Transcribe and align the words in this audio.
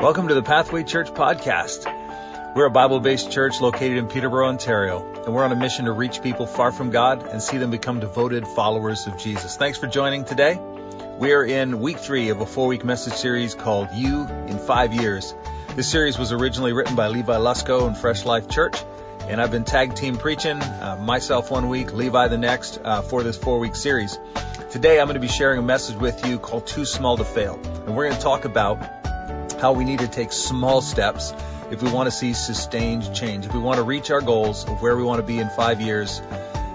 Welcome 0.00 0.28
to 0.28 0.34
the 0.34 0.42
Pathway 0.42 0.84
Church 0.84 1.10
podcast. 1.10 1.84
We're 2.56 2.64
a 2.64 2.70
Bible 2.70 3.00
based 3.00 3.30
church 3.30 3.60
located 3.60 3.98
in 3.98 4.08
Peterborough, 4.08 4.48
Ontario, 4.48 5.04
and 5.26 5.34
we're 5.34 5.44
on 5.44 5.52
a 5.52 5.56
mission 5.56 5.84
to 5.84 5.92
reach 5.92 6.22
people 6.22 6.46
far 6.46 6.72
from 6.72 6.88
God 6.88 7.26
and 7.26 7.42
see 7.42 7.58
them 7.58 7.70
become 7.70 8.00
devoted 8.00 8.48
followers 8.48 9.06
of 9.06 9.18
Jesus. 9.18 9.58
Thanks 9.58 9.76
for 9.76 9.88
joining 9.88 10.24
today. 10.24 10.58
We 11.18 11.34
are 11.34 11.44
in 11.44 11.82
week 11.82 11.98
three 11.98 12.30
of 12.30 12.40
a 12.40 12.46
four 12.46 12.66
week 12.66 12.82
message 12.82 13.12
series 13.12 13.54
called 13.54 13.88
You 13.92 14.26
in 14.26 14.58
Five 14.58 14.94
Years. 14.94 15.34
This 15.76 15.90
series 15.90 16.18
was 16.18 16.32
originally 16.32 16.72
written 16.72 16.96
by 16.96 17.08
Levi 17.08 17.36
Lusko 17.36 17.86
and 17.86 17.94
Fresh 17.94 18.24
Life 18.24 18.48
Church, 18.48 18.82
and 19.28 19.38
I've 19.38 19.50
been 19.50 19.64
tag 19.64 19.96
team 19.96 20.16
preaching, 20.16 20.62
uh, 20.62 20.98
myself 20.98 21.50
one 21.50 21.68
week, 21.68 21.92
Levi 21.92 22.28
the 22.28 22.38
next, 22.38 22.80
uh, 22.82 23.02
for 23.02 23.22
this 23.22 23.36
four 23.36 23.58
week 23.58 23.76
series. 23.76 24.18
Today 24.70 24.98
I'm 24.98 25.08
going 25.08 25.14
to 25.16 25.20
be 25.20 25.28
sharing 25.28 25.58
a 25.58 25.62
message 25.62 25.96
with 25.96 26.26
you 26.26 26.38
called 26.38 26.66
Too 26.66 26.86
Small 26.86 27.18
to 27.18 27.24
Fail, 27.24 27.60
and 27.84 27.94
we're 27.94 28.06
going 28.06 28.16
to 28.16 28.22
talk 28.22 28.46
about 28.46 28.99
how 29.60 29.72
we 29.72 29.84
need 29.84 29.98
to 30.00 30.08
take 30.08 30.32
small 30.32 30.80
steps 30.80 31.32
if 31.70 31.82
we 31.82 31.90
want 31.90 32.06
to 32.06 32.10
see 32.10 32.32
sustained 32.32 33.14
change. 33.14 33.46
If 33.46 33.52
we 33.52 33.60
want 33.60 33.76
to 33.76 33.82
reach 33.82 34.10
our 34.10 34.20
goals 34.20 34.66
of 34.66 34.80
where 34.82 34.96
we 34.96 35.02
want 35.02 35.20
to 35.20 35.26
be 35.26 35.38
in 35.38 35.50
five 35.50 35.80
years, 35.80 36.20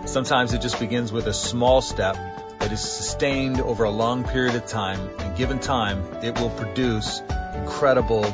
sometimes 0.06 0.54
it 0.54 0.62
just 0.62 0.80
begins 0.80 1.12
with 1.12 1.28
a 1.28 1.34
small 1.34 1.82
step 1.82 2.16
that 2.60 2.72
is 2.72 2.80
sustained 2.80 3.60
over 3.60 3.84
a 3.84 3.90
long 3.90 4.24
period 4.24 4.56
of 4.56 4.66
time. 4.68 5.10
And 5.20 5.36
given 5.36 5.60
time, 5.60 6.04
it 6.24 6.40
will 6.40 6.52
produce 6.52 7.22
incredible 7.56 8.26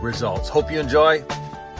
results. 0.00 0.48
Hope 0.48 0.70
you 0.70 0.80
enjoy. 0.80 1.24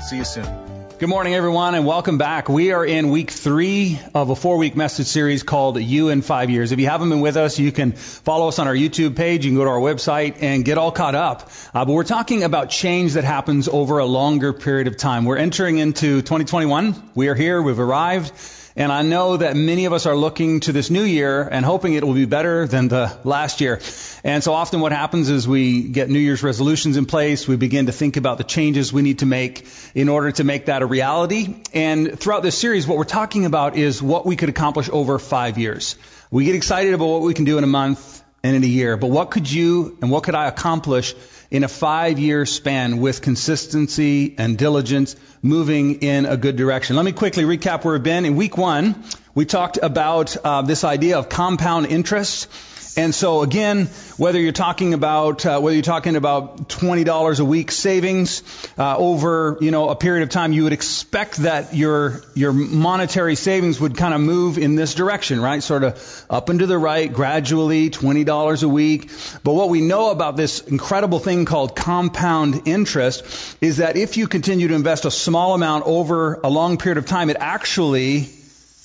See 0.02 0.16
you 0.16 0.24
soon. 0.24 0.63
Good 0.96 1.08
morning, 1.08 1.34
everyone, 1.34 1.74
and 1.74 1.84
welcome 1.84 2.18
back. 2.18 2.48
We 2.48 2.70
are 2.70 2.86
in 2.86 3.10
week 3.10 3.32
three 3.32 3.98
of 4.14 4.30
a 4.30 4.36
four 4.36 4.58
week 4.58 4.76
message 4.76 5.08
series 5.08 5.42
called 5.42 5.80
You 5.80 6.10
in 6.10 6.22
Five 6.22 6.50
Years. 6.50 6.70
If 6.70 6.78
you 6.78 6.86
haven't 6.86 7.10
been 7.10 7.20
with 7.20 7.36
us, 7.36 7.58
you 7.58 7.72
can 7.72 7.90
follow 7.92 8.46
us 8.46 8.60
on 8.60 8.68
our 8.68 8.74
YouTube 8.74 9.16
page. 9.16 9.44
You 9.44 9.50
can 9.50 9.58
go 9.58 9.64
to 9.64 9.70
our 9.70 9.80
website 9.80 10.40
and 10.40 10.64
get 10.64 10.78
all 10.78 10.92
caught 10.92 11.16
up. 11.16 11.50
Uh, 11.74 11.84
but 11.84 11.92
we're 11.92 12.04
talking 12.04 12.44
about 12.44 12.70
change 12.70 13.14
that 13.14 13.24
happens 13.24 13.66
over 13.66 13.98
a 13.98 14.06
longer 14.06 14.52
period 14.52 14.86
of 14.86 14.96
time. 14.96 15.24
We're 15.24 15.36
entering 15.36 15.78
into 15.78 16.22
2021. 16.22 17.10
We 17.16 17.26
are 17.26 17.34
here. 17.34 17.60
We've 17.60 17.80
arrived. 17.80 18.32
And 18.76 18.90
I 18.90 19.02
know 19.02 19.36
that 19.36 19.54
many 19.54 19.84
of 19.84 19.92
us 19.92 20.04
are 20.04 20.16
looking 20.16 20.58
to 20.60 20.72
this 20.72 20.90
new 20.90 21.04
year 21.04 21.42
and 21.42 21.64
hoping 21.64 21.94
it 21.94 22.02
will 22.02 22.14
be 22.14 22.24
better 22.24 22.66
than 22.66 22.88
the 22.88 23.16
last 23.22 23.60
year. 23.60 23.80
And 24.24 24.42
so 24.42 24.52
often 24.52 24.80
what 24.80 24.90
happens 24.90 25.30
is 25.30 25.46
we 25.46 25.82
get 25.82 26.10
New 26.10 26.18
Year's 26.18 26.42
resolutions 26.42 26.96
in 26.96 27.06
place. 27.06 27.46
We 27.46 27.54
begin 27.54 27.86
to 27.86 27.92
think 27.92 28.16
about 28.16 28.38
the 28.38 28.42
changes 28.42 28.92
we 28.92 29.02
need 29.02 29.20
to 29.20 29.26
make 29.26 29.64
in 29.94 30.08
order 30.08 30.32
to 30.32 30.42
make 30.42 30.66
that 30.66 30.82
a 30.82 30.86
reality. 30.86 31.54
And 31.72 32.18
throughout 32.18 32.42
this 32.42 32.58
series, 32.58 32.84
what 32.84 32.98
we're 32.98 33.04
talking 33.04 33.44
about 33.44 33.76
is 33.76 34.02
what 34.02 34.26
we 34.26 34.34
could 34.34 34.48
accomplish 34.48 34.90
over 34.92 35.20
five 35.20 35.56
years. 35.56 35.94
We 36.32 36.44
get 36.44 36.56
excited 36.56 36.94
about 36.94 37.06
what 37.06 37.22
we 37.22 37.32
can 37.32 37.44
do 37.44 37.58
in 37.58 37.64
a 37.64 37.68
month 37.68 38.23
and 38.44 38.54
in 38.54 38.62
a 38.62 38.66
year, 38.66 38.96
but 38.96 39.08
what 39.08 39.32
could 39.32 39.50
you 39.50 39.98
and 40.00 40.10
what 40.10 40.22
could 40.22 40.36
I 40.36 40.46
accomplish 40.46 41.14
in 41.50 41.64
a 41.64 41.68
five 41.68 42.18
year 42.18 42.46
span 42.46 42.98
with 42.98 43.22
consistency 43.22 44.34
and 44.38 44.58
diligence 44.58 45.16
moving 45.40 46.02
in 46.02 46.26
a 46.26 46.36
good 46.36 46.56
direction. 46.56 46.96
Let 46.96 47.04
me 47.04 47.12
quickly 47.12 47.44
recap 47.44 47.84
where 47.84 47.94
we've 47.94 48.02
been. 48.02 48.24
In 48.24 48.34
week 48.34 48.56
one, 48.56 49.04
we 49.34 49.44
talked 49.44 49.78
about 49.80 50.36
uh, 50.36 50.62
this 50.62 50.84
idea 50.84 51.18
of 51.18 51.28
compound 51.28 51.86
interest. 51.86 52.48
And 52.96 53.12
so 53.12 53.42
again, 53.42 53.86
whether 54.18 54.40
you're 54.40 54.52
talking 54.52 54.94
about 54.94 55.44
uh, 55.44 55.58
whether 55.58 55.74
you're 55.74 55.82
talking 55.82 56.14
about 56.14 56.68
twenty 56.68 57.02
dollars 57.02 57.40
a 57.40 57.44
week 57.44 57.72
savings 57.72 58.42
uh, 58.78 58.96
over 58.96 59.58
you 59.60 59.72
know 59.72 59.88
a 59.88 59.96
period 59.96 60.22
of 60.22 60.28
time, 60.28 60.52
you 60.52 60.62
would 60.62 60.72
expect 60.72 61.38
that 61.38 61.74
your 61.74 62.22
your 62.34 62.52
monetary 62.52 63.34
savings 63.34 63.80
would 63.80 63.96
kind 63.96 64.14
of 64.14 64.20
move 64.20 64.58
in 64.58 64.76
this 64.76 64.94
direction, 64.94 65.40
right? 65.40 65.60
Sort 65.60 65.82
of 65.82 66.24
up 66.30 66.48
and 66.48 66.60
to 66.60 66.66
the 66.66 66.78
right, 66.78 67.12
gradually, 67.12 67.90
twenty 67.90 68.22
dollars 68.22 68.62
a 68.62 68.68
week. 68.68 69.10
But 69.42 69.54
what 69.54 69.70
we 69.70 69.80
know 69.80 70.10
about 70.10 70.36
this 70.36 70.60
incredible 70.60 71.18
thing 71.18 71.46
called 71.46 71.74
compound 71.74 72.62
interest 72.68 73.56
is 73.60 73.78
that 73.78 73.96
if 73.96 74.16
you 74.16 74.28
continue 74.28 74.68
to 74.68 74.74
invest 74.74 75.04
a 75.04 75.10
small 75.10 75.54
amount 75.54 75.84
over 75.86 76.34
a 76.44 76.48
long 76.48 76.78
period 76.78 76.98
of 76.98 77.06
time, 77.06 77.28
it 77.28 77.36
actually 77.40 78.28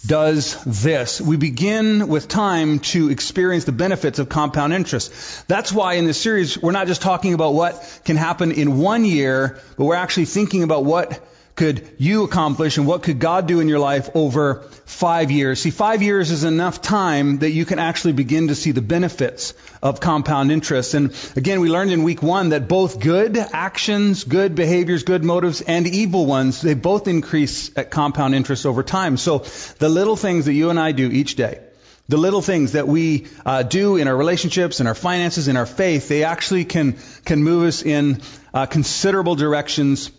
does 0.05 0.63
this. 0.63 1.19
We 1.19 1.37
begin 1.37 2.07
with 2.07 2.27
time 2.27 2.79
to 2.79 3.09
experience 3.09 3.65
the 3.65 3.71
benefits 3.71 4.19
of 4.19 4.29
compound 4.29 4.73
interest. 4.73 5.47
That's 5.47 5.71
why 5.71 5.93
in 5.93 6.05
this 6.05 6.19
series, 6.19 6.61
we're 6.61 6.71
not 6.71 6.87
just 6.87 7.01
talking 7.01 7.33
about 7.33 7.53
what 7.53 8.01
can 8.05 8.15
happen 8.15 8.51
in 8.51 8.77
one 8.77 9.03
year, 9.03 9.59
but 9.77 9.85
we're 9.85 9.95
actually 9.95 10.25
thinking 10.25 10.63
about 10.63 10.85
what 10.85 11.21
could 11.59 11.85
you 11.97 12.23
accomplish 12.23 12.77
and 12.77 12.87
what 12.87 13.03
could 13.03 13.19
God 13.19 13.45
do 13.45 13.59
in 13.59 13.67
your 13.67 13.79
life 13.79 14.09
over 14.15 14.61
five 14.85 15.29
years? 15.29 15.61
See, 15.61 15.71
five 15.71 16.01
years 16.01 16.31
is 16.31 16.45
enough 16.45 16.81
time 16.81 17.39
that 17.39 17.51
you 17.51 17.65
can 17.65 17.79
actually 17.79 18.13
begin 18.13 18.47
to 18.47 18.55
see 18.55 18.71
the 18.71 18.81
benefits 18.81 19.53
of 19.83 19.99
compound 19.99 20.53
interest. 20.53 20.93
And 20.93 21.13
again, 21.35 21.59
we 21.59 21.67
learned 21.67 21.91
in 21.91 22.03
week 22.03 22.23
one 22.23 22.49
that 22.49 22.69
both 22.69 23.01
good 23.01 23.37
actions, 23.37 24.23
good 24.23 24.55
behaviors, 24.55 25.03
good 25.03 25.25
motives, 25.25 25.59
and 25.59 25.85
evil 25.85 26.25
ones, 26.25 26.61
they 26.61 26.75
both 26.75 27.09
increase 27.09 27.77
at 27.77 27.91
compound 27.91 28.35
interest 28.35 28.65
over 28.65 28.81
time. 28.81 29.17
So 29.17 29.39
the 29.79 29.89
little 29.89 30.15
things 30.15 30.45
that 30.45 30.53
you 30.53 30.69
and 30.69 30.79
I 30.79 30.93
do 30.93 31.11
each 31.11 31.35
day, 31.35 31.59
the 32.07 32.15
little 32.15 32.41
things 32.41 32.71
that 32.71 32.87
we 32.87 33.27
uh, 33.45 33.63
do 33.63 33.97
in 33.97 34.07
our 34.07 34.15
relationships, 34.15 34.79
in 34.79 34.87
our 34.87 34.95
finances, 34.95 35.49
in 35.49 35.57
our 35.57 35.65
faith, 35.65 36.07
they 36.07 36.23
actually 36.23 36.63
can 36.63 36.95
can 37.25 37.43
move 37.43 37.67
us 37.67 37.83
in 37.83 38.21
uh, 38.53 38.65
considerable 38.65 39.35
directions 39.35 40.09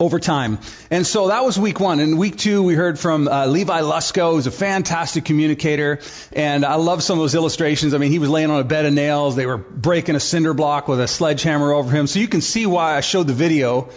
over 0.00 0.20
time. 0.20 0.60
And 0.92 1.04
so 1.04 1.26
that 1.26 1.44
was 1.44 1.58
week 1.58 1.80
one. 1.80 1.98
In 1.98 2.18
week 2.18 2.36
two, 2.36 2.62
we 2.62 2.74
heard 2.74 3.00
from 3.00 3.26
uh, 3.26 3.46
Levi 3.46 3.80
Lusko, 3.80 4.34
who's 4.34 4.46
a 4.46 4.52
fantastic 4.52 5.24
communicator. 5.24 5.98
And 6.32 6.64
I 6.64 6.76
love 6.76 7.02
some 7.02 7.18
of 7.18 7.22
those 7.24 7.34
illustrations. 7.34 7.94
I 7.94 7.98
mean, 7.98 8.12
he 8.12 8.20
was 8.20 8.30
laying 8.30 8.48
on 8.50 8.60
a 8.60 8.64
bed 8.64 8.86
of 8.86 8.92
nails. 8.92 9.34
They 9.34 9.46
were 9.46 9.56
breaking 9.58 10.14
a 10.14 10.20
cinder 10.20 10.54
block 10.54 10.86
with 10.86 11.00
a 11.00 11.08
sledgehammer 11.08 11.72
over 11.72 11.90
him. 11.90 12.06
So 12.06 12.20
you 12.20 12.28
can 12.28 12.42
see 12.42 12.64
why 12.64 12.94
I 12.96 13.00
showed 13.00 13.26
the 13.26 13.32
video. 13.32 13.90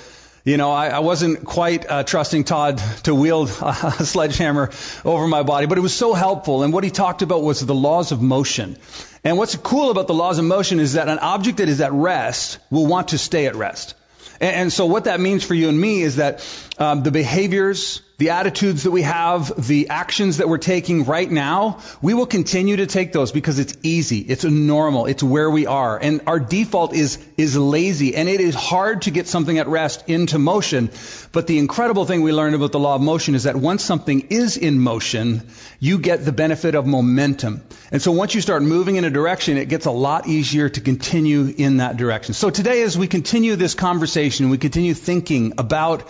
You 0.43 0.57
know, 0.57 0.71
I, 0.71 0.87
I 0.87 0.99
wasn't 0.99 1.45
quite 1.45 1.87
uh, 1.87 2.01
trusting 2.01 2.45
Todd 2.45 2.79
to 3.03 3.13
wield 3.13 3.49
a 3.61 4.03
sledgehammer 4.03 4.71
over 5.05 5.27
my 5.27 5.43
body, 5.43 5.67
but 5.67 5.77
it 5.77 5.81
was 5.81 5.93
so 5.93 6.15
helpful. 6.15 6.63
And 6.63 6.73
what 6.73 6.83
he 6.83 6.89
talked 6.89 7.21
about 7.21 7.43
was 7.43 7.63
the 7.63 7.75
laws 7.75 8.11
of 8.11 8.23
motion. 8.23 8.75
And 9.23 9.37
what's 9.37 9.55
cool 9.55 9.91
about 9.91 10.07
the 10.07 10.15
laws 10.15 10.39
of 10.39 10.45
motion 10.45 10.79
is 10.79 10.93
that 10.93 11.09
an 11.09 11.19
object 11.19 11.59
that 11.59 11.69
is 11.69 11.79
at 11.79 11.91
rest 11.91 12.57
will 12.71 12.87
want 12.87 13.09
to 13.09 13.19
stay 13.19 13.45
at 13.45 13.55
rest. 13.55 13.93
And, 14.41 14.73
so 14.73 14.87
what 14.87 15.03
that 15.03 15.19
means 15.19 15.43
for 15.43 15.53
you 15.53 15.69
and 15.69 15.79
me 15.79 16.01
is 16.01 16.15
that 16.15 16.43
um, 16.79 17.03
the 17.03 17.11
behaviors, 17.11 18.01
the 18.21 18.29
attitudes 18.29 18.83
that 18.83 18.91
we 18.91 19.01
have, 19.01 19.51
the 19.65 19.89
actions 19.89 20.37
that 20.37 20.47
we're 20.47 20.59
taking 20.59 21.05
right 21.05 21.31
now, 21.31 21.79
we 22.03 22.13
will 22.13 22.27
continue 22.27 22.75
to 22.75 22.85
take 22.85 23.11
those 23.11 23.31
because 23.31 23.57
it's 23.57 23.75
easy, 23.81 24.19
it's 24.19 24.43
normal, 24.43 25.07
it's 25.07 25.23
where 25.23 25.49
we 25.49 25.65
are. 25.65 25.97
And 25.97 26.21
our 26.27 26.39
default 26.39 26.93
is, 26.93 27.17
is 27.35 27.57
lazy. 27.57 28.15
And 28.15 28.29
it 28.29 28.39
is 28.39 28.53
hard 28.53 29.01
to 29.03 29.11
get 29.11 29.27
something 29.27 29.57
at 29.57 29.67
rest 29.67 30.07
into 30.07 30.37
motion. 30.37 30.91
But 31.31 31.47
the 31.47 31.57
incredible 31.57 32.05
thing 32.05 32.21
we 32.21 32.31
learned 32.31 32.53
about 32.53 32.71
the 32.71 32.79
law 32.79 32.93
of 32.93 33.01
motion 33.01 33.33
is 33.33 33.45
that 33.45 33.55
once 33.55 33.83
something 33.83 34.27
is 34.29 34.55
in 34.55 34.79
motion, 34.79 35.41
you 35.79 35.97
get 35.97 36.23
the 36.23 36.31
benefit 36.31 36.75
of 36.75 36.85
momentum. 36.85 37.63
And 37.91 38.03
so 38.03 38.11
once 38.11 38.35
you 38.35 38.41
start 38.41 38.61
moving 38.61 38.97
in 38.97 39.03
a 39.03 39.09
direction, 39.09 39.57
it 39.57 39.67
gets 39.67 39.87
a 39.87 39.91
lot 39.91 40.27
easier 40.27 40.69
to 40.69 40.79
continue 40.79 41.51
in 41.57 41.77
that 41.77 41.97
direction. 41.97 42.35
So 42.35 42.51
today 42.51 42.83
as 42.83 42.95
we 42.95 43.07
continue 43.07 43.55
this 43.55 43.73
conversation, 43.73 44.51
we 44.51 44.59
continue 44.59 44.93
thinking 44.93 45.53
about 45.57 46.07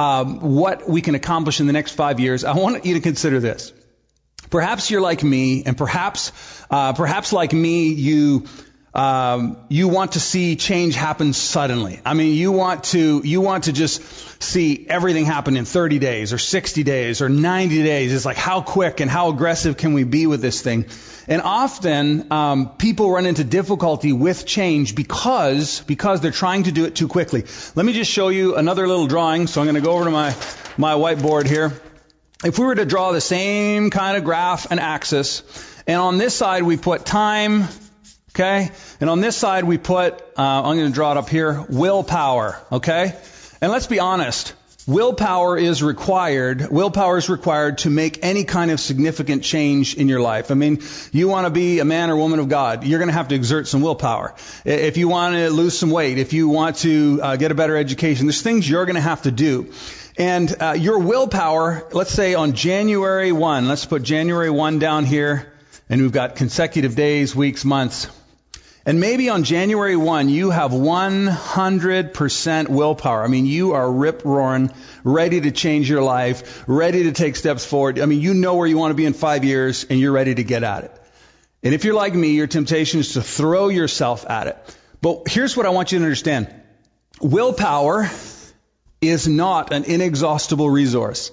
um, 0.00 0.40
what 0.40 0.88
we 0.88 1.02
can 1.02 1.14
accomplish 1.14 1.60
in 1.60 1.66
the 1.66 1.74
next 1.74 1.92
five 1.92 2.20
years, 2.20 2.42
I 2.44 2.54
want 2.54 2.86
you 2.86 2.94
to 2.94 3.00
consider 3.00 3.38
this. 3.38 3.72
Perhaps 4.48 4.90
you're 4.90 5.02
like 5.02 5.22
me, 5.22 5.62
and 5.64 5.76
perhaps, 5.76 6.32
uh, 6.70 6.94
perhaps 6.94 7.34
like 7.34 7.52
me, 7.52 7.92
you 7.92 8.46
um, 8.92 9.56
you 9.68 9.86
want 9.86 10.12
to 10.12 10.20
see 10.20 10.56
change 10.56 10.96
happen 10.96 11.32
suddenly. 11.32 12.00
I 12.04 12.14
mean, 12.14 12.34
you 12.34 12.50
want 12.50 12.84
to 12.84 13.22
you 13.24 13.40
want 13.40 13.64
to 13.64 13.72
just 13.72 14.02
see 14.42 14.84
everything 14.88 15.26
happen 15.26 15.56
in 15.56 15.64
30 15.64 16.00
days 16.00 16.32
or 16.32 16.38
60 16.38 16.82
days 16.82 17.22
or 17.22 17.28
90 17.28 17.82
days. 17.84 18.12
It's 18.12 18.24
like 18.24 18.36
how 18.36 18.62
quick 18.62 18.98
and 18.98 19.08
how 19.08 19.28
aggressive 19.28 19.76
can 19.76 19.92
we 19.92 20.02
be 20.02 20.26
with 20.26 20.40
this 20.40 20.60
thing? 20.60 20.86
And 21.28 21.40
often 21.40 22.32
um, 22.32 22.70
people 22.78 23.12
run 23.12 23.26
into 23.26 23.44
difficulty 23.44 24.12
with 24.12 24.44
change 24.44 24.96
because 24.96 25.80
because 25.82 26.20
they're 26.20 26.32
trying 26.32 26.64
to 26.64 26.72
do 26.72 26.84
it 26.84 26.96
too 26.96 27.06
quickly. 27.06 27.44
Let 27.76 27.86
me 27.86 27.92
just 27.92 28.10
show 28.10 28.28
you 28.28 28.56
another 28.56 28.88
little 28.88 29.06
drawing. 29.06 29.46
So 29.46 29.60
I'm 29.60 29.66
going 29.66 29.76
to 29.76 29.80
go 29.80 29.92
over 29.92 30.06
to 30.06 30.10
my 30.10 30.34
my 30.76 30.94
whiteboard 30.94 31.46
here. 31.46 31.80
If 32.42 32.58
we 32.58 32.64
were 32.64 32.74
to 32.74 32.86
draw 32.86 33.12
the 33.12 33.20
same 33.20 33.90
kind 33.90 34.16
of 34.16 34.24
graph 34.24 34.68
and 34.68 34.80
axis, 34.80 35.44
and 35.86 36.00
on 36.00 36.18
this 36.18 36.34
side 36.34 36.64
we 36.64 36.76
put 36.76 37.04
time 37.04 37.68
Okay? 38.30 38.70
And 39.00 39.10
on 39.10 39.20
this 39.20 39.36
side 39.36 39.64
we 39.64 39.78
put, 39.78 40.20
uh, 40.20 40.22
I'm 40.36 40.76
going 40.76 40.88
to 40.88 40.94
draw 40.94 41.12
it 41.12 41.16
up 41.18 41.28
here, 41.28 41.64
willpower. 41.68 42.58
Okay? 42.72 43.14
And 43.60 43.70
let's 43.70 43.86
be 43.86 44.00
honest. 44.00 44.54
Willpower 44.86 45.58
is 45.58 45.82
required. 45.82 46.68
Willpower 46.70 47.18
is 47.18 47.28
required 47.28 47.78
to 47.78 47.90
make 47.90 48.24
any 48.24 48.44
kind 48.44 48.70
of 48.70 48.80
significant 48.80 49.44
change 49.44 49.94
in 49.94 50.08
your 50.08 50.20
life. 50.20 50.50
I 50.50 50.54
mean, 50.54 50.82
you 51.12 51.28
want 51.28 51.46
to 51.46 51.50
be 51.50 51.80
a 51.80 51.84
man 51.84 52.10
or 52.10 52.16
woman 52.16 52.40
of 52.40 52.48
God, 52.48 52.84
you're 52.84 52.98
going 52.98 53.08
to 53.08 53.14
have 53.14 53.28
to 53.28 53.34
exert 53.34 53.68
some 53.68 53.82
willpower. 53.82 54.34
If 54.64 54.96
you 54.96 55.08
want 55.08 55.36
to 55.36 55.50
lose 55.50 55.78
some 55.78 55.90
weight, 55.90 56.18
if 56.18 56.32
you 56.32 56.48
want 56.48 56.76
to 56.78 57.20
uh, 57.22 57.36
get 57.36 57.52
a 57.52 57.54
better 57.54 57.76
education, 57.76 58.26
there's 58.26 58.42
things 58.42 58.68
you're 58.68 58.86
going 58.86 58.96
to 58.96 59.02
have 59.02 59.22
to 59.22 59.30
do. 59.30 59.72
And 60.16 60.54
uh, 60.60 60.72
your 60.72 60.98
willpower, 60.98 61.86
let's 61.92 62.10
say 62.10 62.34
on 62.34 62.54
January 62.54 63.32
1, 63.32 63.68
let's 63.68 63.84
put 63.84 64.02
January 64.02 64.50
1 64.50 64.78
down 64.78 65.04
here, 65.04 65.52
and 65.88 66.00
we've 66.00 66.10
got 66.10 66.36
consecutive 66.36 66.96
days, 66.96 67.36
weeks, 67.36 67.64
months. 67.64 68.08
And 68.86 68.98
maybe 68.98 69.28
on 69.28 69.44
January 69.44 69.96
1, 69.96 70.30
you 70.30 70.48
have 70.50 70.70
100% 70.70 72.68
willpower. 72.68 73.22
I 73.22 73.26
mean, 73.26 73.44
you 73.44 73.72
are 73.72 73.92
rip 73.92 74.24
roaring, 74.24 74.72
ready 75.04 75.40
to 75.42 75.50
change 75.50 75.90
your 75.90 76.02
life, 76.02 76.64
ready 76.66 77.02
to 77.04 77.12
take 77.12 77.36
steps 77.36 77.66
forward. 77.66 78.00
I 78.00 78.06
mean, 78.06 78.22
you 78.22 78.32
know 78.32 78.54
where 78.54 78.66
you 78.66 78.78
want 78.78 78.92
to 78.92 78.94
be 78.94 79.04
in 79.04 79.12
five 79.12 79.44
years 79.44 79.84
and 79.84 80.00
you're 80.00 80.12
ready 80.12 80.34
to 80.34 80.42
get 80.44 80.62
at 80.62 80.84
it. 80.84 80.92
And 81.62 81.74
if 81.74 81.84
you're 81.84 81.94
like 81.94 82.14
me, 82.14 82.30
your 82.30 82.46
temptation 82.46 83.00
is 83.00 83.12
to 83.14 83.22
throw 83.22 83.68
yourself 83.68 84.24
at 84.28 84.46
it. 84.46 84.56
But 85.02 85.28
here's 85.28 85.54
what 85.56 85.66
I 85.66 85.70
want 85.70 85.92
you 85.92 85.98
to 85.98 86.04
understand. 86.04 86.48
Willpower 87.20 88.10
is 89.02 89.28
not 89.28 89.74
an 89.74 89.84
inexhaustible 89.84 90.70
resource. 90.70 91.32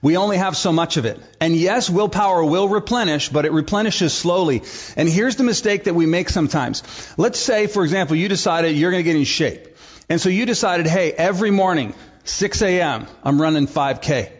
We 0.00 0.16
only 0.16 0.36
have 0.36 0.56
so 0.56 0.72
much 0.72 0.96
of 0.96 1.06
it. 1.06 1.20
And 1.40 1.56
yes, 1.56 1.90
willpower 1.90 2.44
will 2.44 2.68
replenish, 2.68 3.30
but 3.30 3.44
it 3.44 3.52
replenishes 3.52 4.12
slowly. 4.12 4.62
And 4.96 5.08
here's 5.08 5.36
the 5.36 5.44
mistake 5.44 5.84
that 5.84 5.94
we 5.94 6.06
make 6.06 6.28
sometimes. 6.28 6.82
Let's 7.16 7.40
say, 7.40 7.66
for 7.66 7.82
example, 7.82 8.14
you 8.14 8.28
decided 8.28 8.76
you're 8.76 8.92
going 8.92 9.02
to 9.02 9.10
get 9.10 9.16
in 9.16 9.24
shape. 9.24 9.76
And 10.08 10.20
so 10.20 10.28
you 10.28 10.46
decided, 10.46 10.86
hey, 10.86 11.12
every 11.12 11.50
morning, 11.50 11.94
6 12.24 12.62
a.m., 12.62 13.06
I'm 13.24 13.40
running 13.40 13.66
5K. 13.66 14.30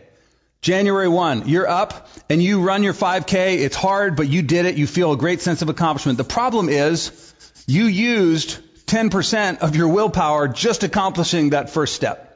January 0.61 1.09
1, 1.09 1.49
you're 1.49 1.69
up 1.69 2.09
and 2.29 2.43
you 2.43 2.63
run 2.63 2.83
your 2.83 2.95
5K. 2.95 3.59
It's 3.59 3.77
hard, 3.77 4.17
but 4.17 4.29
you 4.29 4.43
did 4.43 4.67
it. 4.67 4.77
You 4.77 4.87
feel 4.87 5.13
a 5.13 5.17
great 5.17 5.41
sense 5.41 5.63
of 5.63 5.69
accomplishment. 5.69 6.19
The 6.19 6.25
problem 6.25 6.69
is 6.69 7.35
you 7.67 7.85
used 7.85 8.59
10% 8.87 9.59
of 9.59 9.77
your 9.77 9.89
willpower 9.89 10.49
just 10.49 10.83
accomplishing 10.83 11.51
that 11.51 11.71
first 11.71 11.95
step. 11.95 12.28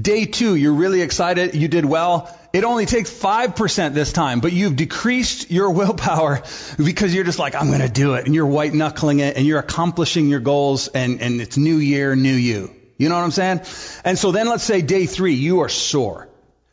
Day 0.00 0.24
two, 0.24 0.54
you're 0.54 0.74
really 0.74 1.02
excited. 1.02 1.54
You 1.54 1.68
did 1.68 1.84
well. 1.84 2.36
It 2.52 2.64
only 2.64 2.86
takes 2.86 3.10
5% 3.10 3.94
this 3.94 4.12
time, 4.12 4.40
but 4.40 4.52
you've 4.52 4.76
decreased 4.76 5.50
your 5.50 5.70
willpower 5.70 6.42
because 6.84 7.14
you're 7.14 7.24
just 7.24 7.38
like, 7.38 7.54
I'm 7.54 7.68
going 7.68 7.80
to 7.80 7.88
do 7.88 8.14
it. 8.14 8.26
And 8.26 8.34
you're 8.34 8.46
white 8.46 8.74
knuckling 8.74 9.20
it 9.20 9.36
and 9.36 9.46
you're 9.46 9.58
accomplishing 9.58 10.28
your 10.28 10.40
goals 10.40 10.88
and, 10.88 11.20
and 11.20 11.40
it's 11.40 11.56
new 11.56 11.76
year, 11.76 12.16
new 12.16 12.34
you. 12.34 12.74
You 12.98 13.08
know 13.08 13.14
what 13.14 13.24
I'm 13.24 13.30
saying? 13.30 13.60
And 14.04 14.18
so 14.18 14.32
then 14.32 14.48
let's 14.48 14.64
say 14.64 14.82
day 14.82 15.06
three, 15.06 15.34
you 15.34 15.60
are 15.60 15.68
sore 15.68 16.28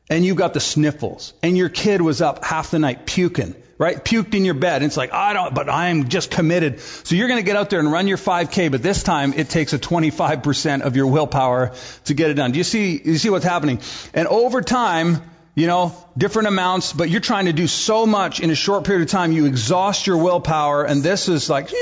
and 0.09 0.25
you 0.25 0.35
got 0.35 0.53
the 0.53 0.59
sniffles 0.59 1.33
and 1.41 1.57
your 1.57 1.69
kid 1.69 2.01
was 2.01 2.21
up 2.21 2.43
half 2.43 2.71
the 2.71 2.79
night 2.79 3.05
puking 3.05 3.55
right? 3.77 4.03
Puked 4.03 4.33
in 4.33 4.45
your 4.45 4.55
bed. 4.55 4.83
It's 4.83 4.97
like, 4.97 5.13
I 5.13 5.33
don't, 5.33 5.53
but 5.53 5.69
I'm 5.69 6.09
just 6.09 6.31
committed. 6.31 6.79
So 6.79 7.15
you're 7.15 7.27
going 7.27 7.39
to 7.39 7.45
get 7.45 7.55
out 7.55 7.69
there 7.69 7.79
and 7.79 7.91
run 7.91 8.07
your 8.07 8.17
5K, 8.17 8.71
but 8.71 8.81
this 8.81 9.03
time 9.03 9.33
it 9.33 9.49
takes 9.49 9.73
a 9.73 9.79
25% 9.79 10.81
of 10.81 10.95
your 10.95 11.07
willpower 11.07 11.73
to 12.05 12.13
get 12.13 12.31
it 12.31 12.35
done. 12.35 12.51
Do 12.51 12.57
you 12.57 12.63
see, 12.63 12.99
you 13.03 13.17
see 13.17 13.29
what's 13.29 13.45
happening? 13.45 13.81
And 14.13 14.27
over 14.27 14.61
time, 14.61 15.21
you 15.53 15.67
know, 15.67 15.95
different 16.17 16.47
amounts, 16.47 16.93
but 16.93 17.09
you're 17.09 17.21
trying 17.21 17.45
to 17.45 17.53
do 17.53 17.67
so 17.67 18.05
much 18.05 18.39
in 18.39 18.51
a 18.51 18.55
short 18.55 18.83
period 18.83 19.03
of 19.03 19.09
time, 19.09 19.31
you 19.31 19.45
exhaust 19.45 20.05
your 20.05 20.17
willpower, 20.17 20.83
and 20.83 21.01
this 21.01 21.29
is 21.29 21.49
like 21.49 21.69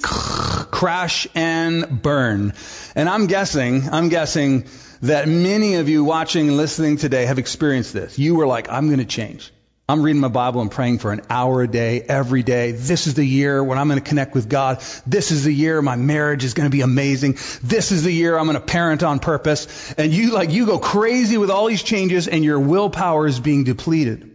crash 0.00 1.26
and 1.34 2.02
burn. 2.02 2.52
And 2.94 3.08
I'm 3.08 3.26
guessing, 3.26 3.88
I'm 3.90 4.10
guessing 4.10 4.66
that 5.02 5.28
many 5.28 5.74
of 5.74 5.88
you 5.88 6.04
watching 6.04 6.48
and 6.48 6.56
listening 6.56 6.96
today 6.96 7.26
have 7.26 7.38
experienced 7.38 7.92
this. 7.92 8.18
You 8.18 8.36
were 8.36 8.46
like, 8.46 8.70
I'm 8.70 8.86
going 8.86 9.00
to 9.00 9.04
change. 9.04 9.52
I'm 9.86 10.00
reading 10.00 10.22
my 10.22 10.28
Bible 10.28 10.62
and 10.62 10.70
praying 10.70 11.00
for 11.00 11.12
an 11.12 11.20
hour 11.28 11.60
a 11.60 11.68
day, 11.68 12.00
every 12.00 12.42
day. 12.42 12.72
This 12.72 13.06
is 13.06 13.12
the 13.12 13.24
year 13.24 13.62
when 13.62 13.76
I'm 13.76 13.86
going 13.86 14.00
to 14.00 14.08
connect 14.08 14.34
with 14.34 14.48
God. 14.48 14.82
This 15.06 15.30
is 15.30 15.44
the 15.44 15.52
year 15.52 15.82
my 15.82 15.96
marriage 15.96 16.42
is 16.42 16.54
going 16.54 16.64
to 16.64 16.74
be 16.74 16.80
amazing. 16.80 17.34
This 17.62 17.92
is 17.92 18.02
the 18.02 18.10
year 18.10 18.38
I'm 18.38 18.46
going 18.46 18.58
to 18.58 18.64
parent 18.64 19.02
on 19.02 19.18
purpose. 19.18 19.92
And 19.98 20.10
you 20.10 20.30
like, 20.30 20.50
you 20.50 20.64
go 20.64 20.78
crazy 20.78 21.36
with 21.36 21.50
all 21.50 21.66
these 21.66 21.82
changes 21.82 22.28
and 22.28 22.42
your 22.42 22.60
willpower 22.60 23.26
is 23.26 23.38
being 23.38 23.64
depleted. 23.64 24.34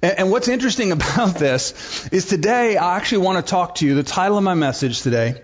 And, 0.00 0.18
and 0.18 0.30
what's 0.30 0.48
interesting 0.48 0.92
about 0.92 1.34
this 1.34 2.08
is 2.08 2.24
today 2.24 2.78
I 2.78 2.96
actually 2.96 3.18
want 3.18 3.44
to 3.44 3.50
talk 3.50 3.74
to 3.76 3.86
you. 3.86 3.96
The 3.96 4.02
title 4.02 4.38
of 4.38 4.44
my 4.44 4.54
message 4.54 5.02
today 5.02 5.42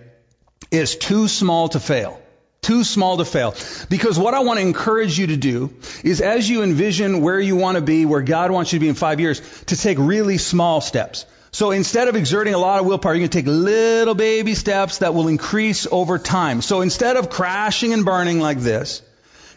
is 0.71 0.97
Too 0.97 1.29
Small 1.29 1.69
to 1.69 1.79
Fail. 1.79 2.22
Too 2.63 2.85
small 2.85 3.17
to 3.17 3.25
fail. 3.25 3.57
Because 3.91 4.17
what 4.17 4.35
I 4.35 4.41
want 4.41 4.61
to 4.61 4.65
encourage 4.65 5.19
you 5.19 5.27
to 5.27 5.37
do 5.37 5.75
is 6.05 6.21
as 6.21 6.49
you 6.49 6.63
envision 6.63 7.21
where 7.21 7.41
you 7.41 7.57
want 7.57 7.75
to 7.77 7.83
be, 7.83 8.07
where 8.07 8.23
God 8.23 8.53
wants 8.53 8.73
you 8.73 8.79
to 8.79 8.81
be 8.81 8.89
in 8.89 8.95
five 8.95 9.19
years, 9.19 9.41
to 9.65 9.77
take 9.77 9.99
really 9.99 10.39
small 10.39 10.81
steps. 10.81 11.27
So 11.51 11.73
instead 11.73 12.07
of 12.07 12.15
exerting 12.15 12.55
a 12.55 12.59
lot 12.59 12.79
of 12.79 12.87
willpower, 12.87 13.15
you're 13.15 13.19
going 13.19 13.31
to 13.31 13.39
take 13.39 13.47
little 13.49 14.15
baby 14.15 14.55
steps 14.55 14.99
that 14.99 15.13
will 15.13 15.27
increase 15.27 15.89
over 15.91 16.19
time. 16.19 16.63
So 16.63 16.83
instead 16.83 17.17
of 17.17 17.31
crashing 17.31 17.93
and 17.93 18.05
burning 18.05 18.39
like 18.39 18.59
this, 18.59 19.03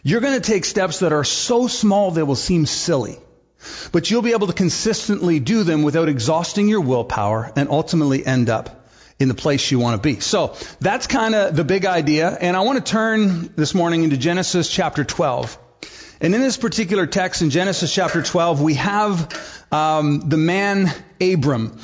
you're 0.02 0.22
going 0.22 0.42
to 0.42 0.52
take 0.52 0.66
steps 0.66 1.00
that 1.00 1.14
are 1.14 1.24
so 1.24 1.68
small 1.68 2.10
they 2.10 2.24
will 2.24 2.36
seem 2.36 2.66
silly. 2.66 3.18
But 3.92 4.10
you'll 4.10 4.24
be 4.24 4.34
able 4.34 4.48
to 4.48 4.54
consistently 4.54 5.40
do 5.40 5.64
them 5.64 5.84
without 5.84 6.10
exhausting 6.10 6.68
your 6.68 6.82
willpower 6.82 7.52
and 7.56 7.70
ultimately 7.70 8.26
end 8.26 8.50
up 8.50 8.85
in 9.20 9.28
the 9.28 9.34
place 9.34 9.72
you 9.72 9.80
want 9.80 10.02
to 10.02 10.08
be. 10.08 10.20
So 10.20 10.56
that's 10.80 11.08
kind 11.08 11.36
of 11.36 11.56
the 11.56 11.64
big 11.64 11.86
idea. 11.86 12.30
And 12.30 12.56
I 12.56 12.62
want 12.62 12.84
to 12.84 12.92
turn 12.92 13.54
this 13.56 13.74
morning 13.74 14.04
into 14.04 14.18
Genesis 14.18 14.70
chapter 14.70 15.04
12. 15.04 15.58
And 16.22 16.34
in 16.34 16.42
this 16.42 16.58
particular 16.58 17.06
text 17.06 17.42
in 17.42 17.50
Genesis 17.50 17.94
chapter 17.94 18.22
12, 18.22 18.62
we 18.62 18.76
have 18.76 19.68
um, 19.72 20.22
the 20.28 20.38
man 20.38 20.92
Abram. 21.22 21.78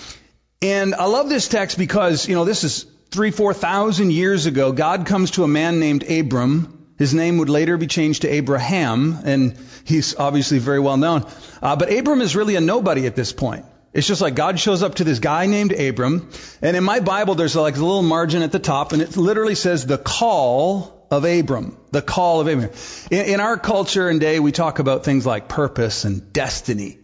And 0.61 0.95
I 0.95 1.05
love 1.05 1.29
this 1.29 1.47
text 1.47 1.77
because, 1.77 2.27
you 2.27 2.35
know, 2.35 2.45
this 2.45 2.63
is 2.63 2.85
three, 3.11 3.31
four 3.31 3.53
thousand 3.53 4.11
years 4.11 4.45
ago. 4.45 4.71
God 4.71 5.05
comes 5.05 5.31
to 5.31 5.43
a 5.43 5.47
man 5.47 5.79
named 5.79 6.09
Abram. 6.09 6.87
His 6.97 7.13
name 7.13 7.39
would 7.39 7.49
later 7.49 7.77
be 7.77 7.87
changed 7.87 8.21
to 8.21 8.29
Abraham, 8.29 9.17
and 9.25 9.57
he's 9.85 10.15
obviously 10.15 10.59
very 10.59 10.79
well 10.79 10.97
known. 10.97 11.25
Uh, 11.61 11.75
but 11.75 11.91
Abram 11.91 12.21
is 12.21 12.35
really 12.35 12.55
a 12.55 12.61
nobody 12.61 13.07
at 13.07 13.15
this 13.15 13.33
point. 13.33 13.65
It's 13.93 14.07
just 14.07 14.21
like 14.21 14.35
God 14.35 14.59
shows 14.59 14.83
up 14.83 14.95
to 14.95 15.03
this 15.03 15.19
guy 15.19 15.47
named 15.47 15.73
Abram, 15.73 16.29
and 16.61 16.77
in 16.77 16.83
my 16.83 17.01
Bible 17.01 17.35
there's 17.35 17.55
like 17.55 17.75
a 17.75 17.79
little 17.79 18.01
margin 18.01 18.41
at 18.41 18.53
the 18.53 18.59
top, 18.59 18.93
and 18.93 19.01
it 19.01 19.17
literally 19.17 19.55
says 19.55 19.85
the 19.85 19.97
call 19.97 21.07
of 21.11 21.25
Abram. 21.25 21.77
The 21.91 22.01
call 22.01 22.39
of 22.39 22.47
Abram. 22.47 22.71
In, 23.11 23.25
in 23.25 23.39
our 23.41 23.57
culture 23.57 24.07
and 24.07 24.21
day, 24.21 24.39
we 24.39 24.53
talk 24.53 24.79
about 24.79 25.03
things 25.03 25.25
like 25.25 25.49
purpose 25.49 26.05
and 26.05 26.31
destiny. 26.31 26.99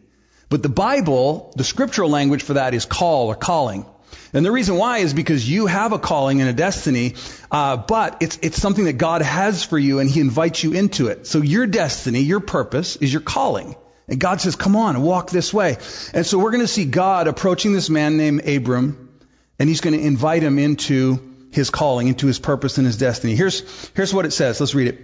But 0.47 0.63
the 0.63 0.69
Bible, 0.69 1.51
the 1.57 1.65
scriptural 1.65 2.09
language 2.09 2.41
for 2.41 2.53
that 2.53 2.73
is 2.73 2.85
call 2.85 3.27
or 3.27 3.35
calling. 3.35 3.85
And 4.31 4.45
the 4.45 4.51
reason 4.51 4.77
why 4.77 4.99
is 4.99 5.13
because 5.13 5.49
you 5.49 5.65
have 5.67 5.91
a 5.91 5.99
calling 5.99 6.39
and 6.39 6.49
a 6.49 6.53
destiny, 6.53 7.15
uh, 7.51 7.75
but 7.75 8.17
it's 8.21 8.39
it's 8.41 8.61
something 8.61 8.85
that 8.85 8.93
God 8.93 9.21
has 9.21 9.63
for 9.63 9.77
you, 9.77 9.99
and 9.99 10.09
He 10.09 10.21
invites 10.21 10.63
you 10.63 10.71
into 10.71 11.07
it. 11.07 11.27
So 11.27 11.41
your 11.41 11.67
destiny, 11.67 12.21
your 12.21 12.39
purpose, 12.39 12.95
is 12.95 13.11
your 13.11 13.21
calling. 13.21 13.75
And 14.07 14.19
God 14.19 14.39
says, 14.39 14.55
come 14.55 14.75
on, 14.75 15.01
walk 15.01 15.29
this 15.29 15.53
way. 15.53 15.77
And 16.13 16.25
so 16.25 16.39
we're 16.39 16.51
going 16.51 16.63
to 16.63 16.67
see 16.67 16.85
God 16.85 17.27
approaching 17.27 17.73
this 17.73 17.89
man 17.89 18.17
named 18.17 18.47
Abram, 18.47 19.19
and 19.59 19.67
he's 19.67 19.81
going 19.81 19.97
to 19.97 20.05
invite 20.05 20.43
him 20.43 20.59
into 20.59 21.35
his 21.51 21.69
calling, 21.69 22.07
into 22.07 22.27
his 22.27 22.39
purpose 22.39 22.77
and 22.77 22.85
his 22.87 22.97
destiny. 22.97 23.35
Here's, 23.35 23.89
here's 23.95 24.13
what 24.13 24.25
it 24.25 24.31
says. 24.31 24.59
Let's 24.59 24.75
read 24.75 24.87
it. 24.87 24.99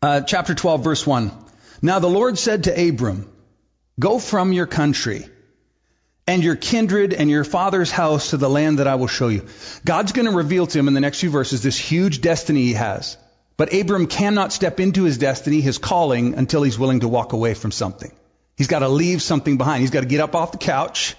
Uh, 0.00 0.20
chapter 0.20 0.54
12, 0.54 0.84
verse 0.84 1.06
1. 1.06 1.32
Now 1.80 1.98
the 1.98 2.08
Lord 2.08 2.38
said 2.38 2.64
to 2.64 2.88
Abram, 2.88 3.30
Go 3.98 4.18
from 4.18 4.52
your 4.52 4.66
country 4.66 5.26
and 6.26 6.42
your 6.42 6.56
kindred 6.56 7.12
and 7.12 7.28
your 7.28 7.44
father's 7.44 7.90
house 7.90 8.30
to 8.30 8.36
the 8.36 8.48
land 8.48 8.78
that 8.78 8.86
I 8.86 8.94
will 8.94 9.08
show 9.08 9.28
you. 9.28 9.46
God's 9.84 10.12
going 10.12 10.26
to 10.26 10.32
reveal 10.36 10.66
to 10.66 10.78
him 10.78 10.88
in 10.88 10.94
the 10.94 11.00
next 11.00 11.20
few 11.20 11.30
verses 11.30 11.62
this 11.62 11.76
huge 11.76 12.20
destiny 12.20 12.62
he 12.62 12.72
has. 12.74 13.16
But 13.56 13.74
Abram 13.74 14.06
cannot 14.06 14.52
step 14.52 14.80
into 14.80 15.04
his 15.04 15.18
destiny, 15.18 15.60
his 15.60 15.78
calling, 15.78 16.34
until 16.34 16.62
he's 16.62 16.78
willing 16.78 17.00
to 17.00 17.08
walk 17.08 17.32
away 17.32 17.54
from 17.54 17.70
something. 17.70 18.12
He's 18.56 18.66
got 18.66 18.80
to 18.80 18.88
leave 18.88 19.22
something 19.22 19.56
behind. 19.56 19.80
He's 19.80 19.90
got 19.90 20.00
to 20.00 20.06
get 20.06 20.20
up 20.20 20.34
off 20.34 20.52
the 20.52 20.58
couch 20.58 21.16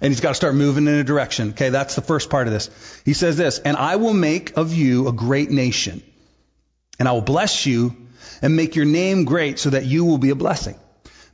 and 0.00 0.10
he's 0.10 0.20
got 0.20 0.30
to 0.30 0.34
start 0.34 0.54
moving 0.54 0.86
in 0.86 0.94
a 0.94 1.04
direction. 1.04 1.50
Okay, 1.50 1.68
that's 1.68 1.94
the 1.94 2.02
first 2.02 2.30
part 2.30 2.46
of 2.46 2.52
this. 2.52 2.70
He 3.04 3.12
says 3.12 3.36
this, 3.36 3.58
and 3.58 3.76
I 3.76 3.96
will 3.96 4.14
make 4.14 4.56
of 4.56 4.72
you 4.72 5.08
a 5.08 5.12
great 5.12 5.50
nation, 5.50 6.02
and 6.98 7.06
I 7.08 7.12
will 7.12 7.20
bless 7.20 7.66
you 7.66 7.96
and 8.42 8.56
make 8.56 8.76
your 8.76 8.86
name 8.86 9.24
great 9.24 9.58
so 9.58 9.70
that 9.70 9.84
you 9.84 10.04
will 10.04 10.18
be 10.18 10.30
a 10.30 10.34
blessing. 10.34 10.76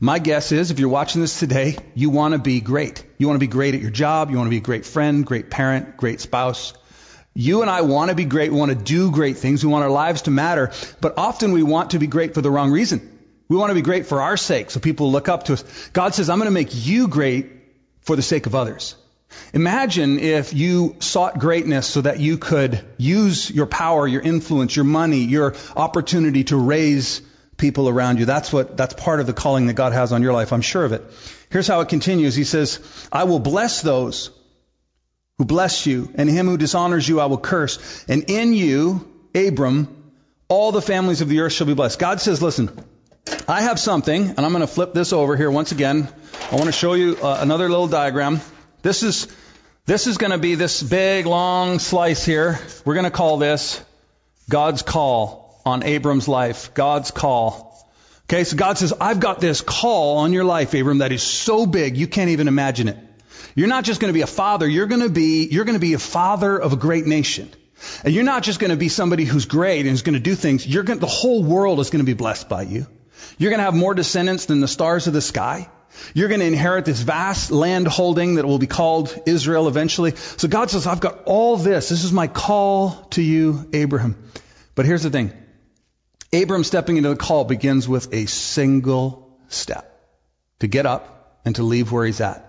My 0.01 0.19
guess 0.19 0.53
is 0.53 0.71
if 0.71 0.79
you're 0.79 0.89
watching 0.89 1.21
this 1.21 1.39
today, 1.39 1.77
you 1.95 2.11
want 2.11 2.35
to 2.35 2.39
be 2.39 2.61
great. 2.61 3.03
You 3.19 3.29
want 3.29 3.37
to 3.37 3.47
be 3.47 3.47
great 3.47 3.75
at 3.75 3.81
your 3.81 3.91
job. 3.91 4.31
You 4.31 4.37
want 4.37 4.47
to 4.47 4.51
be 4.51 4.59
a 4.59 4.61
great 4.61 4.85
friend, 4.85 5.25
great 5.25 5.49
parent, 5.49 5.97
great 5.97 6.21
spouse. 6.21 6.75
You 7.39 7.61
and 7.61 7.71
I 7.71 7.83
want 7.83 8.09
to 8.09 8.17
be 8.17 8.25
great. 8.25 8.51
We 8.51 8.59
want 8.59 8.71
to 8.71 8.83
do 8.83 9.11
great 9.11 9.37
things. 9.37 9.63
We 9.63 9.71
want 9.71 9.85
our 9.85 9.91
lives 9.91 10.23
to 10.23 10.31
matter. 10.31 10.73
But 11.03 11.19
often 11.19 11.53
we 11.53 11.63
want 11.63 11.91
to 11.91 11.99
be 11.99 12.07
great 12.07 12.33
for 12.33 12.41
the 12.41 12.51
wrong 12.51 12.71
reason. 12.71 13.13
We 13.49 13.59
want 13.59 13.71
to 13.71 13.75
be 13.75 13.83
great 13.83 14.07
for 14.07 14.23
our 14.23 14.39
sake, 14.39 14.71
so 14.71 14.81
people 14.81 15.13
look 15.13 15.29
up 15.29 15.45
to 15.45 15.53
us. 15.53 15.89
God 15.93 16.15
says, 16.15 16.31
I'm 16.31 16.39
going 16.39 16.47
to 16.47 16.51
make 16.51 16.71
you 16.73 17.09
great 17.09 17.51
for 18.01 18.17
the 18.17 18.23
sake 18.23 18.47
of 18.47 18.55
others. 18.55 18.97
Imagine 19.53 20.19
if 20.19 20.55
you 20.55 20.97
sought 21.01 21.39
greatness 21.39 21.87
so 21.87 22.01
that 22.01 22.21
you 22.21 22.39
could 22.39 22.83
use 22.97 23.51
your 23.51 23.67
power, 23.67 24.09
your 24.09 24.23
influence, 24.23 24.75
your 24.75 24.87
money, 24.87 25.19
your 25.19 25.55
opportunity 25.77 26.45
to 26.45 26.57
raise 26.57 27.21
people 27.59 27.89
around 27.89 28.19
you. 28.19 28.25
That's 28.25 28.53
what, 28.53 28.77
that's 28.79 28.95
part 28.95 29.21
of 29.21 29.27
the 29.27 29.35
calling 29.35 29.67
that 29.67 29.75
God 29.75 29.93
has 29.93 30.13
on 30.13 30.23
your 30.23 30.33
life. 30.33 30.53
I'm 30.53 30.63
sure 30.63 30.85
of 30.85 30.93
it. 30.93 31.05
Here's 31.51 31.69
how 31.69 31.81
it 31.81 31.89
continues. 31.91 32.35
He 32.35 32.45
says, 32.45 32.81
I 33.13 33.25
will 33.25 33.41
bless 33.41 33.83
those 33.83 34.31
who 35.39 35.45
bless 35.45 35.87
you, 35.87 36.11
and 36.15 36.29
him 36.29 36.47
who 36.47 36.57
dishonors 36.57 37.09
you 37.09 37.21
I 37.21 37.27
will 37.27 37.39
curse. 37.39 38.05
And 38.09 38.31
in 38.31 38.53
you, 38.53 39.07
Abram, 39.35 40.13
all 40.49 40.73
the 40.73 40.83
families 40.83 41.21
of 41.21 41.29
the 41.29 41.41
earth 41.41 41.53
shall 41.53 41.67
be 41.67 41.75
blessed. 41.75 41.99
God 41.99 42.21
says, 42.21 42.41
listen, 42.41 42.71
I 43.49 43.63
have 43.63 43.79
something, 43.79 44.31
and 44.31 44.39
I'm 44.39 44.53
going 44.53 44.61
to 44.61 44.67
flip 44.67 44.95
this 44.95 45.13
over 45.13 45.37
here 45.37 45.51
once 45.51 45.73
again. 45.73 46.09
I 46.51 46.55
want 46.55 46.67
to 46.67 46.73
show 46.73 46.95
you 46.95 47.17
uh, 47.23 47.39
another 47.41 47.69
little 47.69 47.89
diagram. 47.89 48.41
This 48.83 49.03
is 49.03 49.29
This 49.87 50.09
is 50.09 50.19
going 50.19 50.33
to 50.33 50.39
be 50.39 50.57
this 50.57 50.83
big, 50.83 51.27
long 51.27 51.79
slice 51.79 52.25
here. 52.25 52.59
We're 52.85 52.95
going 52.95 53.05
to 53.05 53.11
call 53.11 53.39
this 53.39 53.81
God's 54.49 54.83
call 54.83 55.61
on 55.65 55.85
Abram's 55.85 56.27
life. 56.27 56.75
God's 56.75 57.13
call. 57.13 57.87
Okay, 58.25 58.43
so 58.43 58.57
God 58.57 58.79
says, 58.79 58.93
I've 59.01 59.21
got 59.21 59.41
this 59.41 59.61
call 59.61 60.19
on 60.19 60.33
your 60.33 60.43
life, 60.45 60.75
Abram, 60.75 60.99
that 60.99 61.13
is 61.13 61.23
so 61.23 61.67
big 61.67 61.97
you 61.97 62.09
can't 62.09 62.31
even 62.31 62.49
imagine 62.49 62.89
it. 62.89 62.99
You're 63.55 63.69
not 63.69 63.85
just 63.85 64.01
going 64.01 64.13
to 64.13 64.15
be 64.15 64.23
a 64.23 64.27
father, 64.27 64.69
you're 64.69 64.87
going 64.87 65.03
to 65.03 65.09
be, 65.09 65.47
you're 65.47 65.65
going 65.65 65.75
to 65.77 65.81
be 65.81 65.95
a 65.95 65.99
father 65.99 66.59
of 66.59 66.73
a 66.73 66.77
great 66.77 67.07
nation. 67.07 67.51
And 68.05 68.15
you're 68.15 68.25
not 68.25 68.43
just 68.43 68.59
going 68.59 68.71
to 68.71 68.77
be 68.77 68.89
somebody 68.89 69.25
who's 69.25 69.45
great 69.45 69.81
and 69.81 69.91
is 69.91 70.03
going 70.03 70.15
to 70.15 70.21
do 70.21 70.35
things. 70.35 70.67
You're 70.67 70.83
going, 70.83 70.99
the 70.99 71.07
whole 71.07 71.43
world 71.43 71.81
is 71.81 71.91
going 71.91 72.05
to 72.05 72.07
be 72.07 72.15
blessed 72.15 72.49
by 72.49 72.63
you. 72.63 72.87
You're 73.39 73.51
going 73.51 73.59
to 73.59 73.65
have 73.65 73.75
more 73.75 73.95
descendants 73.95 74.47
than 74.47 74.61
the 74.61 74.69
stars 74.69 75.07
of 75.07 75.13
the 75.13 75.21
sky. 75.21 75.69
You're 76.15 76.29
going 76.29 76.41
to 76.41 76.47
inherit 76.47 76.85
this 76.85 77.01
vast 77.01 77.51
land 77.51 77.87
holding 77.87 78.37
that 78.37 78.47
will 78.47 78.59
be 78.59 78.67
called 78.67 79.19
Israel 79.27 79.69
eventually. 79.69 80.15
So 80.17 80.49
God 80.49 80.71
says, 80.71 80.87
I've 80.87 81.01
got 81.01 81.25
all 81.25 81.57
this. 81.57 81.89
This 81.89 82.05
is 82.05 82.13
my 82.13 82.27
call 82.27 82.91
to 83.11 83.23
you, 83.23 83.69
Abraham. 83.73 84.31
But 84.75 84.87
here's 84.87 85.03
the 85.03 85.11
thing. 85.11 85.33
Abram 86.33 86.65
stepping 86.65 86.97
into 86.97 87.09
the 87.11 87.17
call 87.17 87.45
begins 87.45 87.89
with 87.89 88.13
a 88.13 88.27
single 88.27 89.39
step 89.49 89.93
to 90.61 90.67
get 90.67 90.87
up 90.87 91.41
and 91.45 91.57
to 91.57 91.63
leave 91.63 91.93
where 91.93 92.05
he's 92.05 92.21
at. 92.21 92.46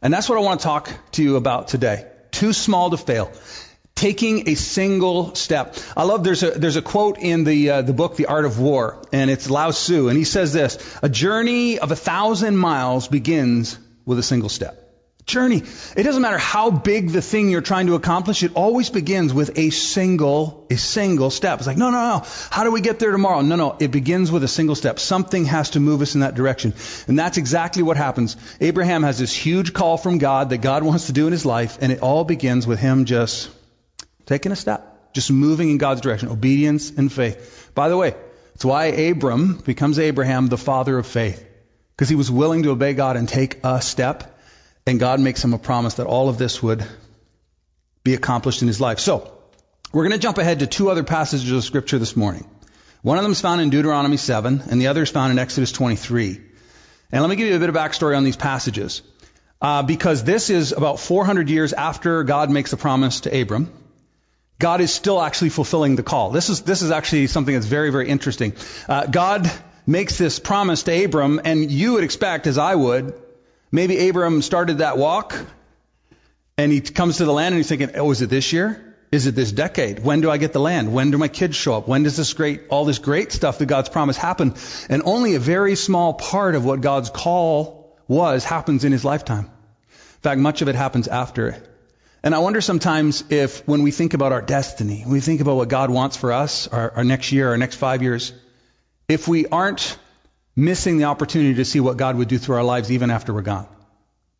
And 0.00 0.12
that's 0.12 0.28
what 0.28 0.38
I 0.38 0.42
want 0.42 0.60
to 0.60 0.64
talk 0.64 0.90
to 1.12 1.22
you 1.22 1.36
about 1.36 1.68
today. 1.68 2.06
Too 2.30 2.52
small 2.52 2.90
to 2.90 2.96
fail. 2.96 3.32
Taking 3.94 4.48
a 4.48 4.54
single 4.54 5.34
step. 5.34 5.76
I 5.96 6.04
love 6.04 6.22
there's 6.22 6.44
a 6.44 6.52
there's 6.52 6.76
a 6.76 6.82
quote 6.82 7.18
in 7.18 7.42
the 7.42 7.70
uh, 7.70 7.82
the 7.82 7.92
book 7.92 8.14
The 8.14 8.26
Art 8.26 8.44
of 8.44 8.60
War, 8.60 9.02
and 9.12 9.28
it's 9.28 9.50
Lao 9.50 9.72
Tzu, 9.72 10.08
and 10.08 10.16
he 10.16 10.22
says 10.22 10.52
this: 10.52 10.78
"A 11.02 11.08
journey 11.08 11.80
of 11.80 11.90
a 11.90 11.96
thousand 11.96 12.56
miles 12.56 13.08
begins 13.08 13.76
with 14.06 14.20
a 14.20 14.22
single 14.22 14.48
step." 14.48 14.87
Journey. 15.28 15.62
It 15.96 16.02
doesn't 16.02 16.22
matter 16.22 16.38
how 16.38 16.70
big 16.70 17.10
the 17.10 17.22
thing 17.22 17.50
you're 17.50 17.60
trying 17.60 17.86
to 17.86 17.94
accomplish, 17.94 18.42
it 18.42 18.52
always 18.54 18.90
begins 18.90 19.32
with 19.32 19.56
a 19.58 19.70
single, 19.70 20.66
a 20.70 20.76
single 20.76 21.30
step. 21.30 21.60
It's 21.60 21.66
like, 21.66 21.76
no, 21.76 21.90
no, 21.90 22.18
no. 22.18 22.26
How 22.50 22.64
do 22.64 22.72
we 22.72 22.80
get 22.80 22.98
there 22.98 23.12
tomorrow? 23.12 23.42
No, 23.42 23.54
no. 23.54 23.76
It 23.78 23.92
begins 23.92 24.32
with 24.32 24.42
a 24.42 24.48
single 24.48 24.74
step. 24.74 24.98
Something 24.98 25.44
has 25.44 25.70
to 25.70 25.80
move 25.80 26.02
us 26.02 26.14
in 26.14 26.22
that 26.22 26.34
direction. 26.34 26.74
And 27.06 27.18
that's 27.18 27.38
exactly 27.38 27.82
what 27.82 27.96
happens. 27.96 28.36
Abraham 28.60 29.04
has 29.04 29.18
this 29.18 29.32
huge 29.32 29.72
call 29.72 29.96
from 29.96 30.18
God 30.18 30.50
that 30.50 30.58
God 30.58 30.82
wants 30.82 31.06
to 31.06 31.12
do 31.12 31.26
in 31.26 31.32
his 31.32 31.46
life, 31.46 31.78
and 31.80 31.92
it 31.92 32.00
all 32.00 32.24
begins 32.24 32.66
with 32.66 32.80
him 32.80 33.04
just 33.04 33.50
taking 34.26 34.50
a 34.50 34.56
step, 34.56 35.12
just 35.12 35.30
moving 35.30 35.70
in 35.70 35.78
God's 35.78 36.00
direction, 36.00 36.30
obedience 36.30 36.90
and 36.90 37.12
faith. 37.12 37.70
By 37.74 37.88
the 37.88 37.96
way, 37.96 38.14
it's 38.54 38.64
why 38.64 38.86
Abram 38.86 39.58
becomes 39.64 39.98
Abraham, 39.98 40.48
the 40.48 40.58
father 40.58 40.98
of 40.98 41.06
faith. 41.06 41.44
Because 41.94 42.08
he 42.08 42.14
was 42.14 42.30
willing 42.30 42.62
to 42.62 42.70
obey 42.70 42.94
God 42.94 43.16
and 43.16 43.28
take 43.28 43.58
a 43.64 43.82
step 43.82 44.37
and 44.88 44.98
God 44.98 45.20
makes 45.20 45.44
him 45.44 45.54
a 45.54 45.58
promise 45.58 45.94
that 45.94 46.06
all 46.06 46.28
of 46.28 46.38
this 46.38 46.62
would 46.62 46.84
be 48.04 48.14
accomplished 48.14 48.62
in 48.62 48.68
his 48.68 48.80
life. 48.80 48.98
So, 48.98 49.32
we're 49.92 50.04
going 50.04 50.12
to 50.12 50.18
jump 50.18 50.38
ahead 50.38 50.60
to 50.60 50.66
two 50.66 50.90
other 50.90 51.04
passages 51.04 51.50
of 51.50 51.64
scripture 51.64 51.98
this 51.98 52.16
morning. 52.16 52.48
One 53.02 53.16
of 53.16 53.22
them 53.22 53.32
is 53.32 53.40
found 53.40 53.60
in 53.60 53.70
Deuteronomy 53.70 54.16
7, 54.16 54.62
and 54.70 54.80
the 54.80 54.88
other 54.88 55.02
is 55.02 55.10
found 55.10 55.32
in 55.32 55.38
Exodus 55.38 55.72
23. 55.72 56.40
And 57.12 57.22
let 57.22 57.30
me 57.30 57.36
give 57.36 57.48
you 57.48 57.56
a 57.56 57.58
bit 57.58 57.68
of 57.68 57.74
backstory 57.74 58.16
on 58.16 58.24
these 58.24 58.36
passages. 58.36 59.02
Uh, 59.60 59.82
because 59.82 60.24
this 60.24 60.50
is 60.50 60.72
about 60.72 61.00
400 61.00 61.48
years 61.48 61.72
after 61.72 62.22
God 62.22 62.50
makes 62.50 62.72
a 62.72 62.76
promise 62.76 63.20
to 63.22 63.40
Abram. 63.40 63.72
God 64.58 64.80
is 64.80 64.92
still 64.92 65.20
actually 65.20 65.50
fulfilling 65.50 65.96
the 65.96 66.02
call. 66.02 66.30
This 66.30 66.48
is, 66.48 66.62
this 66.62 66.82
is 66.82 66.90
actually 66.90 67.26
something 67.28 67.54
that's 67.54 67.66
very, 67.66 67.90
very 67.90 68.08
interesting. 68.08 68.54
Uh, 68.88 69.06
God 69.06 69.50
makes 69.86 70.18
this 70.18 70.38
promise 70.38 70.82
to 70.84 71.04
Abram, 71.04 71.40
and 71.44 71.70
you 71.70 71.94
would 71.94 72.04
expect, 72.04 72.46
as 72.46 72.58
I 72.58 72.74
would, 72.74 73.14
Maybe 73.70 74.08
Abram 74.08 74.42
started 74.42 74.78
that 74.78 74.98
walk 74.98 75.38
and 76.56 76.72
he 76.72 76.80
comes 76.80 77.18
to 77.18 77.24
the 77.24 77.32
land 77.32 77.54
and 77.54 77.58
he's 77.58 77.68
thinking, 77.68 77.90
oh, 77.94 78.10
is 78.10 78.22
it 78.22 78.30
this 78.30 78.52
year? 78.52 78.84
Is 79.10 79.26
it 79.26 79.34
this 79.34 79.52
decade? 79.52 80.00
When 80.00 80.20
do 80.20 80.30
I 80.30 80.36
get 80.36 80.52
the 80.52 80.60
land? 80.60 80.92
When 80.92 81.10
do 81.10 81.18
my 81.18 81.28
kids 81.28 81.56
show 81.56 81.76
up? 81.76 81.88
When 81.88 82.02
does 82.02 82.16
this 82.16 82.32
great, 82.34 82.62
all 82.68 82.84
this 82.84 82.98
great 82.98 83.32
stuff 83.32 83.58
that 83.58 83.66
God's 83.66 83.88
promised 83.88 84.18
happen? 84.18 84.54
And 84.90 85.02
only 85.04 85.34
a 85.34 85.38
very 85.38 85.76
small 85.76 86.14
part 86.14 86.54
of 86.54 86.64
what 86.64 86.82
God's 86.82 87.08
call 87.08 87.96
was 88.06 88.44
happens 88.44 88.84
in 88.84 88.92
his 88.92 89.04
lifetime. 89.04 89.46
In 89.46 90.22
fact, 90.22 90.40
much 90.40 90.60
of 90.62 90.68
it 90.68 90.74
happens 90.74 91.08
after 91.08 91.48
it. 91.48 91.68
And 92.22 92.34
I 92.34 92.38
wonder 92.40 92.60
sometimes 92.60 93.24
if 93.30 93.66
when 93.66 93.82
we 93.82 93.92
think 93.92 94.12
about 94.12 94.32
our 94.32 94.42
destiny, 94.42 95.02
when 95.02 95.12
we 95.12 95.20
think 95.20 95.40
about 95.40 95.56
what 95.56 95.68
God 95.68 95.88
wants 95.88 96.16
for 96.16 96.32
us, 96.32 96.66
our, 96.68 96.90
our 96.96 97.04
next 97.04 97.32
year, 97.32 97.50
our 97.50 97.56
next 97.56 97.76
five 97.76 98.02
years, 98.02 98.32
if 99.08 99.28
we 99.28 99.46
aren't 99.46 99.96
missing 100.58 100.98
the 100.98 101.04
opportunity 101.04 101.54
to 101.54 101.64
see 101.64 101.78
what 101.78 101.96
God 101.96 102.16
would 102.16 102.26
do 102.26 102.36
through 102.36 102.56
our 102.56 102.64
lives 102.64 102.90
even 102.90 103.10
after 103.10 103.32
we're 103.32 103.42
gone. 103.42 103.68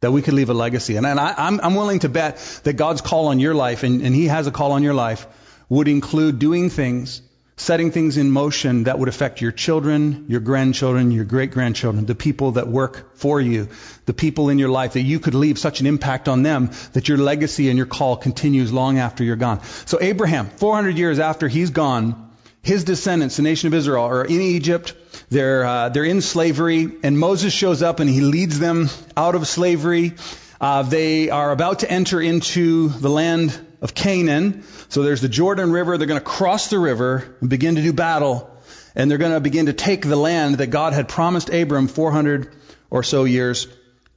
That 0.01 0.11
we 0.11 0.21
could 0.21 0.35
leave 0.35 0.51
a 0.51 0.55
legacy. 0.55 0.97
And, 0.97 1.07
and 1.07 1.19
I, 1.19 1.35
am 1.39 1.75
willing 1.77 2.01
to 2.01 2.09
bet 2.09 2.39
that 2.65 2.73
God's 2.73 3.01
call 3.01 3.29
on 3.29 3.39
your 3.39 3.55
life, 3.55 3.85
and, 3.85 4.03
and 4.03 4.15
He 4.15 4.27
has 4.27 4.49
a 4.49 4.51
call 4.51 4.73
on 4.73 4.83
your 4.83 4.95
life, 4.95 5.27
would 5.69 5.87
include 5.87 6.41
doing 6.41 6.71
things, 6.71 7.23
setting 7.57 7.93
things 7.93 8.17
in 8.17 8.33
motion 8.33 8.85
that 8.85 8.99
would 8.99 9.09
affect 9.09 9.41
your 9.41 9.53
children, 9.53 10.27
your 10.29 10.41
grandchildren, 10.41 11.13
your 11.13 11.25
great 11.25 11.53
grandchildren, 11.53 12.05
the 12.07 12.17
people 12.17 12.53
that 12.53 12.67
work 12.67 13.17
for 13.17 13.41
you, 13.41 13.69
the 14.07 14.15
people 14.15 14.49
in 14.49 14.59
your 14.59 14.71
life, 14.71 14.95
that 14.95 15.03
you 15.03 15.21
could 15.21 15.35
leave 15.35 15.57
such 15.57 15.81
an 15.81 15.87
impact 15.87 16.29
on 16.29 16.43
them 16.43 16.71
that 16.95 17.09
your 17.09 17.19
legacy 17.19 17.69
and 17.69 17.77
your 17.77 17.87
call 17.87 18.17
continues 18.17 18.73
long 18.73 18.99
after 18.99 19.23
you're 19.23 19.37
gone. 19.37 19.63
So 19.87 19.99
Abraham, 20.01 20.49
400 20.49 20.99
years 20.99 21.21
after 21.21 21.47
he's 21.47 21.71
gone, 21.71 22.28
his 22.69 22.85
descendants, 22.85 23.37
the 23.37 23.43
nation 23.43 23.67
of 23.67 23.75
Israel, 23.75 24.05
are 24.05 24.25
in 24.25 24.41
Egypt. 24.41 24.95
They're, 25.31 25.65
uh, 25.65 25.89
they're 25.89 26.05
in 26.05 26.21
slavery, 26.21 26.93
and 27.03 27.19
Moses 27.19 27.53
shows 27.53 27.83
up 27.83 27.99
and 27.99 28.09
he 28.09 28.21
leads 28.21 28.59
them 28.59 28.91
out 29.17 29.35
of 29.35 29.49
slavery. 29.49 30.15
Uh, 30.61 30.83
they 30.83 31.31
are 31.31 31.51
about 31.51 31.81
to 31.81 31.91
enter 31.91 32.21
into 32.21 32.89
the 32.91 33.09
land 33.09 33.59
of 33.81 33.95
Canaan. 33.95 34.65
So 34.91 35.03
there's 35.03 35.23
the 35.23 35.29
Jordan 35.29 35.73
River. 35.73 35.97
They're 35.97 36.07
going 36.07 36.21
to 36.21 36.25
cross 36.25 36.69
the 36.69 36.79
river 36.79 37.37
and 37.41 37.49
begin 37.49 37.77
to 37.77 37.83
do 37.83 37.95
battle. 37.95 38.51
And 38.95 39.11
they're 39.11 39.19
going 39.19 39.33
to 39.33 39.41
begin 39.41 39.67
to 39.67 39.73
take 39.73 40.07
the 40.07 40.17
land 40.17 40.57
that 40.57 40.67
God 40.67 40.93
had 40.93 41.09
promised 41.09 41.49
Abram 41.49 41.89
400 41.89 42.55
or 42.91 43.03
so 43.03 43.25
years 43.25 43.67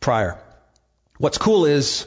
prior. 0.01 0.37
What's 1.19 1.37
cool 1.37 1.65
is 1.65 2.05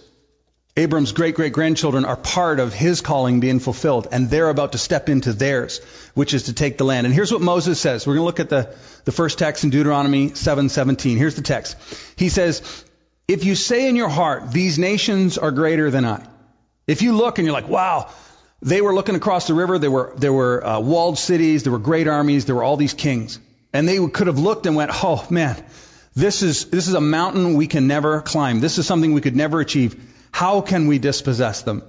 Abram's 0.77 1.13
great 1.13 1.37
great 1.37 1.53
grandchildren 1.53 2.05
are 2.05 2.17
part 2.17 2.59
of 2.59 2.75
his 2.75 3.01
calling 3.01 3.39
being 3.39 3.61
fulfilled, 3.61 4.09
and 4.11 4.29
they're 4.29 4.49
about 4.49 4.73
to 4.73 4.79
step 4.79 5.09
into 5.09 5.33
theirs, 5.33 5.81
which 6.15 6.35
is 6.35 6.45
to 6.45 6.53
take 6.53 6.79
the 6.79 6.85
land. 6.85 7.07
And 7.07 7.15
here's 7.15 7.31
what 7.31 7.41
Moses 7.41 7.79
says. 7.79 8.05
We're 8.05 8.15
going 8.15 8.23
to 8.23 8.27
look 8.27 8.41
at 8.41 8.49
the, 8.49 8.75
the 9.05 9.13
first 9.13 9.39
text 9.39 9.63
in 9.63 9.71
Deuteronomy 9.71 10.31
7:17. 10.31 11.17
Here's 11.17 11.37
the 11.37 11.43
text. 11.43 11.77
He 12.17 12.29
says, 12.29 12.85
"If 13.29 13.45
you 13.45 13.55
say 13.55 13.89
in 13.89 13.95
your 13.95 14.09
heart, 14.09 14.51
these 14.51 14.77
nations 14.77 15.39
are 15.39 15.53
greater 15.53 15.93
than 15.93 16.05
I." 16.05 16.27
If 16.89 17.03
you 17.03 17.15
look 17.17 17.39
and 17.39 17.47
you're 17.47 17.55
like, 17.55 17.69
"Wow, 17.69 18.11
they 18.61 18.81
were 18.81 18.95
looking 18.95 19.15
across 19.15 19.47
the 19.47 19.55
river. 19.55 19.79
There 19.79 19.93
were 19.93 20.13
there 20.17 20.33
were 20.33 20.67
uh, 20.67 20.81
walled 20.81 21.19
cities. 21.19 21.63
There 21.63 21.73
were 21.73 21.79
great 21.79 22.09
armies. 22.09 22.47
There 22.47 22.57
were 22.57 22.65
all 22.65 22.77
these 22.77 22.95
kings, 22.95 23.39
and 23.73 23.87
they 23.87 24.05
could 24.09 24.27
have 24.27 24.41
looked 24.41 24.67
and 24.67 24.75
went, 24.75 24.91
"Oh 24.93 25.25
man, 25.31 25.63
this 26.17 26.43
is 26.43 26.65
this 26.65 26.89
is 26.89 26.95
a 26.95 27.01
mountain 27.01 27.55
we 27.55 27.69
can 27.69 27.87
never 27.87 28.23
climb. 28.23 28.59
This 28.59 28.79
is 28.79 28.89
something 28.89 29.13
we 29.13 29.21
could 29.21 29.37
never 29.37 29.61
achieve." 29.61 29.95
How 30.35 30.63
can 30.63 30.89
we 30.89 30.99
dispossess 30.99 31.63
them? 31.63 31.85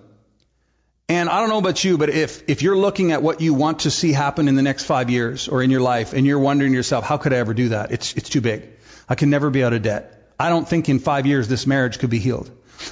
And 1.09 1.29
I 1.29 1.39
don't 1.39 1.49
know 1.49 1.57
about 1.57 1.83
you, 1.83 1.97
but 1.97 2.09
if, 2.09 2.47
if 2.47 2.61
you're 2.61 2.77
looking 2.77 3.11
at 3.11 3.23
what 3.23 3.41
you 3.41 3.55
want 3.55 3.79
to 3.79 3.89
see 3.89 4.11
happen 4.11 4.47
in 4.47 4.53
the 4.53 4.61
next 4.61 4.83
five 4.83 5.09
years 5.09 5.47
or 5.47 5.63
in 5.63 5.71
your 5.71 5.81
life 5.81 6.13
and 6.13 6.27
you're 6.27 6.37
wondering 6.37 6.71
yourself, 6.71 7.03
how 7.03 7.17
could 7.17 7.33
I 7.33 7.37
ever 7.37 7.55
do 7.55 7.69
that? 7.69 7.91
It's, 7.91 8.13
it's 8.13 8.29
too 8.29 8.41
big. 8.41 8.69
I 9.09 9.15
can 9.15 9.31
never 9.31 9.49
be 9.49 9.63
out 9.63 9.73
of 9.73 9.81
debt. 9.81 10.29
I 10.39 10.49
don't 10.49 10.69
think 10.69 10.89
in 10.89 10.99
five 10.99 11.25
years 11.25 11.47
this 11.47 11.65
marriage 11.65 11.97
could 11.97 12.11
be 12.11 12.19
healed. 12.19 12.51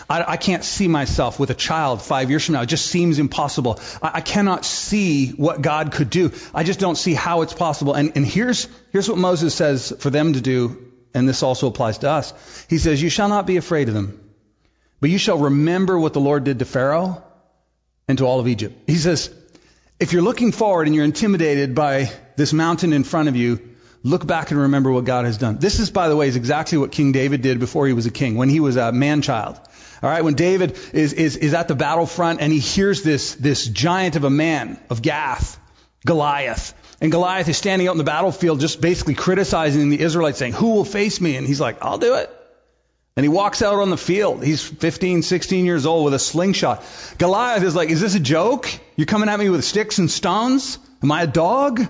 I, 0.09 0.23
I 0.27 0.37
can't 0.37 0.63
see 0.63 0.87
myself 0.87 1.39
with 1.39 1.51
a 1.51 1.53
child 1.53 2.01
five 2.01 2.31
years 2.31 2.43
from 2.43 2.53
now. 2.53 2.63
It 2.63 2.69
just 2.69 2.87
seems 2.87 3.19
impossible. 3.19 3.79
I, 4.01 4.11
I 4.15 4.21
cannot 4.21 4.65
see 4.65 5.33
what 5.33 5.61
God 5.61 5.91
could 5.91 6.09
do. 6.09 6.31
I 6.55 6.63
just 6.63 6.79
don't 6.79 6.97
see 6.97 7.13
how 7.13 7.43
it's 7.43 7.53
possible. 7.53 7.93
And, 7.93 8.13
and 8.15 8.25
here's, 8.25 8.67
here's 8.91 9.07
what 9.07 9.19
Moses 9.19 9.53
says 9.53 9.93
for 9.99 10.09
them 10.09 10.33
to 10.33 10.41
do, 10.41 10.91
and 11.13 11.29
this 11.29 11.43
also 11.43 11.67
applies 11.67 11.99
to 11.99 12.09
us. 12.09 12.33
He 12.71 12.79
says, 12.79 13.03
You 13.03 13.11
shall 13.11 13.29
not 13.29 13.45
be 13.45 13.57
afraid 13.57 13.87
of 13.87 13.93
them. 13.93 14.22
But 15.03 15.09
you 15.09 15.17
shall 15.17 15.37
remember 15.37 15.99
what 15.99 16.13
the 16.13 16.21
Lord 16.21 16.45
did 16.45 16.59
to 16.59 16.65
Pharaoh 16.65 17.21
and 18.07 18.17
to 18.19 18.25
all 18.25 18.39
of 18.39 18.47
Egypt. 18.47 18.83
He 18.87 18.95
says, 18.95 19.29
if 19.99 20.13
you're 20.13 20.21
looking 20.21 20.53
forward 20.53 20.87
and 20.87 20.95
you're 20.95 21.03
intimidated 21.03 21.75
by 21.75 22.09
this 22.37 22.53
mountain 22.53 22.93
in 22.93 23.03
front 23.03 23.27
of 23.27 23.35
you, 23.35 23.59
look 24.01 24.25
back 24.25 24.51
and 24.51 24.61
remember 24.61 24.93
what 24.93 25.03
God 25.03 25.25
has 25.25 25.37
done. 25.37 25.57
This 25.57 25.81
is, 25.81 25.91
by 25.91 26.07
the 26.07 26.15
way, 26.15 26.29
is 26.29 26.37
exactly 26.37 26.77
what 26.77 26.93
King 26.93 27.11
David 27.11 27.41
did 27.41 27.59
before 27.59 27.85
he 27.85 27.91
was 27.91 28.05
a 28.05 28.11
king, 28.11 28.37
when 28.37 28.47
he 28.47 28.61
was 28.61 28.77
a 28.77 28.93
man 28.93 29.21
child. 29.21 29.59
All 30.01 30.09
right, 30.09 30.23
when 30.23 30.35
David 30.35 30.79
is, 30.93 31.11
is, 31.11 31.35
is 31.35 31.53
at 31.53 31.67
the 31.67 31.75
battlefront 31.75 32.39
and 32.39 32.53
he 32.53 32.59
hears 32.59 33.03
this, 33.03 33.35
this 33.35 33.67
giant 33.67 34.15
of 34.15 34.23
a 34.23 34.29
man 34.29 34.79
of 34.89 35.01
Gath, 35.01 35.59
Goliath. 36.05 36.73
And 37.01 37.11
Goliath 37.11 37.49
is 37.49 37.57
standing 37.57 37.89
out 37.89 37.91
in 37.91 37.97
the 37.97 38.05
battlefield 38.05 38.61
just 38.61 38.79
basically 38.79 39.15
criticizing 39.15 39.89
the 39.89 39.99
Israelites, 39.99 40.37
saying, 40.37 40.53
Who 40.53 40.75
will 40.75 40.85
face 40.85 41.19
me? 41.19 41.35
And 41.35 41.45
he's 41.45 41.59
like, 41.59 41.79
I'll 41.81 41.97
do 41.97 42.13
it. 42.13 42.33
And 43.15 43.23
he 43.23 43.29
walks 43.29 43.61
out 43.61 43.75
on 43.75 43.91
the 43.91 43.97
field. 43.97 44.43
He's 44.43 44.63
15, 44.63 45.21
16 45.21 45.65
years 45.65 45.85
old 45.85 46.05
with 46.05 46.15
a 46.15 46.19
slingshot. 46.19 46.83
Goliath 47.19 47.63
is 47.63 47.75
like, 47.75 47.89
is 47.89 48.01
this 48.01 48.15
a 48.15 48.19
joke? 48.19 48.67
You're 48.95 49.05
coming 49.05 49.29
at 49.29 49.39
me 49.39 49.49
with 49.49 49.63
sticks 49.63 49.99
and 49.99 50.09
stones? 50.09 50.79
Am 51.03 51.11
I 51.11 51.23
a 51.23 51.27
dog? 51.27 51.81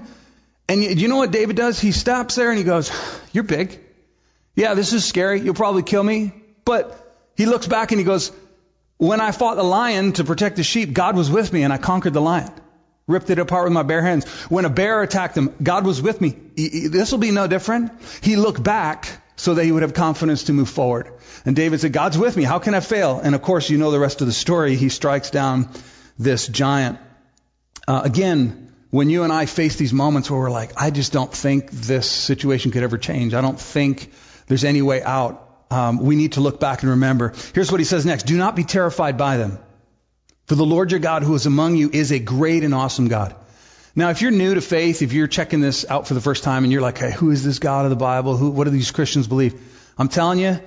And 0.68 0.84
you, 0.84 0.90
you 0.90 1.08
know 1.08 1.18
what 1.18 1.32
David 1.32 1.56
does? 1.56 1.80
He 1.80 1.94
stops 1.94 2.36
there 2.36 2.50
and 2.50 2.58
he 2.58 2.66
goes, 2.66 2.92
you're 3.32 3.46
big. 3.46 3.80
Yeah, 4.56 4.74
this 4.74 4.92
is 4.92 5.06
scary. 5.06 5.40
You'll 5.40 5.54
probably 5.54 5.84
kill 5.84 6.04
me. 6.04 6.34
But 6.66 7.00
he 7.36 7.46
looks 7.46 7.68
back 7.68 7.92
and 7.92 8.00
he 8.00 8.06
goes, 8.06 8.32
When 8.98 9.22
I 9.22 9.32
fought 9.32 9.56
the 9.56 9.64
lion 9.64 10.14
to 10.14 10.24
protect 10.24 10.58
the 10.58 10.64
sheep, 10.64 10.94
God 10.94 11.16
was 11.16 11.32
with 11.32 11.52
me 11.52 11.64
and 11.64 11.74
I 11.74 11.78
conquered 11.78 12.14
the 12.14 12.22
lion. 12.22 12.52
Ripped 13.08 13.30
it 13.30 13.40
apart 13.40 13.66
with 13.66 13.74
my 13.74 13.84
bare 13.84 14.02
hands. 14.02 14.26
When 14.50 14.66
a 14.66 14.70
bear 14.70 15.02
attacked 15.02 15.38
him, 15.38 15.54
God 15.62 15.86
was 15.86 16.02
with 16.02 16.22
me. 16.22 16.30
This 16.56 17.12
will 17.12 17.20
be 17.20 17.32
no 17.32 17.48
different. 17.48 17.92
He 18.22 18.36
looked 18.36 18.64
back 18.64 19.10
so 19.36 19.54
that 19.56 19.64
he 19.64 19.72
would 19.72 19.82
have 19.82 19.94
confidence 19.94 20.46
to 20.46 20.54
move 20.54 20.70
forward. 20.70 21.12
And 21.46 21.56
David 21.56 21.80
said, 21.80 21.94
God's 21.94 22.18
with 22.18 22.38
me. 22.38 22.44
How 22.44 22.60
can 22.60 22.76
I 22.76 22.80
fail? 22.80 23.20
And 23.20 23.36
of 23.36 23.42
course, 23.42 23.70
you 23.70 23.78
know 23.78 23.92
the 23.92 24.00
rest 24.00 24.22
of 24.22 24.28
the 24.28 24.34
story. 24.34 24.76
He 24.76 24.90
strikes 24.90 25.30
down 25.30 25.70
this 26.18 26.48
giant. 26.48 27.00
Uh, 27.88 28.02
again, 28.04 28.72
when 28.92 29.10
you 29.10 29.24
and 29.24 29.34
I 29.34 29.48
face 29.48 29.76
these 29.76 29.92
moments 29.92 30.30
where 30.30 30.40
we're 30.40 30.52
like, 30.52 30.80
I 30.80 30.92
just 30.92 31.12
don't 31.12 31.34
think 31.34 31.72
this 31.72 32.10
situation 32.10 32.72
could 32.72 32.84
ever 32.84 32.98
change. 32.98 33.34
I 33.34 33.42
don't 33.42 33.60
think 33.60 34.12
there's 34.48 34.64
any 34.64 34.82
way 34.82 35.02
out. 35.02 35.66
Um, 35.72 35.98
we 35.98 36.16
need 36.16 36.34
to 36.34 36.42
look 36.42 36.60
back 36.60 36.84
and 36.84 36.92
remember. 36.92 37.34
Here's 37.56 37.72
what 37.72 37.80
he 37.80 37.86
says 37.86 38.06
next. 38.06 38.28
Do 38.28 38.38
not 38.38 38.56
be 38.56 38.64
terrified 38.64 39.18
by 39.18 39.38
them. 39.38 39.58
For 40.46 40.56
the 40.56 40.66
Lord 40.66 40.92
your 40.92 41.00
God 41.00 41.24
who 41.24 41.34
is 41.34 41.46
among 41.46 41.76
you 41.76 41.90
is 41.92 42.12
a 42.12 42.20
great 42.20 42.64
and 42.64 42.74
awesome 42.74 43.08
God. 43.08 43.36
Now, 43.96 44.10
if 44.10 44.24
you're 44.24 44.32
new 44.32 44.56
to 44.56 44.62
faith, 44.62 45.04
if 45.04 45.14
you're 45.14 45.28
checking 45.28 45.62
this 45.62 45.86
out 45.88 46.08
for 46.08 46.16
the 46.16 46.22
first 46.22 46.44
time 46.44 46.64
and 46.64 46.74
you're 46.74 46.82
like, 46.82 46.98
hey, 46.98 47.12
who 47.12 47.30
is 47.30 47.44
this 47.44 47.60
God 47.60 47.86
of 47.86 47.92
the 47.92 47.96
Bible? 47.96 48.36
Who, 48.36 48.50
what 48.50 48.64
do 48.64 48.72
these 48.72 48.90
Christians 48.90 49.28
believe? 49.28 49.62
I'm 50.00 50.08
telling 50.08 50.40
you, 50.40 50.60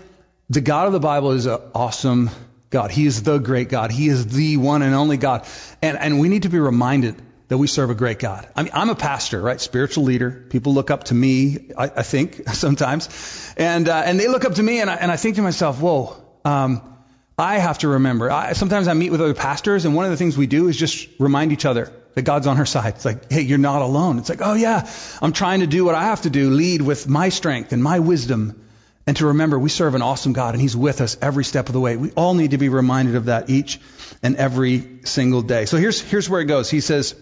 the 0.48 0.60
God 0.60 0.86
of 0.86 0.92
the 0.92 1.00
Bible 1.00 1.32
is 1.32 1.46
an 1.46 1.58
awesome 1.74 2.30
God. 2.70 2.92
He 2.92 3.04
is 3.04 3.24
the 3.24 3.38
great 3.38 3.68
God. 3.68 3.90
He 3.90 4.06
is 4.06 4.28
the 4.28 4.58
one 4.58 4.82
and 4.82 4.94
only 4.94 5.16
God. 5.16 5.44
And, 5.82 5.98
and 5.98 6.20
we 6.20 6.28
need 6.28 6.44
to 6.44 6.48
be 6.48 6.60
reminded 6.60 7.16
that 7.48 7.58
we 7.58 7.66
serve 7.66 7.90
a 7.90 7.96
great 7.96 8.20
God. 8.20 8.48
I 8.54 8.62
mean, 8.62 8.70
I'm 8.72 8.90
a 8.90 8.94
pastor, 8.94 9.40
right? 9.40 9.60
Spiritual 9.60 10.04
leader. 10.04 10.30
People 10.30 10.74
look 10.74 10.92
up 10.92 11.04
to 11.04 11.14
me, 11.14 11.72
I, 11.76 11.84
I 11.84 12.02
think, 12.04 12.48
sometimes. 12.52 13.54
And, 13.56 13.88
uh, 13.88 14.02
and 14.06 14.20
they 14.20 14.28
look 14.28 14.44
up 14.44 14.54
to 14.54 14.62
me 14.62 14.80
and 14.80 14.88
I, 14.88 14.94
and 14.94 15.10
I 15.10 15.16
think 15.16 15.34
to 15.34 15.42
myself, 15.42 15.80
whoa, 15.80 16.16
um, 16.44 16.96
I 17.36 17.58
have 17.58 17.78
to 17.78 17.88
remember. 17.88 18.30
I, 18.30 18.52
sometimes 18.52 18.86
I 18.86 18.94
meet 18.94 19.10
with 19.10 19.20
other 19.20 19.34
pastors 19.34 19.84
and 19.84 19.96
one 19.96 20.04
of 20.04 20.12
the 20.12 20.16
things 20.16 20.38
we 20.38 20.46
do 20.46 20.68
is 20.68 20.76
just 20.76 21.08
remind 21.18 21.50
each 21.50 21.64
other 21.64 21.92
that 22.16 22.22
God's 22.22 22.46
on 22.46 22.56
her 22.56 22.64
side. 22.64 22.94
It's 22.94 23.04
like, 23.04 23.30
hey, 23.30 23.42
you're 23.42 23.58
not 23.58 23.82
alone. 23.82 24.18
It's 24.18 24.30
like, 24.30 24.40
oh 24.42 24.54
yeah, 24.54 24.90
I'm 25.20 25.32
trying 25.32 25.60
to 25.60 25.66
do 25.66 25.84
what 25.84 25.94
I 25.94 26.04
have 26.04 26.22
to 26.22 26.30
do, 26.30 26.48
lead 26.50 26.80
with 26.80 27.06
my 27.06 27.28
strength 27.28 27.72
and 27.72 27.82
my 27.82 27.98
wisdom. 27.98 28.64
And 29.06 29.18
to 29.18 29.26
remember, 29.26 29.58
we 29.58 29.68
serve 29.68 29.94
an 29.94 30.00
awesome 30.00 30.32
God 30.32 30.54
and 30.54 30.60
He's 30.60 30.74
with 30.74 31.02
us 31.02 31.18
every 31.20 31.44
step 31.44 31.68
of 31.68 31.74
the 31.74 31.80
way. 31.80 31.96
We 31.96 32.12
all 32.12 32.32
need 32.32 32.52
to 32.52 32.58
be 32.58 32.70
reminded 32.70 33.16
of 33.16 33.26
that 33.26 33.50
each 33.50 33.78
and 34.22 34.36
every 34.36 35.00
single 35.04 35.42
day. 35.42 35.66
So 35.66 35.76
here's, 35.76 36.00
here's 36.00 36.28
where 36.28 36.40
it 36.40 36.46
goes. 36.46 36.70
He 36.70 36.80
says, 36.80 37.14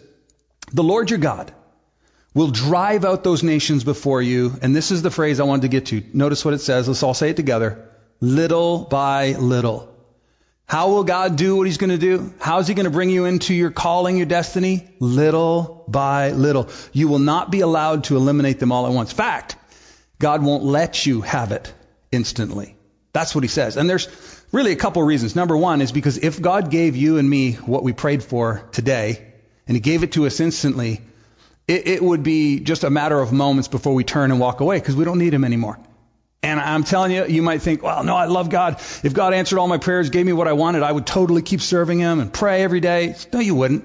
the 0.73 0.85
Lord 0.85 1.11
your 1.11 1.19
God 1.19 1.53
will 2.33 2.53
drive 2.53 3.05
out 3.05 3.25
those 3.25 3.43
nations 3.43 3.83
before 3.83 4.23
you. 4.23 4.57
And 4.63 4.77
this 4.77 4.93
is 4.93 5.03
the 5.03 5.11
phrase 5.11 5.41
I 5.41 5.45
wanted 5.45 5.63
to 5.63 5.69
get 5.69 5.87
to. 5.87 6.05
Notice 6.13 6.45
what 6.45 6.55
it 6.55 6.61
says. 6.61 6.87
Let's 6.87 7.03
all 7.03 7.15
say 7.15 7.31
it 7.31 7.37
together. 7.37 7.89
Little 8.21 8.85
by 8.85 9.33
little. 9.33 9.94
How 10.67 10.89
will 10.89 11.05
God 11.05 11.37
do 11.37 11.57
what 11.57 11.67
He's 11.67 11.77
going 11.77 11.91
to 11.91 11.99
do? 11.99 12.33
How 12.41 12.59
is 12.59 12.67
He 12.67 12.75
going 12.75 12.85
to 12.85 12.91
bring 12.91 13.11
you 13.11 13.27
into 13.27 13.55
your 13.55 13.71
calling, 13.71 14.17
your 14.17 14.27
destiny? 14.27 14.89
Little 14.99 15.85
by 15.89 16.31
little. 16.31 16.69
You 16.93 17.09
will 17.09 17.19
not 17.19 17.51
be 17.51 17.61
allowed 17.61 18.05
to 18.05 18.17
eliminate 18.17 18.61
them 18.61 18.73
all 18.73 18.87
at 18.87 18.93
once. 18.93 19.13
Fact, 19.13 19.57
God 20.19 20.43
won't 20.43 20.65
let 20.65 21.05
you 21.05 21.21
have 21.21 21.53
it 21.53 21.73
instantly. 22.11 22.77
That's 23.13 23.35
what 23.35 23.45
He 23.45 23.49
says. 23.49 23.77
And 23.77 23.89
there's 23.89 24.09
really 24.53 24.73
a 24.73 24.77
couple 24.77 25.03
of 25.03 25.09
reasons. 25.09 25.37
Number 25.37 25.57
one 25.57 25.83
is 25.83 25.93
because 25.93 26.17
if 26.19 26.41
God 26.41 26.71
gave 26.71 26.97
you 26.97 27.19
and 27.19 27.29
me 27.29 27.53
what 27.53 27.83
we 27.83 27.93
prayed 27.93 28.23
for 28.23 28.67
today, 28.73 29.33
and 29.67 29.77
He 29.77 29.81
gave 29.81 30.03
it 30.03 30.13
to 30.13 30.27
us 30.27 30.41
instantly, 30.41 31.03
it, 31.69 31.87
it 31.87 32.03
would 32.03 32.23
be 32.23 32.61
just 32.61 32.85
a 32.85 32.91
matter 32.91 33.21
of 33.21 33.33
moments 33.33 33.69
before 33.69 33.95
we 33.95 34.03
turn 34.03 34.31
and 34.31 34.41
walk 34.41 34.61
away 34.61 34.79
because 34.79 34.97
we 34.97 35.05
don't 35.05 35.19
need 35.19 35.35
Him 35.35 35.45
anymore. 35.45 35.79
And 36.45 36.61
I'm 36.61 36.85
telling 36.85 37.11
you, 37.11 37.25
you 37.25 37.41
might 37.41 37.63
think, 37.63 37.83
well, 37.83 38.05
no, 38.05 38.15
I 38.15 38.27
love 38.27 38.51
God. 38.51 38.75
If 39.03 39.15
God 39.15 39.33
answered 39.33 39.59
all 39.59 39.67
my 39.67 39.79
prayers, 39.79 40.11
gave 40.11 40.27
me 40.27 40.35
what 40.35 40.47
I 40.47 40.53
wanted, 40.53 40.83
I 40.83 40.93
would 40.93 41.07
totally 41.07 41.41
keep 41.41 41.63
serving 41.63 42.01
Him 42.01 42.21
and 42.21 42.31
pray 42.31 42.63
every 42.63 42.81
day. 42.81 43.17
No, 43.33 43.41
you 43.41 43.55
wouldn't. 43.55 43.83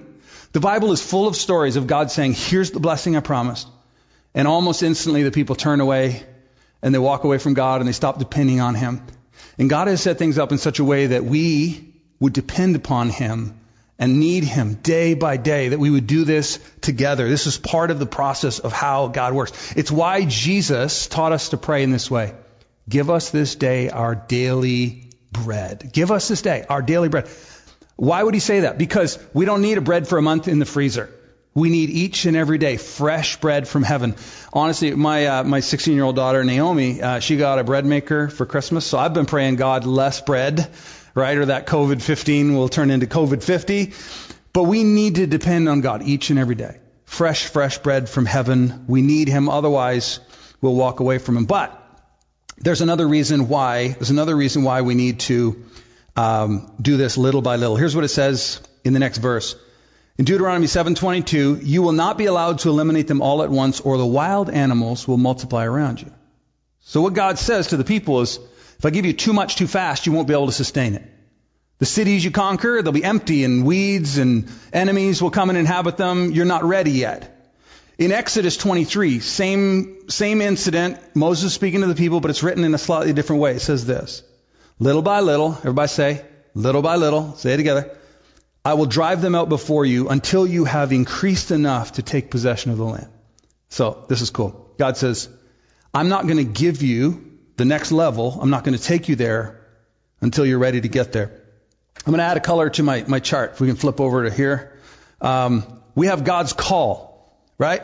The 0.51 0.59
Bible 0.59 0.91
is 0.91 1.01
full 1.01 1.25
of 1.25 1.37
stories 1.37 1.77
of 1.77 1.87
God 1.87 2.11
saying, 2.11 2.33
here's 2.33 2.71
the 2.71 2.81
blessing 2.81 3.15
I 3.15 3.21
promised. 3.21 3.65
And 4.33 4.45
almost 4.45 4.83
instantly 4.83 5.23
the 5.23 5.31
people 5.31 5.55
turn 5.55 5.79
away 5.79 6.21
and 6.81 6.93
they 6.93 6.99
walk 6.99 7.23
away 7.23 7.37
from 7.37 7.53
God 7.53 7.79
and 7.79 7.87
they 7.87 7.93
stop 7.93 8.19
depending 8.19 8.59
on 8.59 8.75
Him. 8.75 9.03
And 9.57 9.69
God 9.69 9.87
has 9.87 10.01
set 10.01 10.17
things 10.17 10.37
up 10.37 10.51
in 10.51 10.57
such 10.57 10.79
a 10.79 10.83
way 10.83 11.07
that 11.07 11.23
we 11.23 11.93
would 12.19 12.33
depend 12.33 12.75
upon 12.75 13.09
Him 13.09 13.57
and 13.97 14.19
need 14.19 14.43
Him 14.43 14.73
day 14.73 15.13
by 15.13 15.37
day, 15.37 15.69
that 15.69 15.79
we 15.79 15.89
would 15.89 16.07
do 16.07 16.25
this 16.25 16.59
together. 16.81 17.29
This 17.29 17.47
is 17.47 17.57
part 17.57 17.89
of 17.89 17.99
the 17.99 18.05
process 18.05 18.59
of 18.59 18.73
how 18.73 19.07
God 19.07 19.33
works. 19.33 19.73
It's 19.77 19.89
why 19.91 20.25
Jesus 20.25 21.07
taught 21.07 21.31
us 21.31 21.49
to 21.49 21.57
pray 21.57 21.83
in 21.83 21.91
this 21.91 22.11
way. 22.11 22.33
Give 22.89 23.11
us 23.11 23.29
this 23.29 23.55
day 23.55 23.89
our 23.89 24.15
daily 24.15 25.11
bread. 25.31 25.91
Give 25.93 26.11
us 26.11 26.27
this 26.27 26.41
day 26.41 26.65
our 26.67 26.81
daily 26.81 27.07
bread. 27.07 27.29
Why 27.95 28.23
would 28.23 28.33
he 28.33 28.39
say 28.39 28.61
that? 28.61 28.77
Because 28.77 29.19
we 29.33 29.45
don't 29.45 29.61
need 29.61 29.77
a 29.77 29.81
bread 29.81 30.07
for 30.07 30.17
a 30.17 30.21
month 30.21 30.47
in 30.47 30.57
the 30.57 30.65
freezer. 30.65 31.09
We 31.53 31.69
need 31.69 31.89
each 31.89 32.25
and 32.25 32.37
every 32.37 32.57
day 32.57 32.77
fresh 32.77 33.37
bread 33.41 33.67
from 33.67 33.83
heaven. 33.83 34.15
Honestly, 34.53 34.95
my 34.95 35.25
uh, 35.25 35.43
my 35.43 35.59
16 35.59 35.93
year 35.93 36.03
old 36.03 36.15
daughter 36.15 36.43
Naomi, 36.43 37.01
uh, 37.01 37.19
she 37.19 37.37
got 37.37 37.59
a 37.59 37.63
bread 37.63 37.85
maker 37.85 38.29
for 38.29 38.45
Christmas, 38.45 38.85
so 38.85 38.97
I've 38.97 39.13
been 39.13 39.25
praying 39.25 39.57
God 39.57 39.85
less 39.85 40.21
bread, 40.21 40.69
right? 41.13 41.37
Or 41.37 41.45
that 41.47 41.67
COVID 41.67 42.01
15 42.01 42.55
will 42.55 42.69
turn 42.69 42.91
into 42.91 43.05
COVID 43.05 43.43
50. 43.43 43.93
But 44.53 44.63
we 44.63 44.83
need 44.83 45.15
to 45.15 45.27
depend 45.27 45.69
on 45.69 45.81
God 45.81 46.01
each 46.03 46.29
and 46.29 46.39
every 46.39 46.55
day. 46.55 46.79
Fresh, 47.05 47.47
fresh 47.47 47.79
bread 47.79 48.09
from 48.09 48.25
heaven. 48.25 48.85
We 48.87 49.01
need 49.01 49.27
Him, 49.27 49.49
otherwise 49.49 50.19
we'll 50.61 50.75
walk 50.75 50.99
away 51.01 51.17
from 51.17 51.37
Him. 51.37 51.45
But 51.45 51.75
there's 52.61 52.81
another 52.81 53.07
reason 53.07 53.47
why. 53.47 53.89
There's 53.89 54.09
another 54.09 54.35
reason 54.35 54.63
why 54.63 54.81
we 54.81 54.95
need 54.95 55.21
to 55.21 55.63
um, 56.15 56.71
do 56.81 56.97
this 56.97 57.17
little 57.17 57.41
by 57.41 57.55
little. 57.55 57.75
Here's 57.75 57.95
what 57.95 58.03
it 58.03 58.09
says 58.09 58.61
in 58.83 58.93
the 58.93 58.99
next 58.99 59.19
verse. 59.19 59.55
In 60.17 60.25
Deuteronomy 60.25 60.67
7:22, 60.67 61.61
you 61.63 61.81
will 61.81 61.93
not 61.93 62.17
be 62.17 62.25
allowed 62.25 62.59
to 62.59 62.69
eliminate 62.69 63.07
them 63.07 63.21
all 63.21 63.41
at 63.41 63.49
once, 63.49 63.79
or 63.79 63.97
the 63.97 64.05
wild 64.05 64.49
animals 64.49 65.07
will 65.07 65.17
multiply 65.17 65.63
around 65.65 66.01
you. 66.01 66.11
So 66.81 67.01
what 67.01 67.13
God 67.13 67.39
says 67.39 67.67
to 67.67 67.77
the 67.77 67.85
people 67.85 68.19
is, 68.21 68.37
if 68.77 68.85
I 68.85 68.89
give 68.89 69.05
you 69.05 69.13
too 69.13 69.31
much 69.31 69.55
too 69.55 69.67
fast, 69.67 70.05
you 70.05 70.11
won't 70.11 70.27
be 70.27 70.33
able 70.33 70.47
to 70.47 70.51
sustain 70.51 70.95
it. 70.95 71.03
The 71.77 71.85
cities 71.85 72.25
you 72.25 72.31
conquer, 72.31 72.81
they'll 72.81 72.91
be 72.91 73.03
empty, 73.03 73.45
and 73.45 73.65
weeds 73.65 74.17
and 74.17 74.49
enemies 74.73 75.21
will 75.21 75.31
come 75.31 75.49
and 75.49 75.57
inhabit 75.57 75.95
them. 75.95 76.31
You're 76.31 76.45
not 76.45 76.65
ready 76.65 76.91
yet. 76.91 77.38
In 77.99 78.13
Exodus 78.13 78.55
23, 78.55 79.19
same, 79.19 80.09
same 80.09 80.39
incident, 80.39 80.97
Moses 81.17 81.53
speaking 81.53 81.81
to 81.81 81.87
the 81.87 81.95
people, 81.95 82.21
but 82.21 82.31
it's 82.31 82.41
written 82.41 82.63
in 82.63 82.73
a 82.73 82.77
slightly 82.77 83.11
different 83.11 83.41
way. 83.41 83.55
It 83.55 83.59
says 83.59 83.85
this. 83.85 84.23
Little 84.79 85.01
by 85.01 85.19
little, 85.19 85.51
everybody 85.51 85.89
say, 85.89 86.25
little 86.53 86.81
by 86.81 86.95
little, 86.95 87.35
say 87.35 87.55
it 87.55 87.57
together. 87.57 87.91
I 88.63 88.75
will 88.75 88.85
drive 88.85 89.21
them 89.21 89.35
out 89.35 89.49
before 89.49 89.85
you 89.85 90.07
until 90.07 90.47
you 90.47 90.63
have 90.63 90.93
increased 90.93 91.51
enough 91.51 91.93
to 91.93 92.01
take 92.01 92.31
possession 92.31 92.71
of 92.71 92.77
the 92.77 92.85
land. 92.85 93.09
So, 93.67 94.05
this 94.07 94.21
is 94.21 94.29
cool. 94.29 94.73
God 94.77 94.95
says, 94.95 95.27
I'm 95.93 96.07
not 96.07 96.23
going 96.23 96.37
to 96.37 96.45
give 96.45 96.81
you 96.81 97.37
the 97.57 97.65
next 97.65 97.91
level. 97.91 98.39
I'm 98.41 98.49
not 98.49 98.63
going 98.63 98.77
to 98.77 98.83
take 98.83 99.09
you 99.09 99.17
there 99.17 99.59
until 100.21 100.45
you're 100.45 100.57
ready 100.57 100.79
to 100.79 100.87
get 100.87 101.11
there. 101.11 101.33
I'm 102.05 102.13
going 102.13 102.19
to 102.19 102.23
add 102.23 102.37
a 102.37 102.39
color 102.39 102.69
to 102.69 102.81
my, 102.81 103.03
my 103.05 103.19
chart. 103.19 103.51
If 103.55 103.59
we 103.59 103.67
can 103.67 103.75
flip 103.75 103.99
over 103.99 104.23
to 104.23 104.33
here. 104.33 104.79
Um, 105.19 105.81
we 105.95 106.07
have 106.07 106.23
God's 106.23 106.53
call 106.53 107.08
right? 107.59 107.83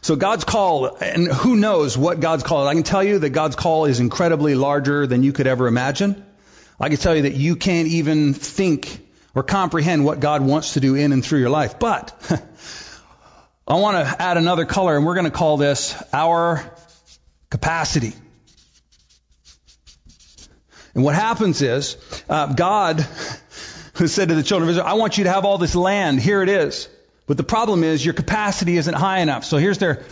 So 0.00 0.16
God's 0.16 0.44
call, 0.44 0.96
and 0.96 1.28
who 1.28 1.54
knows 1.54 1.96
what 1.96 2.18
God's 2.18 2.42
call 2.42 2.62
is. 2.62 2.68
I 2.68 2.74
can 2.74 2.82
tell 2.82 3.04
you 3.04 3.20
that 3.20 3.30
God's 3.30 3.54
call 3.54 3.84
is 3.84 4.00
incredibly 4.00 4.56
larger 4.56 5.06
than 5.06 5.22
you 5.22 5.32
could 5.32 5.46
ever 5.46 5.68
imagine. 5.68 6.24
I 6.80 6.88
can 6.88 6.98
tell 6.98 7.14
you 7.14 7.22
that 7.22 7.34
you 7.34 7.54
can't 7.54 7.86
even 7.86 8.34
think 8.34 9.06
or 9.34 9.42
comprehend 9.42 10.04
what 10.04 10.18
God 10.18 10.42
wants 10.42 10.74
to 10.74 10.80
do 10.80 10.96
in 10.96 11.12
and 11.12 11.24
through 11.24 11.38
your 11.38 11.50
life. 11.50 11.78
But 11.78 12.12
I 13.68 13.74
want 13.74 14.04
to 14.04 14.22
add 14.22 14.38
another 14.38 14.64
color, 14.64 14.96
and 14.96 15.06
we're 15.06 15.14
going 15.14 15.26
to 15.26 15.30
call 15.30 15.56
this 15.56 16.02
our 16.12 16.64
capacity. 17.50 18.14
And 20.94 21.04
what 21.04 21.14
happens 21.14 21.62
is, 21.62 21.96
uh, 22.28 22.52
God 22.52 23.00
said 24.06 24.30
to 24.30 24.34
the 24.34 24.42
children 24.42 24.68
of 24.68 24.70
Israel, 24.70 24.86
I 24.86 24.94
want 24.94 25.18
you 25.18 25.24
to 25.24 25.30
have 25.30 25.44
all 25.44 25.58
this 25.58 25.76
land. 25.76 26.18
Here 26.20 26.42
it 26.42 26.48
is. 26.48 26.88
But 27.30 27.36
the 27.36 27.44
problem 27.44 27.84
is 27.84 28.04
your 28.04 28.12
capacity 28.12 28.76
isn't 28.76 28.92
high 28.92 29.20
enough. 29.20 29.44
So 29.44 29.56
here's 29.56 29.78
their, 29.78 30.02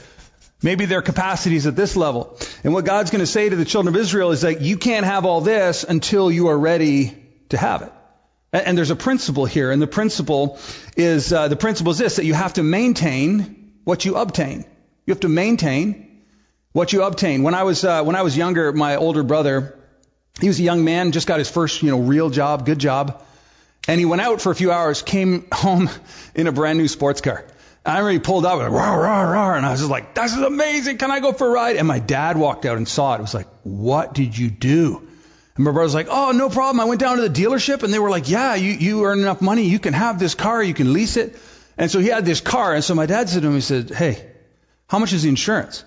maybe 0.62 0.84
their 0.84 1.02
capacity 1.02 1.56
is 1.56 1.66
at 1.66 1.74
this 1.74 1.96
level. 1.96 2.38
And 2.62 2.72
what 2.72 2.84
God's 2.84 3.10
going 3.10 3.22
to 3.22 3.26
say 3.26 3.48
to 3.48 3.56
the 3.56 3.64
children 3.64 3.92
of 3.92 4.00
Israel 4.00 4.30
is 4.30 4.42
that 4.42 4.60
you 4.60 4.76
can't 4.76 5.04
have 5.04 5.24
all 5.24 5.40
this 5.40 5.82
until 5.82 6.30
you 6.30 6.46
are 6.46 6.56
ready 6.56 7.20
to 7.48 7.56
have 7.56 7.82
it. 7.82 7.92
And 8.52 8.78
there's 8.78 8.92
a 8.92 8.94
principle 8.94 9.46
here, 9.46 9.72
and 9.72 9.82
the 9.82 9.88
principle 9.88 10.60
is 10.96 11.32
uh, 11.32 11.48
the 11.48 11.56
principle 11.56 11.90
is 11.90 11.98
this: 11.98 12.16
that 12.16 12.24
you 12.24 12.34
have 12.34 12.52
to 12.52 12.62
maintain 12.62 13.72
what 13.82 14.04
you 14.04 14.14
obtain. 14.14 14.64
You 15.04 15.12
have 15.12 15.20
to 15.22 15.28
maintain 15.28 16.22
what 16.70 16.92
you 16.92 17.02
obtain. 17.02 17.42
When 17.42 17.54
I 17.54 17.64
was 17.64 17.82
uh, 17.82 18.04
when 18.04 18.14
I 18.14 18.22
was 18.22 18.36
younger, 18.36 18.72
my 18.72 18.94
older 18.94 19.24
brother, 19.24 19.76
he 20.40 20.46
was 20.46 20.60
a 20.60 20.62
young 20.62 20.84
man, 20.84 21.10
just 21.10 21.26
got 21.26 21.40
his 21.40 21.50
first 21.50 21.82
you 21.82 21.90
know 21.90 21.98
real 21.98 22.30
job, 22.30 22.64
good 22.64 22.78
job, 22.78 23.24
and 23.88 23.98
he 23.98 24.04
went 24.04 24.22
out 24.22 24.40
for 24.40 24.52
a 24.52 24.54
few 24.54 24.70
hours, 24.70 25.02
came 25.02 25.46
home 25.50 25.90
in 26.34 26.46
a 26.46 26.52
brand 26.52 26.78
new 26.78 26.86
sports 26.86 27.20
car. 27.20 27.44
I 27.84 27.92
remember 27.92 28.10
he 28.10 28.18
pulled 28.18 28.44
up 28.44 28.60
and 28.60 28.72
rah, 28.72 28.94
rah, 28.94 29.22
rah, 29.22 29.54
and 29.54 29.64
I 29.64 29.70
was 29.70 29.80
just 29.80 29.90
like, 29.90 30.14
this 30.14 30.36
is 30.36 30.42
amazing. 30.42 30.98
Can 30.98 31.10
I 31.10 31.20
go 31.20 31.32
for 31.32 31.46
a 31.46 31.50
ride? 31.50 31.76
And 31.76 31.88
my 31.88 31.98
dad 31.98 32.36
walked 32.36 32.66
out 32.66 32.76
and 32.76 32.86
saw 32.86 33.14
it. 33.14 33.18
It 33.18 33.22
was 33.22 33.34
like, 33.34 33.48
what 33.62 34.12
did 34.12 34.36
you 34.36 34.50
do? 34.50 35.08
And 35.56 35.64
my 35.64 35.72
brother's 35.72 35.94
like, 35.94 36.08
oh, 36.10 36.32
no 36.32 36.50
problem. 36.50 36.80
I 36.80 36.84
went 36.84 37.00
down 37.00 37.16
to 37.16 37.26
the 37.26 37.42
dealership 37.42 37.82
and 37.82 37.92
they 37.92 37.98
were 37.98 38.10
like, 38.10 38.28
yeah, 38.28 38.54
you, 38.54 38.72
you 38.72 39.04
earn 39.04 39.20
enough 39.20 39.40
money. 39.40 39.62
You 39.62 39.78
can 39.78 39.94
have 39.94 40.18
this 40.18 40.34
car. 40.34 40.62
You 40.62 40.74
can 40.74 40.92
lease 40.92 41.16
it. 41.16 41.36
And 41.78 41.90
so 41.90 41.98
he 41.98 42.08
had 42.08 42.26
this 42.26 42.40
car. 42.42 42.74
And 42.74 42.84
so 42.84 42.94
my 42.94 43.06
dad 43.06 43.30
said 43.30 43.42
to 43.42 43.48
him, 43.48 43.54
he 43.54 43.60
said, 43.62 43.90
hey, 43.90 44.24
how 44.86 44.98
much 44.98 45.12
is 45.14 45.22
the 45.22 45.30
insurance? 45.30 45.82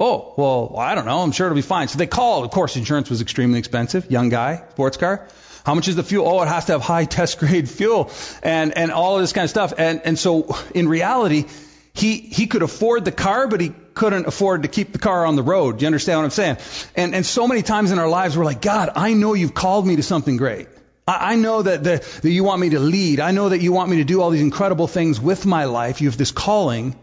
Oh, 0.00 0.34
well, 0.36 0.78
I 0.78 0.94
don't 0.94 1.04
know. 1.04 1.20
I'm 1.20 1.32
sure 1.32 1.46
it'll 1.46 1.56
be 1.56 1.62
fine. 1.62 1.88
So 1.88 1.98
they 1.98 2.06
called. 2.06 2.44
Of 2.44 2.52
course, 2.52 2.76
insurance 2.76 3.10
was 3.10 3.20
extremely 3.20 3.58
expensive. 3.58 4.10
Young 4.10 4.30
guy, 4.30 4.64
sports 4.70 4.96
car. 4.96 5.28
How 5.64 5.74
much 5.74 5.88
is 5.88 5.96
the 5.96 6.02
fuel? 6.02 6.26
Oh, 6.26 6.42
it 6.42 6.48
has 6.48 6.66
to 6.66 6.72
have 6.72 6.82
high 6.82 7.04
test 7.04 7.38
grade 7.38 7.68
fuel 7.78 8.10
and, 8.42 8.76
and 8.76 8.90
all 8.90 9.16
of 9.16 9.22
this 9.22 9.32
kind 9.32 9.44
of 9.44 9.50
stuff. 9.50 9.72
And, 9.76 10.02
and 10.04 10.18
so 10.18 10.56
in 10.74 10.88
reality, 10.88 11.44
he, 11.94 12.18
he 12.18 12.46
could 12.46 12.62
afford 12.62 13.04
the 13.04 13.12
car, 13.12 13.48
but 13.48 13.60
he 13.60 13.72
couldn't 13.94 14.26
afford 14.26 14.62
to 14.62 14.68
keep 14.68 14.92
the 14.92 14.98
car 14.98 15.26
on 15.26 15.36
the 15.36 15.42
road. 15.42 15.78
Do 15.78 15.82
you 15.82 15.86
understand 15.86 16.18
what 16.18 16.24
I'm 16.24 16.30
saying? 16.30 16.56
And, 16.94 17.14
and 17.14 17.26
so 17.26 17.48
many 17.48 17.62
times 17.62 17.90
in 17.90 17.98
our 17.98 18.08
lives, 18.08 18.36
we're 18.36 18.44
like, 18.44 18.60
God, 18.60 18.90
I 18.94 19.14
know 19.14 19.34
you've 19.34 19.54
called 19.54 19.86
me 19.86 19.96
to 19.96 20.02
something 20.02 20.36
great. 20.36 20.68
I, 21.06 21.32
I 21.32 21.34
know 21.36 21.62
that, 21.62 21.82
the, 21.82 22.20
that 22.22 22.30
you 22.30 22.44
want 22.44 22.60
me 22.60 22.70
to 22.70 22.78
lead. 22.78 23.20
I 23.20 23.32
know 23.32 23.48
that 23.48 23.60
you 23.60 23.72
want 23.72 23.90
me 23.90 23.96
to 23.98 24.04
do 24.04 24.20
all 24.22 24.30
these 24.30 24.42
incredible 24.42 24.86
things 24.86 25.20
with 25.20 25.46
my 25.46 25.64
life. 25.64 26.00
You 26.00 26.08
have 26.08 26.18
this 26.18 26.30
calling 26.30 26.96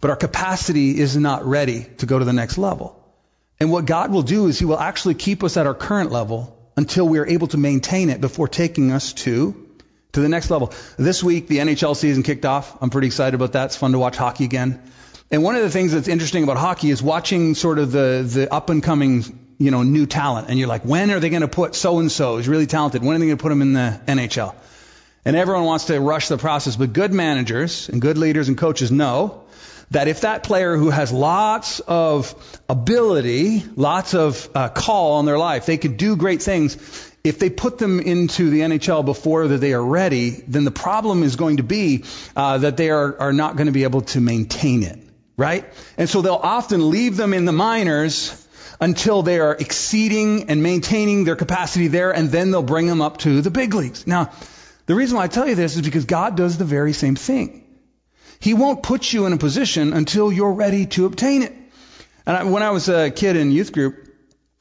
but 0.00 0.10
our 0.10 0.16
capacity 0.16 0.98
is 0.98 1.16
not 1.16 1.44
ready 1.46 1.84
to 1.98 2.06
go 2.06 2.18
to 2.18 2.24
the 2.24 2.32
next 2.32 2.58
level. 2.58 3.02
And 3.58 3.72
what 3.72 3.86
God 3.86 4.12
will 4.12 4.22
do 4.22 4.46
is 4.48 4.58
He 4.58 4.64
will 4.64 4.78
actually 4.78 5.14
keep 5.14 5.42
us 5.42 5.56
at 5.56 5.66
our 5.66 5.74
current 5.74 6.12
level 6.12 6.55
until 6.76 7.08
we 7.08 7.18
are 7.18 7.26
able 7.26 7.46
to 7.48 7.56
maintain 7.56 8.10
it 8.10 8.20
before 8.20 8.48
taking 8.48 8.92
us 8.92 9.12
to 9.12 9.62
to 10.12 10.20
the 10.20 10.28
next 10.28 10.50
level. 10.50 10.72
This 10.96 11.22
week 11.22 11.48
the 11.48 11.58
NHL 11.58 11.96
season 11.96 12.22
kicked 12.22 12.46
off. 12.46 12.82
I'm 12.82 12.90
pretty 12.90 13.06
excited 13.06 13.34
about 13.34 13.52
that. 13.52 13.66
It's 13.66 13.76
fun 13.76 13.92
to 13.92 13.98
watch 13.98 14.16
hockey 14.16 14.44
again. 14.44 14.80
And 15.30 15.42
one 15.42 15.56
of 15.56 15.62
the 15.62 15.70
things 15.70 15.92
that's 15.92 16.08
interesting 16.08 16.44
about 16.44 16.56
hockey 16.56 16.90
is 16.90 17.02
watching 17.02 17.54
sort 17.54 17.78
of 17.78 17.92
the 17.92 18.24
the 18.26 18.52
up 18.52 18.70
and 18.70 18.82
coming, 18.82 19.54
you 19.58 19.70
know, 19.70 19.82
new 19.82 20.06
talent. 20.06 20.48
And 20.48 20.58
you're 20.58 20.68
like, 20.68 20.84
when 20.84 21.10
are 21.10 21.20
they 21.20 21.30
going 21.30 21.42
to 21.42 21.48
put 21.48 21.74
so 21.74 21.98
and 21.98 22.10
so 22.10 22.36
who's 22.36 22.48
really 22.48 22.66
talented? 22.66 23.02
When 23.02 23.16
are 23.16 23.18
they 23.18 23.26
going 23.26 23.38
to 23.38 23.42
put 23.42 23.52
him 23.52 23.62
in 23.62 23.72
the 23.72 24.00
NHL? 24.06 24.54
And 25.24 25.34
everyone 25.34 25.64
wants 25.64 25.86
to 25.86 26.00
rush 26.00 26.28
the 26.28 26.38
process, 26.38 26.76
but 26.76 26.92
good 26.92 27.12
managers 27.12 27.88
and 27.88 28.00
good 28.00 28.16
leaders 28.16 28.48
and 28.48 28.56
coaches 28.56 28.92
know 28.92 29.42
that 29.90 30.08
if 30.08 30.22
that 30.22 30.42
player 30.42 30.76
who 30.76 30.90
has 30.90 31.12
lots 31.12 31.80
of 31.80 32.34
ability, 32.68 33.64
lots 33.76 34.14
of 34.14 34.48
uh, 34.54 34.68
call 34.68 35.14
on 35.14 35.26
their 35.26 35.38
life, 35.38 35.66
they 35.66 35.76
could 35.76 35.96
do 35.96 36.16
great 36.16 36.42
things. 36.42 36.76
If 37.22 37.38
they 37.38 37.50
put 37.50 37.78
them 37.78 38.00
into 38.00 38.50
the 38.50 38.60
NHL 38.60 39.04
before 39.04 39.48
that 39.48 39.58
they 39.58 39.72
are 39.72 39.84
ready, 39.84 40.30
then 40.30 40.64
the 40.64 40.70
problem 40.70 41.22
is 41.22 41.36
going 41.36 41.58
to 41.58 41.62
be 41.62 42.04
uh, 42.36 42.58
that 42.58 42.76
they 42.76 42.90
are, 42.90 43.18
are 43.20 43.32
not 43.32 43.56
going 43.56 43.66
to 43.66 43.72
be 43.72 43.84
able 43.84 44.02
to 44.02 44.20
maintain 44.20 44.82
it, 44.82 44.98
right? 45.36 45.64
And 45.96 46.08
so 46.08 46.22
they'll 46.22 46.34
often 46.34 46.90
leave 46.90 47.16
them 47.16 47.34
in 47.34 47.44
the 47.44 47.52
minors 47.52 48.42
until 48.80 49.22
they 49.22 49.40
are 49.40 49.54
exceeding 49.54 50.50
and 50.50 50.62
maintaining 50.62 51.24
their 51.24 51.36
capacity 51.36 51.88
there, 51.88 52.12
and 52.12 52.30
then 52.30 52.50
they'll 52.50 52.62
bring 52.62 52.86
them 52.86 53.00
up 53.00 53.18
to 53.18 53.40
the 53.40 53.50
big 53.50 53.74
leagues. 53.74 54.06
Now, 54.06 54.30
the 54.86 54.94
reason 54.94 55.16
why 55.16 55.24
I 55.24 55.28
tell 55.28 55.48
you 55.48 55.54
this 55.54 55.76
is 55.76 55.82
because 55.82 56.04
God 56.04 56.36
does 56.36 56.58
the 56.58 56.64
very 56.64 56.92
same 56.92 57.16
thing. 57.16 57.65
He 58.40 58.54
won't 58.54 58.82
put 58.82 59.12
you 59.12 59.26
in 59.26 59.32
a 59.32 59.38
position 59.38 59.92
until 59.92 60.32
you're 60.32 60.52
ready 60.52 60.86
to 60.86 61.06
obtain 61.06 61.42
it. 61.42 61.52
And 62.26 62.36
I, 62.36 62.44
when 62.44 62.62
I 62.62 62.70
was 62.70 62.88
a 62.88 63.10
kid 63.10 63.36
in 63.36 63.52
youth 63.52 63.72
group, 63.72 64.06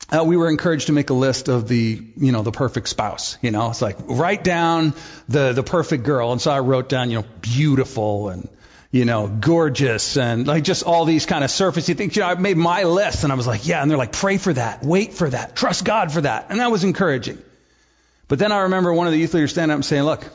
uh, 0.10 0.24
we 0.24 0.38
were 0.38 0.50
encouraged 0.50 0.88
to 0.88 0.94
make 0.94 1.10
a 1.10 1.14
list 1.16 1.48
of 1.48 1.68
the, 1.68 2.02
you 2.16 2.32
know, 2.32 2.44
the 2.44 2.52
perfect 2.52 2.90
spouse. 2.90 3.38
You 3.42 3.52
know, 3.52 3.70
it's 3.70 3.82
like 3.82 3.98
write 4.02 4.44
down 4.44 4.94
the 5.28 5.54
the 5.54 5.64
perfect 5.64 6.04
girl. 6.04 6.32
And 6.32 6.40
so 6.40 6.52
I 6.52 6.60
wrote 6.60 6.90
down, 6.90 7.10
you 7.10 7.20
know, 7.20 7.26
beautiful 7.42 8.30
and 8.30 8.48
you 8.92 9.04
know, 9.04 9.28
gorgeous 9.28 10.16
and 10.16 10.48
like 10.48 10.64
just 10.64 10.84
all 10.84 11.04
these 11.04 11.26
kind 11.26 11.44
of 11.44 11.50
surfacey 11.50 11.98
things. 11.98 12.16
You 12.16 12.22
know, 12.22 12.30
I 12.30 12.36
made 12.36 12.56
my 12.56 12.84
list 12.84 13.24
and 13.24 13.34
I 13.34 13.36
was 13.36 13.46
like, 13.46 13.68
yeah. 13.68 13.82
And 13.82 13.92
they're 13.92 13.98
like, 13.98 14.14
pray 14.14 14.38
for 14.38 14.54
that, 14.54 14.84
wait 14.84 15.14
for 15.14 15.30
that, 15.30 15.56
trust 15.56 15.84
God 15.84 16.14
for 16.14 16.22
that. 16.22 16.46
And 16.50 16.62
that 16.62 16.72
was 16.72 16.86
encouraging. 16.86 17.40
But 18.28 18.40
then 18.40 18.52
I 18.52 18.62
remember 18.62 18.94
one 18.94 19.08
of 19.08 19.14
the 19.14 19.20
youth 19.20 19.34
leaders 19.34 19.52
standing 19.52 19.74
up 19.74 19.78
and 19.78 19.86
saying, 19.86 20.04
look, 20.04 20.26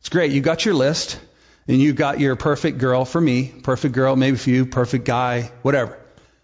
it's 0.00 0.08
great. 0.08 0.32
You 0.32 0.40
got 0.40 0.64
your 0.64 0.74
list 0.74 1.20
and 1.68 1.80
you've 1.80 1.96
got 1.96 2.20
your 2.20 2.36
perfect 2.36 2.78
girl 2.78 3.04
for 3.04 3.20
me, 3.20 3.52
perfect 3.62 3.94
girl, 3.94 4.16
maybe 4.16 4.36
for 4.36 4.50
you, 4.50 4.66
perfect 4.66 5.04
guy, 5.04 5.50
whatever. 5.62 5.98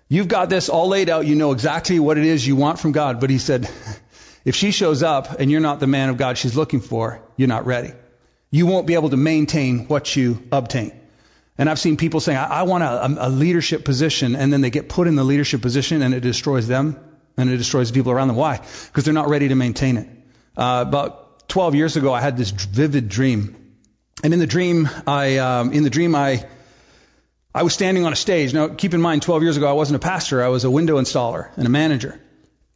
You've 0.09 0.29
got 0.29 0.49
this 0.49 0.69
all 0.69 0.89
laid 0.89 1.11
out. 1.11 1.27
You 1.27 1.35
know 1.35 1.53
exactly 1.53 1.99
what 1.99 2.17
it 2.17 2.25
is 2.25 2.47
you 2.47 2.57
want 2.57 2.79
from 2.79 2.93
God. 2.93 3.21
But 3.21 3.31
he 3.31 3.39
said, 3.39 3.69
if 4.45 4.57
she 4.57 4.71
shows 4.71 5.03
up 5.03 5.39
and 5.39 5.51
you're 5.51 5.61
not 5.61 5.81
the 5.81 5.87
man 5.87 6.09
of 6.09 6.17
God 6.17 6.39
she's 6.39 6.57
looking 6.57 6.81
for, 6.81 7.21
you're 7.37 7.49
not 7.49 7.67
ready. 7.67 7.93
You 8.51 8.67
won't 8.67 8.87
be 8.87 8.95
able 8.95 9.11
to 9.11 9.17
maintain 9.17 9.87
what 9.87 10.17
you 10.17 10.43
obtain. 10.51 10.99
And 11.59 11.69
I've 11.69 11.79
seen 11.79 11.97
people 11.97 12.21
saying, 12.21 12.39
I, 12.39 12.61
I 12.61 12.63
want 12.63 12.85
a, 12.85 13.27
a 13.27 13.29
leadership 13.29 13.85
position, 13.85 14.37
and 14.37 14.53
then 14.53 14.61
they 14.61 14.71
get 14.71 14.89
put 14.89 15.09
in 15.09 15.17
the 15.17 15.25
leadership 15.25 15.61
position 15.61 16.03
and 16.03 16.15
it 16.15 16.21
destroys 16.21 16.69
them 16.69 16.99
and 17.37 17.51
it 17.51 17.57
destroys 17.57 17.91
the 17.91 17.95
people 17.95 18.13
around 18.13 18.29
them. 18.29 18.37
Why? 18.37 18.61
Because 18.87 19.05
they're 19.05 19.13
not 19.13 19.29
ready 19.29 19.49
to 19.49 19.57
maintain 19.57 19.97
it. 19.99 20.09
Uh, 20.57 20.85
about 20.87 21.49
12 21.49 21.75
years 21.75 21.97
ago, 21.97 22.15
I 22.15 22.21
had 22.21 22.37
this 22.37 22.51
vivid 22.51 23.09
dream 23.09 23.68
and 24.23 24.33
in 24.33 24.39
the 24.39 24.47
dream, 24.47 24.89
I 25.07 25.39
um, 25.39 25.73
in 25.73 25.85
the 25.85 25.91
dream 25.91 26.15
I 26.15 26.45
I 27.55 27.63
was 27.63 27.73
standing 27.73 28.05
on 28.05 28.13
a 28.13 28.17
stage. 28.17 28.53
Now, 28.53 28.69
keep 28.69 28.95
in 28.95 29.01
mind, 29.01 29.23
12 29.23 29.43
years 29.43 29.57
ago, 29.57 29.69
I 29.69 29.73
wasn't 29.73 29.97
a 29.97 30.07
pastor. 30.07 30.45
I 30.45 30.49
was 30.49 30.65
a 30.65 30.71
window 30.71 31.01
installer 31.01 31.49
and 31.57 31.67
a 31.67 31.71
manager. 31.71 32.21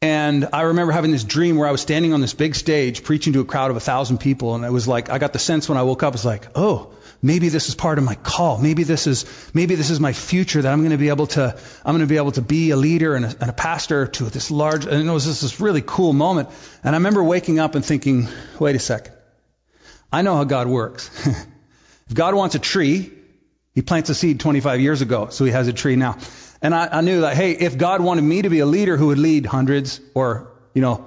And 0.01 0.49
I 0.53 0.63
remember 0.63 0.93
having 0.93 1.13
this 1.13 1.23
dream 1.23 1.57
where 1.57 1.69
I 1.69 1.71
was 1.71 1.81
standing 1.81 2.13
on 2.13 2.21
this 2.21 2.35
big 2.35 2.57
stage 2.57 3.05
preaching 3.05 3.35
to 3.35 3.41
a 3.41 3.45
crowd 3.45 3.71
of 3.71 3.77
a 3.77 3.81
thousand 3.81 4.19
people. 4.19 4.57
And 4.57 4.65
it 4.65 4.73
was 4.73 4.89
like, 4.89 5.11
I 5.11 5.19
got 5.19 5.33
the 5.33 5.39
sense 5.39 5.69
when 5.69 5.79
I 5.79 5.85
woke 5.85 6.03
up, 6.03 6.15
it's 6.15 6.25
like, 6.25 6.49
oh, 6.57 6.91
maybe 7.23 7.51
this 7.51 7.69
is 7.69 7.77
part 7.77 7.99
of 7.99 8.05
my 8.05 8.17
call. 8.17 8.59
Maybe 8.59 8.83
this 8.83 9.07
is, 9.07 9.25
maybe 9.55 9.77
this 9.77 9.91
is 9.91 10.01
my 10.01 10.13
future 10.13 10.61
that 10.61 10.73
I'm 10.73 10.81
going 10.81 10.91
to 10.91 10.99
be 10.99 11.11
able 11.11 11.29
to, 11.29 11.57
I'm 11.85 11.93
going 11.95 12.01
to 12.01 12.13
be 12.13 12.17
able 12.17 12.33
to 12.33 12.43
be 12.43 12.71
a 12.71 12.77
leader 12.77 13.15
and 13.15 13.27
a, 13.27 13.29
and 13.41 13.51
a 13.51 13.53
pastor 13.53 14.09
to 14.09 14.25
this 14.25 14.51
large, 14.51 14.87
and 14.87 15.09
it 15.09 15.13
was 15.13 15.27
just 15.27 15.43
this 15.43 15.61
really 15.61 15.83
cool 15.83 16.13
moment. 16.13 16.49
And 16.83 16.97
I 16.97 16.99
remember 16.99 17.23
waking 17.23 17.61
up 17.61 17.77
and 17.77 17.85
thinking, 17.85 18.27
wait 18.59 18.75
a 18.75 18.81
second. 18.81 19.15
I 20.12 20.22
know 20.22 20.37
how 20.37 20.44
God 20.44 20.68
works. 20.68 21.11
if 21.27 22.14
God 22.14 22.35
wants 22.35 22.55
a 22.55 22.59
tree, 22.59 23.11
he 23.75 23.83
plants 23.83 24.11
a 24.11 24.14
seed 24.14 24.40
25 24.40 24.81
years 24.81 25.01
ago, 25.01 25.29
so 25.31 25.44
he 25.44 25.51
has 25.53 25.66
a 25.68 25.72
tree 25.72 25.96
now. 25.96 26.18
And 26.61 26.75
I, 26.75 26.98
I 26.98 27.01
knew 27.01 27.22
that, 27.22 27.35
hey, 27.35 27.53
if 27.53 27.79
God 27.79 28.03
wanted 28.03 28.22
me 28.22 28.42
to 28.42 28.51
be 28.51 28.61
a 28.61 28.66
leader 28.66 28.96
who 28.96 29.09
would 29.09 29.18
lead 29.18 29.46
hundreds 29.46 30.01
or, 30.14 30.53
you 30.75 30.83
know, 30.83 31.07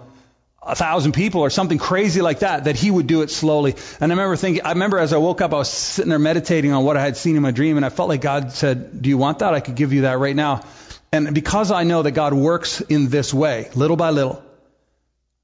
a 0.65 0.75
thousand 0.75 1.11
people 1.11 1.41
or 1.41 1.51
something 1.51 1.77
crazy 1.77 2.21
like 2.21 2.39
that, 2.39 2.63
that 2.63 2.75
he 2.75 2.89
would 2.89 3.05
do 3.05 3.21
it 3.21 3.29
slowly. 3.29 3.75
And 4.01 4.11
I 4.11 4.15
remember 4.15 4.35
thinking, 4.35 4.65
I 4.65 4.69
remember 4.71 4.97
as 4.97 5.13
I 5.13 5.17
woke 5.17 5.41
up, 5.41 5.53
I 5.53 5.57
was 5.57 5.69
sitting 5.69 6.09
there 6.09 6.17
meditating 6.17 6.71
on 6.71 6.83
what 6.83 6.97
I 6.97 7.01
had 7.01 7.17
seen 7.17 7.35
in 7.35 7.43
my 7.43 7.51
dream, 7.51 7.77
and 7.77 7.85
I 7.85 7.89
felt 7.89 8.09
like 8.09 8.21
God 8.21 8.51
said, 8.51 9.01
Do 9.01 9.09
you 9.09 9.17
want 9.17 9.39
that? 9.39 9.53
I 9.53 9.59
could 9.59 9.75
give 9.75 9.93
you 9.93 10.01
that 10.01 10.17
right 10.17 10.35
now. 10.35 10.63
And 11.11 11.33
because 11.35 11.71
I 11.71 11.83
know 11.83 12.01
that 12.01 12.11
God 12.11 12.33
works 12.33 12.81
in 12.81 13.09
this 13.09 13.33
way, 13.33 13.69
little 13.75 13.95
by 13.95 14.09
little, 14.09 14.43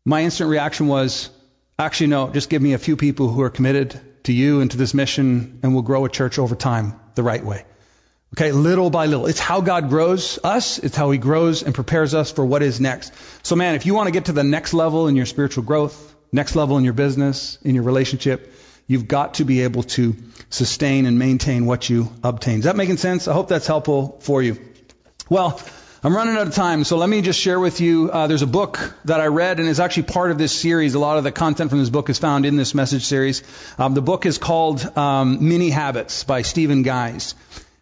my 0.04 0.24
instant 0.24 0.50
reaction 0.50 0.88
was, 0.88 1.30
Actually, 1.82 2.08
no, 2.08 2.30
just 2.30 2.52
give 2.52 2.62
me 2.62 2.74
a 2.74 2.78
few 2.78 2.96
people 2.96 3.28
who 3.28 3.42
are 3.42 3.50
committed 3.50 4.00
to 4.26 4.32
you 4.32 4.62
and 4.62 4.70
to 4.70 4.78
this 4.78 4.94
mission, 4.94 5.60
and 5.64 5.74
we'll 5.74 5.82
grow 5.82 6.06
a 6.06 6.10
church 6.10 6.38
over 6.38 6.54
time 6.54 7.00
the 7.16 7.24
right 7.24 7.44
way. 7.44 7.66
Okay, 8.36 8.52
little 8.52 8.92
by 8.92 9.08
little. 9.08 9.26
It's 9.26 9.40
how 9.40 9.62
God 9.62 9.90
grows 9.90 10.38
us. 10.44 10.78
It's 10.78 10.96
how 10.96 11.10
He 11.10 11.18
grows 11.18 11.64
and 11.64 11.74
prepares 11.74 12.14
us 12.14 12.32
for 12.32 12.46
what 12.46 12.62
is 12.62 12.80
next. 12.80 13.12
So, 13.42 13.56
man, 13.56 13.74
if 13.74 13.88
you 13.88 13.96
want 13.96 14.06
to 14.06 14.12
get 14.12 14.26
to 14.26 14.32
the 14.32 14.44
next 14.44 14.76
level 14.76 15.08
in 15.08 15.16
your 15.16 15.26
spiritual 15.26 15.64
growth, 15.64 16.16
next 16.32 16.56
level 16.56 16.78
in 16.78 16.84
your 16.84 16.94
business, 16.94 17.58
in 17.64 17.74
your 17.74 17.84
relationship, 17.84 18.54
you've 18.86 19.08
got 19.08 19.34
to 19.36 19.44
be 19.44 19.62
able 19.62 19.82
to 19.98 20.16
sustain 20.52 21.08
and 21.08 21.18
maintain 21.18 21.66
what 21.66 21.90
you 21.90 22.12
obtain. 22.24 22.60
Is 22.60 22.66
that 22.66 22.76
making 22.76 22.98
sense? 22.98 23.28
I 23.28 23.34
hope 23.34 23.48
that's 23.48 23.66
helpful 23.66 24.20
for 24.22 24.44
you. 24.44 24.60
Well, 25.30 25.60
I'm 26.04 26.16
running 26.16 26.36
out 26.36 26.48
of 26.48 26.56
time, 26.56 26.84
so 26.84 26.98
let 26.98 27.08
me 27.08 27.22
just 27.22 27.40
share 27.40 27.60
with 27.60 27.80
you. 27.80 28.10
Uh, 28.10 28.26
there's 28.26 28.42
a 28.42 28.48
book 28.48 28.96
that 29.06 29.22
I 29.22 29.28
read, 29.28 29.60
and 29.60 29.70
is 29.70 29.80
actually 29.80 30.04
part 30.04 30.32
of 30.32 30.40
this 30.40 30.52
series. 30.52 30.96
A 30.96 31.00
lot 31.00 31.20
of 31.20 31.24
the 31.24 31.32
content 31.32 31.70
from 31.70 31.78
this 31.78 31.92
book 31.92 32.10
is 32.10 32.18
found 32.18 32.44
in 32.44 32.56
this 32.56 32.74
message 32.74 33.06
series. 33.06 33.44
Um, 33.78 33.94
the 33.94 34.02
book 34.02 34.26
is 34.26 34.40
called 34.40 34.98
um, 34.98 35.48
Mini 35.48 35.70
Habits 35.70 36.24
by 36.24 36.42
Stephen 36.42 36.82
Guise. 36.82 37.36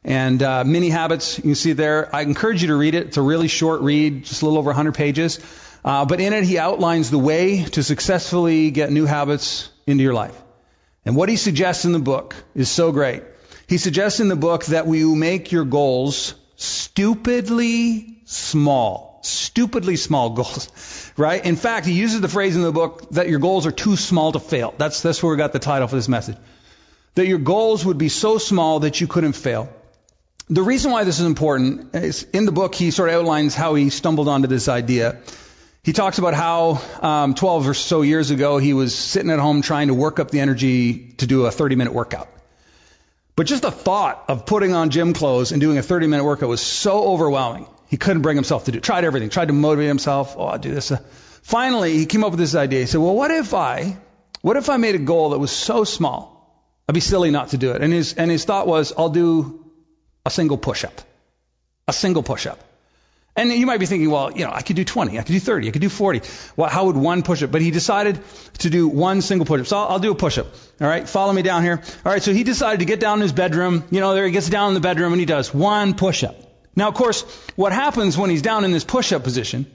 And 0.03 0.43
uh, 0.43 0.65
Mini 0.65 0.89
Habits, 0.89 1.37
you 1.37 1.43
can 1.43 1.55
see 1.55 1.71
there. 1.71 2.13
I 2.13 2.23
encourage 2.23 2.61
you 2.61 2.67
to 2.67 2.75
read 2.75 2.93
it. 2.93 3.07
It's 3.07 3.15
a 3.15 3.21
really 3.21 3.47
short 3.47 3.79
read, 3.79 4.25
just 4.25 4.41
a 4.41 4.45
little 4.45 4.59
over 4.59 4.67
100 4.67 4.95
pages. 4.95 5.39
Uh, 5.85 6.03
but 6.03 6.19
in 6.19 6.33
it, 6.33 6.43
he 6.43 6.57
outlines 6.57 7.11
the 7.11 7.17
way 7.17 7.63
to 7.63 7.83
successfully 7.83 8.69
get 8.69 8.91
new 8.91 9.05
habits 9.05 9.69
into 9.87 10.03
your 10.03 10.13
life. 10.13 10.35
And 11.05 11.15
what 11.15 11.29
he 11.29 11.37
suggests 11.37 11.85
in 11.85 11.93
the 11.93 11.99
book 11.99 12.35
is 12.53 12.69
so 12.69 12.91
great. 12.91 13.23
He 13.67 13.77
suggests 13.77 14.19
in 14.19 14.27
the 14.27 14.35
book 14.35 14.65
that 14.65 14.87
we 14.87 15.05
make 15.05 15.53
your 15.53 15.63
goals 15.63 16.33
stupidly 16.59 18.17
small. 18.25 19.19
Stupidly 19.23 19.95
small 19.95 20.29
goals, 20.41 21.11
right? 21.17 21.43
In 21.43 21.55
fact, 21.55 21.85
he 21.85 21.93
uses 21.93 22.21
the 22.21 22.27
phrase 22.27 22.55
in 22.55 22.61
the 22.61 22.71
book 22.71 23.09
that 23.11 23.29
your 23.29 23.39
goals 23.39 23.65
are 23.65 23.71
too 23.71 23.95
small 23.95 24.33
to 24.33 24.39
fail. 24.39 24.73
That's, 24.77 25.01
that's 25.01 25.23
where 25.23 25.31
we 25.31 25.37
got 25.37 25.53
the 25.53 25.59
title 25.59 25.87
for 25.87 25.95
this 25.95 26.09
message. 26.09 26.37
That 27.15 27.27
your 27.27 27.39
goals 27.39 27.85
would 27.85 27.97
be 27.97 28.09
so 28.09 28.37
small 28.37 28.81
that 28.81 29.01
you 29.01 29.07
couldn't 29.07 29.33
fail. 29.33 29.69
The 30.49 30.61
reason 30.61 30.91
why 30.91 31.03
this 31.03 31.19
is 31.19 31.25
important 31.25 31.95
is 31.95 32.23
in 32.33 32.45
the 32.45 32.51
book, 32.51 32.75
he 32.75 32.91
sort 32.91 33.09
of 33.09 33.15
outlines 33.15 33.55
how 33.55 33.75
he 33.75 33.89
stumbled 33.89 34.27
onto 34.27 34.47
this 34.47 34.67
idea. 34.67 35.19
He 35.83 35.93
talks 35.93 36.17
about 36.17 36.33
how 36.33 36.81
um, 37.01 37.35
12 37.35 37.69
or 37.69 37.73
so 37.73 38.01
years 38.01 38.31
ago 38.31 38.57
he 38.57 38.73
was 38.73 38.95
sitting 38.95 39.31
at 39.31 39.39
home 39.39 39.61
trying 39.61 39.87
to 39.87 39.93
work 39.93 40.19
up 40.19 40.31
the 40.31 40.39
energy 40.39 41.13
to 41.17 41.27
do 41.27 41.45
a 41.45 41.51
30 41.51 41.75
minute 41.75 41.93
workout. 41.93 42.29
But 43.39 43.47
just 43.47 43.61
the 43.61 43.71
thought 43.71 44.25
of 44.27 44.45
putting 44.45 44.73
on 44.73 44.89
gym 44.89 45.13
clothes 45.13 45.53
and 45.53 45.61
doing 45.61 45.77
a 45.77 45.81
30 45.81 46.07
minute 46.07 46.25
workout 46.25 46.49
was 46.49 46.59
so 46.59 47.05
overwhelming. 47.05 47.67
He 47.87 47.95
couldn't 47.95 48.21
bring 48.21 48.35
himself 48.35 48.65
to 48.65 48.73
do 48.73 48.79
it. 48.79 48.83
Tried 48.83 49.05
everything. 49.05 49.29
Tried 49.29 49.47
to 49.47 49.53
motivate 49.53 49.87
himself. 49.87 50.35
Oh, 50.37 50.47
I'll 50.47 50.59
do 50.59 50.73
this. 50.75 50.91
Uh, 50.91 50.97
finally, 51.41 51.95
he 51.95 52.05
came 52.05 52.25
up 52.25 52.31
with 52.31 52.39
this 52.41 52.53
idea. 52.53 52.81
He 52.81 52.85
said, 52.85 52.99
well, 52.99 53.15
what 53.15 53.31
if 53.31 53.53
I, 53.53 53.97
what 54.41 54.57
if 54.57 54.69
I 54.69 54.75
made 54.75 54.95
a 54.95 54.99
goal 54.99 55.29
that 55.29 55.39
was 55.39 55.51
so 55.51 55.85
small? 55.85 56.61
I'd 56.89 56.95
be 56.95 56.99
silly 56.99 57.31
not 57.31 57.51
to 57.51 57.57
do 57.57 57.71
it. 57.71 57.81
And 57.81 57.93
his, 57.93 58.13
and 58.13 58.29
his 58.29 58.43
thought 58.43 58.67
was, 58.67 58.91
I'll 58.97 59.07
do 59.07 59.71
a 60.25 60.29
single 60.29 60.57
push-up. 60.57 60.99
A 61.87 61.93
single 61.93 62.23
push-up. 62.23 62.61
And 63.35 63.51
you 63.51 63.65
might 63.65 63.79
be 63.79 63.85
thinking, 63.85 64.09
well, 64.09 64.31
you 64.31 64.43
know, 64.43 64.51
I 64.51 64.61
could 64.61 64.75
do 64.75 64.83
20, 64.83 65.17
I 65.17 65.23
could 65.23 65.31
do 65.31 65.39
30, 65.39 65.69
I 65.69 65.71
could 65.71 65.81
do 65.81 65.89
40. 65.89 66.21
Well, 66.57 66.69
how 66.69 66.85
would 66.85 66.97
one 66.97 67.23
push-up? 67.23 67.51
But 67.51 67.61
he 67.61 67.71
decided 67.71 68.19
to 68.59 68.69
do 68.69 68.87
one 68.87 69.21
single 69.21 69.45
push-up. 69.45 69.67
So 69.67 69.77
I'll, 69.77 69.87
I'll 69.87 69.99
do 69.99 70.11
a 70.11 70.15
push-up. 70.15 70.47
All 70.81 70.87
right, 70.87 71.07
follow 71.07 71.31
me 71.31 71.41
down 71.41 71.63
here. 71.63 71.81
All 72.05 72.11
right, 72.11 72.21
so 72.21 72.33
he 72.33 72.43
decided 72.43 72.79
to 72.79 72.85
get 72.85 72.99
down 72.99 73.19
in 73.19 73.21
his 73.21 73.31
bedroom. 73.31 73.85
You 73.91 74.01
know, 74.01 74.13
there 74.13 74.25
he 74.25 74.31
gets 74.31 74.49
down 74.49 74.69
in 74.69 74.73
the 74.73 74.81
bedroom 74.81 75.13
and 75.13 75.19
he 75.19 75.25
does 75.25 75.53
one 75.53 75.93
push-up. 75.93 76.35
Now, 76.75 76.89
of 76.89 76.95
course, 76.95 77.21
what 77.55 77.71
happens 77.71 78.17
when 78.17 78.29
he's 78.29 78.41
down 78.41 78.65
in 78.65 78.71
this 78.71 78.83
push-up 78.83 79.23
position 79.23 79.65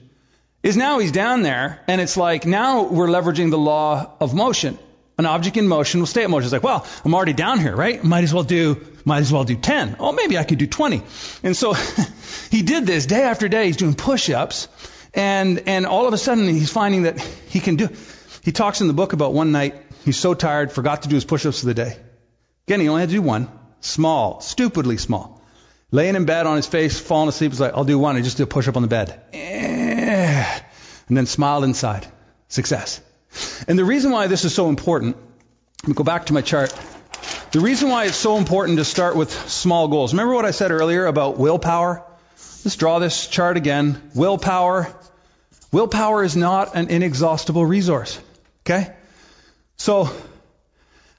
is 0.61 0.75
now 0.75 0.99
he's 0.99 1.11
down 1.11 1.41
there 1.41 1.79
and 1.87 2.01
it's 2.01 2.17
like 2.17 2.45
now 2.45 2.83
we're 2.83 3.07
leveraging 3.07 3.51
the 3.51 3.57
law 3.57 4.11
of 4.19 4.33
motion. 4.33 4.77
An 5.17 5.25
object 5.25 5.55
in 5.57 5.67
motion 5.67 6.01
will 6.01 6.07
stay 6.07 6.23
in 6.23 6.31
motion. 6.31 6.45
It's 6.45 6.53
like, 6.53 6.63
well, 6.63 6.85
I'm 7.05 7.13
already 7.13 7.33
down 7.33 7.59
here, 7.59 7.75
right? 7.75 8.03
Might 8.03 8.23
as 8.25 8.33
well 8.33 8.43
do, 8.43 8.85
might 9.05 9.19
as 9.19 9.31
well 9.31 9.45
do 9.45 9.55
10. 9.55 9.95
Oh, 9.99 10.11
maybe 10.11 10.37
I 10.37 10.43
could 10.43 10.57
do 10.57 10.67
20. 10.67 11.03
And 11.43 11.55
so 11.55 11.73
he 12.51 12.63
did 12.63 12.85
this 12.85 13.05
day 13.05 13.23
after 13.23 13.47
day. 13.47 13.67
He's 13.67 13.77
doing 13.77 13.93
push-ups 13.93 14.67
and, 15.15 15.63
and 15.65 15.85
all 15.85 16.07
of 16.07 16.13
a 16.13 16.17
sudden 16.17 16.47
he's 16.47 16.71
finding 16.71 17.03
that 17.03 17.19
he 17.19 17.59
can 17.59 17.77
do, 17.77 17.89
he 18.43 18.51
talks 18.51 18.81
in 18.81 18.87
the 18.87 18.93
book 18.93 19.13
about 19.13 19.33
one 19.33 19.51
night, 19.51 19.75
he's 20.03 20.17
so 20.17 20.33
tired, 20.33 20.71
forgot 20.71 21.03
to 21.03 21.09
do 21.09 21.15
his 21.15 21.25
push-ups 21.25 21.61
for 21.61 21.65
the 21.65 21.73
day. 21.73 21.97
Again, 22.67 22.81
he 22.81 22.89
only 22.89 23.01
had 23.01 23.09
to 23.09 23.15
do 23.15 23.21
one. 23.21 23.47
Small, 23.79 24.41
stupidly 24.41 24.97
small. 24.97 25.41
Laying 25.91 26.15
in 26.15 26.25
bed 26.25 26.47
on 26.47 26.57
his 26.57 26.67
face, 26.67 26.99
falling 26.99 27.29
asleep, 27.29 27.51
he's 27.51 27.61
like, 27.61 27.73
I'll 27.73 27.85
do 27.85 27.97
one. 27.97 28.15
I 28.15 28.21
just 28.21 28.37
do 28.37 28.43
a 28.43 28.47
push-up 28.47 28.75
on 28.75 28.81
the 28.81 28.87
bed. 28.87 29.19
Eh. 29.33 30.59
And 31.07 31.15
then 31.15 31.25
smiled 31.27 31.63
inside. 31.63 32.07
Success. 32.47 32.99
And 33.67 33.77
the 33.77 33.85
reason 33.85 34.11
why 34.11 34.27
this 34.27 34.45
is 34.45 34.53
so 34.53 34.69
important, 34.69 35.17
let 35.83 35.87
me 35.87 35.93
go 35.93 36.03
back 36.03 36.27
to 36.27 36.33
my 36.33 36.41
chart. 36.41 36.73
The 37.51 37.59
reason 37.59 37.89
why 37.89 38.05
it's 38.05 38.17
so 38.17 38.37
important 38.37 38.79
to 38.79 38.85
start 38.85 39.15
with 39.15 39.31
small 39.49 39.87
goals. 39.87 40.13
Remember 40.13 40.33
what 40.33 40.45
I 40.45 40.51
said 40.51 40.71
earlier 40.71 41.05
about 41.05 41.37
willpower? 41.37 42.03
Let's 42.65 42.75
draw 42.75 42.99
this 42.99 43.27
chart 43.27 43.57
again. 43.57 44.01
Willpower. 44.13 44.93
Willpower 45.71 46.23
is 46.23 46.35
not 46.35 46.75
an 46.75 46.89
inexhaustible 46.89 47.65
resource. 47.65 48.19
Okay? 48.65 48.93
So, 49.77 50.09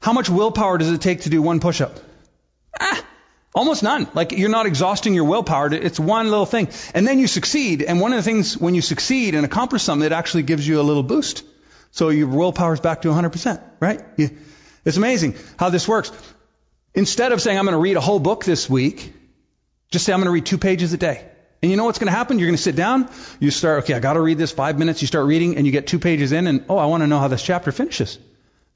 how 0.00 0.12
much 0.12 0.28
willpower 0.28 0.78
does 0.78 0.90
it 0.90 1.00
take 1.00 1.22
to 1.22 1.30
do 1.30 1.40
one 1.40 1.60
push 1.60 1.80
up? 1.80 1.98
Ah, 2.78 3.04
almost 3.54 3.82
none. 3.82 4.08
Like, 4.14 4.32
you're 4.32 4.50
not 4.50 4.66
exhausting 4.66 5.14
your 5.14 5.24
willpower. 5.24 5.72
It's 5.72 6.00
one 6.00 6.30
little 6.30 6.46
thing. 6.46 6.68
And 6.94 7.06
then 7.06 7.18
you 7.18 7.28
succeed. 7.28 7.82
And 7.82 8.00
one 8.00 8.12
of 8.12 8.16
the 8.16 8.22
things, 8.22 8.58
when 8.58 8.74
you 8.74 8.82
succeed 8.82 9.34
and 9.34 9.44
accomplish 9.44 9.82
something, 9.82 10.04
it 10.04 10.12
actually 10.12 10.42
gives 10.42 10.66
you 10.66 10.80
a 10.80 10.82
little 10.82 11.02
boost. 11.02 11.44
So 11.96 12.10
your 12.10 12.28
willpower 12.28 12.74
is 12.74 12.80
back 12.80 13.02
to 13.02 13.08
100%, 13.08 13.58
right? 13.80 14.02
You, 14.18 14.28
it's 14.84 14.98
amazing 14.98 15.34
how 15.58 15.70
this 15.70 15.88
works. 15.88 16.12
Instead 16.94 17.32
of 17.32 17.40
saying, 17.40 17.58
I'm 17.58 17.64
going 17.64 17.72
to 17.72 17.80
read 17.80 17.96
a 17.96 18.02
whole 18.02 18.18
book 18.18 18.44
this 18.44 18.68
week, 18.68 19.14
just 19.90 20.04
say, 20.04 20.12
I'm 20.12 20.18
going 20.18 20.26
to 20.26 20.32
read 20.32 20.44
two 20.44 20.58
pages 20.58 20.92
a 20.92 20.98
day. 20.98 21.26
And 21.62 21.70
you 21.70 21.78
know 21.78 21.86
what's 21.86 21.98
going 21.98 22.12
to 22.12 22.16
happen? 22.16 22.38
You're 22.38 22.48
going 22.48 22.56
to 22.56 22.62
sit 22.62 22.76
down, 22.76 23.08
you 23.40 23.50
start, 23.50 23.84
okay, 23.84 23.94
I 23.94 24.00
got 24.00 24.12
to 24.12 24.20
read 24.20 24.36
this 24.36 24.52
five 24.52 24.78
minutes, 24.78 25.00
you 25.00 25.08
start 25.08 25.24
reading, 25.24 25.56
and 25.56 25.64
you 25.64 25.72
get 25.72 25.86
two 25.86 25.98
pages 25.98 26.32
in, 26.32 26.46
and 26.46 26.66
oh, 26.68 26.76
I 26.76 26.84
want 26.84 27.02
to 27.02 27.06
know 27.06 27.18
how 27.18 27.28
this 27.28 27.42
chapter 27.42 27.72
finishes. 27.72 28.18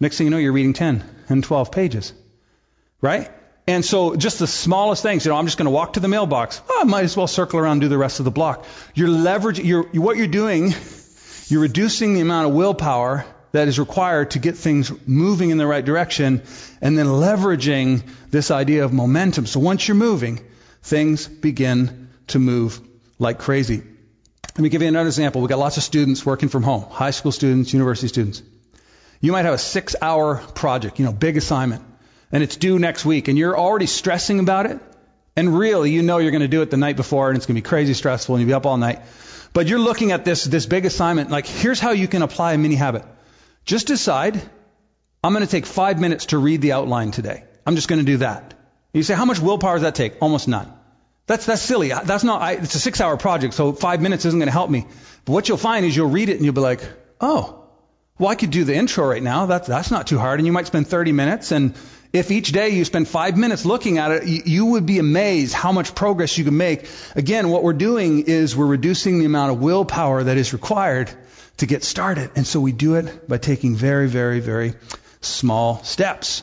Next 0.00 0.16
thing 0.16 0.26
you 0.26 0.30
know, 0.30 0.38
you're 0.38 0.54
reading 0.54 0.72
10 0.72 1.04
and 1.28 1.44
12 1.44 1.70
pages. 1.70 2.14
Right? 3.02 3.30
And 3.66 3.84
so 3.84 4.16
just 4.16 4.38
the 4.38 4.46
smallest 4.46 5.02
things, 5.02 5.26
you 5.26 5.30
know, 5.30 5.36
I'm 5.36 5.44
just 5.44 5.58
going 5.58 5.66
to 5.66 5.72
walk 5.72 5.92
to 5.92 6.00
the 6.00 6.08
mailbox. 6.08 6.62
Oh, 6.70 6.78
I 6.80 6.84
might 6.84 7.04
as 7.04 7.18
well 7.18 7.26
circle 7.26 7.60
around 7.60 7.72
and 7.72 7.80
do 7.82 7.88
the 7.88 7.98
rest 7.98 8.18
of 8.18 8.24
the 8.24 8.30
block. 8.30 8.64
You're 8.94 9.08
leveraging, 9.08 9.66
you're, 9.66 9.82
what 10.00 10.16
you're 10.16 10.26
doing 10.26 10.72
you're 11.50 11.62
reducing 11.62 12.14
the 12.14 12.20
amount 12.20 12.48
of 12.48 12.54
willpower 12.54 13.24
that 13.52 13.68
is 13.68 13.78
required 13.78 14.32
to 14.32 14.38
get 14.38 14.56
things 14.56 14.92
moving 15.06 15.50
in 15.50 15.58
the 15.58 15.66
right 15.66 15.84
direction 15.84 16.42
and 16.80 16.96
then 16.96 17.06
leveraging 17.06 18.02
this 18.30 18.50
idea 18.50 18.84
of 18.84 18.92
momentum. 18.92 19.46
So 19.46 19.58
once 19.58 19.88
you're 19.88 19.96
moving, 19.96 20.40
things 20.82 21.26
begin 21.26 22.08
to 22.28 22.38
move 22.38 22.80
like 23.18 23.38
crazy. 23.38 23.82
Let 24.54 24.58
me 24.58 24.68
give 24.68 24.82
you 24.82 24.88
another 24.88 25.08
example. 25.08 25.40
We've 25.40 25.48
got 25.48 25.58
lots 25.58 25.76
of 25.76 25.82
students 25.82 26.24
working 26.24 26.48
from 26.48 26.62
home, 26.62 26.82
high 26.82 27.10
school 27.10 27.32
students, 27.32 27.72
university 27.72 28.08
students. 28.08 28.42
You 29.20 29.32
might 29.32 29.44
have 29.44 29.54
a 29.54 29.58
six 29.58 29.94
hour 30.00 30.36
project, 30.36 30.98
you 30.98 31.04
know, 31.04 31.12
big 31.12 31.36
assignment, 31.36 31.82
and 32.32 32.42
it's 32.42 32.56
due 32.56 32.78
next 32.78 33.04
week, 33.04 33.28
and 33.28 33.36
you're 33.36 33.58
already 33.58 33.86
stressing 33.86 34.40
about 34.40 34.66
it. 34.66 34.78
And 35.36 35.56
really, 35.56 35.90
you 35.90 36.02
know 36.02 36.18
you're 36.18 36.32
going 36.32 36.42
to 36.42 36.48
do 36.48 36.62
it 36.62 36.70
the 36.70 36.76
night 36.76 36.96
before, 36.96 37.28
and 37.28 37.36
it's 37.36 37.46
going 37.46 37.54
to 37.54 37.62
be 37.62 37.68
crazy 37.68 37.94
stressful, 37.94 38.34
and 38.34 38.42
you'll 38.42 38.48
be 38.48 38.54
up 38.54 38.66
all 38.66 38.76
night. 38.76 39.00
But 39.52 39.66
you're 39.66 39.80
looking 39.80 40.12
at 40.12 40.24
this, 40.24 40.44
this 40.44 40.66
big 40.66 40.84
assignment, 40.86 41.30
like 41.30 41.46
here's 41.46 41.80
how 41.80 41.90
you 41.90 42.08
can 42.08 42.22
apply 42.22 42.52
a 42.52 42.58
mini 42.58 42.76
habit. 42.76 43.04
Just 43.64 43.86
decide, 43.86 44.40
I'm 45.22 45.32
going 45.32 45.44
to 45.44 45.50
take 45.50 45.66
five 45.66 46.00
minutes 46.00 46.26
to 46.26 46.38
read 46.38 46.60
the 46.60 46.72
outline 46.72 47.10
today. 47.10 47.44
I'm 47.66 47.74
just 47.74 47.88
going 47.88 47.98
to 47.98 48.06
do 48.06 48.18
that. 48.18 48.54
You 48.92 49.02
say, 49.02 49.14
how 49.14 49.24
much 49.24 49.38
willpower 49.38 49.74
does 49.74 49.82
that 49.82 49.94
take? 49.94 50.14
Almost 50.20 50.48
none. 50.48 50.72
That's, 51.26 51.46
that's 51.46 51.62
silly. 51.62 51.88
That's 51.88 52.24
not, 52.24 52.42
I, 52.42 52.52
it's 52.52 52.74
a 52.74 52.80
six 52.80 53.00
hour 53.00 53.16
project, 53.16 53.54
so 53.54 53.72
five 53.72 54.00
minutes 54.00 54.24
isn't 54.24 54.38
going 54.38 54.48
to 54.48 54.52
help 54.52 54.70
me. 54.70 54.86
But 55.24 55.32
what 55.32 55.48
you'll 55.48 55.58
find 55.58 55.84
is 55.84 55.94
you'll 55.94 56.10
read 56.10 56.28
it 56.28 56.36
and 56.36 56.44
you'll 56.44 56.54
be 56.54 56.60
like, 56.60 56.82
oh, 57.20 57.64
well, 58.18 58.28
I 58.28 58.34
could 58.34 58.50
do 58.50 58.64
the 58.64 58.74
intro 58.74 59.06
right 59.06 59.22
now. 59.22 59.46
That's, 59.46 59.68
that's 59.68 59.90
not 59.90 60.06
too 60.06 60.18
hard. 60.18 60.40
And 60.40 60.46
you 60.46 60.52
might 60.52 60.66
spend 60.66 60.88
30 60.88 61.12
minutes 61.12 61.52
and 61.52 61.74
if 62.12 62.30
each 62.30 62.50
day 62.50 62.70
you 62.70 62.84
spend 62.84 63.06
five 63.06 63.36
minutes 63.36 63.64
looking 63.64 63.98
at 63.98 64.10
it, 64.10 64.26
you 64.26 64.66
would 64.66 64.84
be 64.84 64.98
amazed 64.98 65.54
how 65.54 65.70
much 65.70 65.94
progress 65.94 66.36
you 66.36 66.44
can 66.44 66.56
make. 66.56 66.88
Again, 67.14 67.50
what 67.50 67.62
we're 67.62 67.72
doing 67.72 68.24
is 68.26 68.56
we're 68.56 68.66
reducing 68.66 69.20
the 69.20 69.26
amount 69.26 69.52
of 69.52 69.60
willpower 69.60 70.24
that 70.24 70.36
is 70.36 70.52
required 70.52 71.10
to 71.58 71.66
get 71.66 71.84
started. 71.84 72.30
And 72.34 72.46
so 72.46 72.60
we 72.60 72.72
do 72.72 72.96
it 72.96 73.28
by 73.28 73.38
taking 73.38 73.76
very, 73.76 74.08
very, 74.08 74.40
very 74.40 74.74
small 75.20 75.82
steps. 75.84 76.42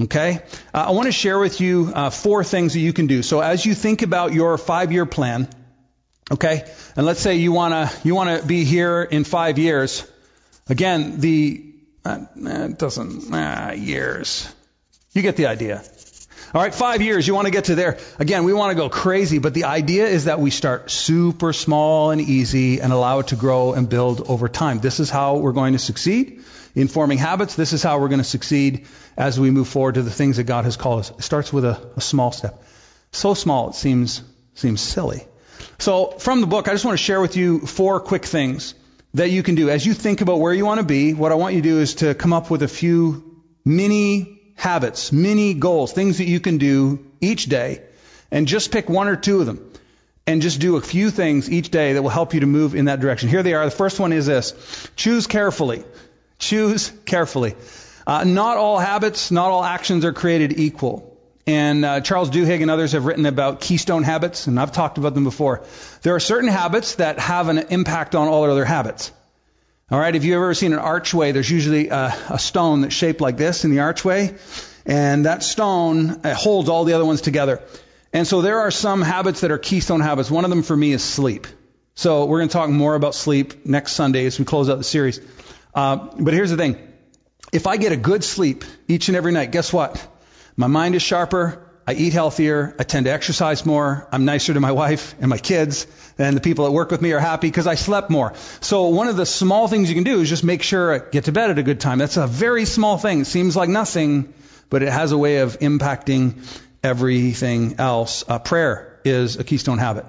Okay? 0.00 0.38
Uh, 0.72 0.84
I 0.88 0.90
want 0.92 1.06
to 1.06 1.12
share 1.12 1.38
with 1.38 1.60
you 1.60 1.90
uh, 1.92 2.10
four 2.10 2.44
things 2.44 2.74
that 2.74 2.80
you 2.80 2.92
can 2.92 3.08
do. 3.08 3.22
So 3.22 3.40
as 3.40 3.66
you 3.66 3.74
think 3.74 4.02
about 4.02 4.32
your 4.32 4.56
five 4.56 4.92
year 4.92 5.06
plan, 5.06 5.48
okay, 6.30 6.70
and 6.94 7.04
let's 7.04 7.20
say 7.20 7.36
you 7.36 7.50
want 7.50 7.74
to, 7.74 8.06
you 8.06 8.14
want 8.14 8.40
to 8.40 8.46
be 8.46 8.62
here 8.62 9.02
in 9.02 9.24
five 9.24 9.58
years. 9.58 10.06
Again, 10.68 11.18
the, 11.18 11.64
uh, 12.04 12.26
it 12.36 12.78
doesn't, 12.78 13.34
uh, 13.34 13.72
years. 13.74 14.54
You 15.18 15.22
get 15.22 15.34
the 15.34 15.46
idea. 15.46 15.82
All 16.54 16.62
right, 16.62 16.72
five 16.72 17.02
years, 17.02 17.26
you 17.26 17.34
want 17.34 17.46
to 17.46 17.50
get 17.50 17.64
to 17.64 17.74
there. 17.74 17.98
Again, 18.20 18.44
we 18.44 18.52
want 18.52 18.70
to 18.70 18.76
go 18.76 18.88
crazy, 18.88 19.38
but 19.40 19.52
the 19.52 19.64
idea 19.64 20.06
is 20.06 20.26
that 20.26 20.38
we 20.38 20.50
start 20.50 20.92
super 20.92 21.52
small 21.52 22.12
and 22.12 22.20
easy 22.20 22.80
and 22.80 22.92
allow 22.92 23.18
it 23.18 23.26
to 23.26 23.34
grow 23.34 23.72
and 23.72 23.88
build 23.88 24.30
over 24.30 24.48
time. 24.48 24.78
This 24.78 25.00
is 25.00 25.10
how 25.10 25.38
we're 25.38 25.50
going 25.50 25.72
to 25.72 25.80
succeed 25.80 26.44
in 26.76 26.86
forming 26.86 27.18
habits. 27.18 27.56
This 27.56 27.72
is 27.72 27.82
how 27.82 27.98
we're 27.98 28.06
going 28.06 28.20
to 28.20 28.32
succeed 28.32 28.86
as 29.16 29.40
we 29.40 29.50
move 29.50 29.66
forward 29.66 29.96
to 29.96 30.02
the 30.02 30.10
things 30.12 30.36
that 30.36 30.44
God 30.44 30.66
has 30.66 30.76
called 30.76 31.00
us. 31.00 31.10
It 31.10 31.22
starts 31.22 31.52
with 31.52 31.64
a, 31.64 31.84
a 31.96 32.00
small 32.00 32.30
step. 32.30 32.62
So 33.10 33.34
small, 33.34 33.70
it 33.70 33.74
seems, 33.74 34.22
seems 34.54 34.80
silly. 34.80 35.26
So 35.80 36.12
from 36.12 36.42
the 36.42 36.46
book, 36.46 36.68
I 36.68 36.74
just 36.74 36.84
want 36.84 36.96
to 36.96 37.02
share 37.02 37.20
with 37.20 37.36
you 37.36 37.58
four 37.58 37.98
quick 37.98 38.24
things 38.24 38.72
that 39.14 39.30
you 39.30 39.42
can 39.42 39.56
do. 39.56 39.68
As 39.68 39.84
you 39.84 39.94
think 39.94 40.20
about 40.20 40.38
where 40.38 40.54
you 40.54 40.64
want 40.64 40.78
to 40.78 40.86
be, 40.86 41.12
what 41.12 41.32
I 41.32 41.34
want 41.34 41.56
you 41.56 41.62
to 41.62 41.68
do 41.68 41.80
is 41.80 41.96
to 41.96 42.14
come 42.14 42.32
up 42.32 42.52
with 42.52 42.62
a 42.62 42.68
few 42.68 43.42
mini 43.64 44.37
habits, 44.58 45.12
mini 45.12 45.54
goals, 45.54 45.92
things 45.92 46.18
that 46.18 46.26
you 46.26 46.40
can 46.40 46.58
do 46.58 47.06
each 47.20 47.46
day, 47.46 47.80
and 48.30 48.46
just 48.46 48.72
pick 48.72 48.90
one 48.90 49.08
or 49.08 49.16
two 49.16 49.40
of 49.40 49.46
them. 49.46 49.72
And 50.26 50.42
just 50.42 50.60
do 50.60 50.76
a 50.76 50.82
few 50.82 51.10
things 51.10 51.50
each 51.50 51.70
day 51.70 51.94
that 51.94 52.02
will 52.02 52.10
help 52.10 52.34
you 52.34 52.40
to 52.40 52.46
move 52.46 52.74
in 52.74 52.84
that 52.84 53.00
direction. 53.00 53.30
Here 53.30 53.42
they 53.42 53.54
are. 53.54 53.64
The 53.64 53.70
first 53.70 53.98
one 53.98 54.12
is 54.12 54.26
this 54.26 54.52
choose 54.94 55.26
carefully. 55.26 55.84
Choose 56.38 56.92
carefully. 57.06 57.54
Uh, 58.06 58.24
not 58.24 58.58
all 58.58 58.78
habits, 58.78 59.30
not 59.30 59.50
all 59.50 59.64
actions 59.64 60.04
are 60.04 60.12
created 60.12 60.58
equal. 60.58 61.16
And 61.46 61.82
uh, 61.82 62.00
Charles 62.02 62.28
Duhigg 62.28 62.60
and 62.60 62.70
others 62.70 62.92
have 62.92 63.06
written 63.06 63.24
about 63.24 63.62
keystone 63.62 64.02
habits, 64.02 64.48
and 64.48 64.60
I've 64.60 64.72
talked 64.72 64.98
about 64.98 65.14
them 65.14 65.24
before. 65.24 65.64
There 66.02 66.14
are 66.14 66.20
certain 66.20 66.50
habits 66.50 66.96
that 66.96 67.18
have 67.18 67.48
an 67.48 67.58
impact 67.70 68.14
on 68.14 68.28
all 68.28 68.44
other 68.44 68.66
habits. 68.66 69.12
All 69.90 69.98
right, 69.98 70.14
if 70.14 70.22
you've 70.22 70.34
ever 70.34 70.52
seen 70.52 70.74
an 70.74 70.80
archway, 70.80 71.32
there's 71.32 71.50
usually 71.50 71.88
a, 71.88 72.14
a 72.28 72.38
stone 72.38 72.82
that's 72.82 72.92
shaped 72.92 73.22
like 73.22 73.38
this 73.38 73.64
in 73.64 73.70
the 73.70 73.80
archway, 73.80 74.36
and 74.84 75.24
that 75.24 75.42
stone 75.42 76.20
holds 76.24 76.68
all 76.68 76.84
the 76.84 76.92
other 76.92 77.06
ones 77.06 77.22
together. 77.22 77.62
And 78.12 78.26
so 78.26 78.42
there 78.42 78.60
are 78.60 78.70
some 78.70 79.00
habits 79.00 79.40
that 79.40 79.50
are 79.50 79.56
keystone 79.56 80.02
habits. 80.02 80.30
One 80.30 80.44
of 80.44 80.50
them 80.50 80.62
for 80.62 80.76
me 80.76 80.92
is 80.92 81.02
sleep. 81.02 81.46
So 81.94 82.26
we're 82.26 82.40
going 82.40 82.50
to 82.50 82.52
talk 82.52 82.68
more 82.68 82.96
about 82.96 83.14
sleep 83.14 83.64
next 83.64 83.92
Sunday 83.92 84.26
as 84.26 84.38
we 84.38 84.44
close 84.44 84.68
out 84.68 84.76
the 84.76 84.84
series. 84.84 85.22
Uh, 85.74 85.96
but 86.18 86.34
here's 86.34 86.50
the 86.50 86.58
thing. 86.58 86.76
If 87.50 87.66
I 87.66 87.78
get 87.78 87.92
a 87.92 87.96
good 87.96 88.22
sleep 88.22 88.64
each 88.88 89.08
and 89.08 89.16
every 89.16 89.32
night, 89.32 89.52
guess 89.52 89.72
what? 89.72 90.06
My 90.54 90.66
mind 90.66 90.96
is 90.96 91.02
sharper. 91.02 91.66
I 91.88 91.94
eat 91.94 92.12
healthier. 92.12 92.74
I 92.78 92.82
tend 92.82 93.06
to 93.06 93.12
exercise 93.12 93.64
more. 93.64 94.06
I'm 94.12 94.26
nicer 94.26 94.52
to 94.52 94.60
my 94.60 94.72
wife 94.72 95.14
and 95.20 95.30
my 95.30 95.38
kids. 95.38 95.86
And 96.18 96.36
the 96.36 96.40
people 96.42 96.66
that 96.66 96.72
work 96.72 96.90
with 96.90 97.00
me 97.00 97.12
are 97.12 97.18
happy 97.18 97.48
because 97.48 97.66
I 97.66 97.76
slept 97.76 98.10
more. 98.10 98.34
So 98.60 98.88
one 98.88 99.08
of 99.08 99.16
the 99.16 99.24
small 99.24 99.68
things 99.68 99.88
you 99.88 99.94
can 99.94 100.04
do 100.04 100.20
is 100.20 100.28
just 100.28 100.44
make 100.44 100.62
sure 100.62 100.92
I 100.94 100.98
get 100.98 101.24
to 101.24 101.32
bed 101.32 101.50
at 101.50 101.58
a 101.58 101.62
good 101.62 101.80
time. 101.80 101.96
That's 101.96 102.18
a 102.18 102.26
very 102.26 102.66
small 102.66 102.98
thing. 102.98 103.22
It 103.22 103.24
seems 103.24 103.56
like 103.56 103.70
nothing, 103.70 104.34
but 104.68 104.82
it 104.82 104.90
has 104.90 105.12
a 105.12 105.16
way 105.16 105.38
of 105.38 105.60
impacting 105.60 106.34
everything 106.82 107.76
else. 107.78 108.22
Uh, 108.28 108.38
prayer 108.38 109.00
is 109.06 109.36
a 109.36 109.44
keystone 109.44 109.78
habit. 109.78 110.04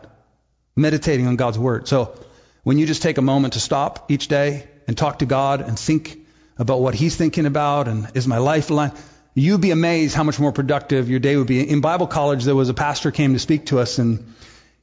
meditating 0.75 1.27
on 1.27 1.37
God's 1.37 1.57
Word. 1.57 1.87
So 1.87 2.13
when 2.63 2.77
you 2.77 2.87
just 2.87 3.01
take 3.01 3.17
a 3.17 3.21
moment 3.21 3.53
to 3.53 3.61
stop 3.61 4.11
each 4.11 4.27
day 4.27 4.67
and 4.85 4.97
talk 4.97 5.19
to 5.19 5.25
God 5.25 5.61
and 5.61 5.79
think 5.79 6.17
about 6.57 6.81
what 6.81 6.93
He's 6.93 7.15
thinking 7.15 7.45
about 7.45 7.87
and 7.87 8.11
is 8.15 8.27
my 8.27 8.39
life 8.39 8.69
aligned, 8.69 8.93
you'd 9.33 9.61
be 9.61 9.71
amazed 9.71 10.15
how 10.15 10.23
much 10.23 10.39
more 10.39 10.51
productive 10.51 11.09
your 11.09 11.19
day 11.19 11.35
would 11.37 11.47
be. 11.47 11.67
In 11.67 11.81
Bible 11.81 12.07
college, 12.07 12.43
there 12.43 12.55
was 12.55 12.69
a 12.69 12.73
pastor 12.73 13.11
came 13.11 13.33
to 13.33 13.39
speak 13.39 13.67
to 13.67 13.79
us 13.79 13.97
and 13.97 14.33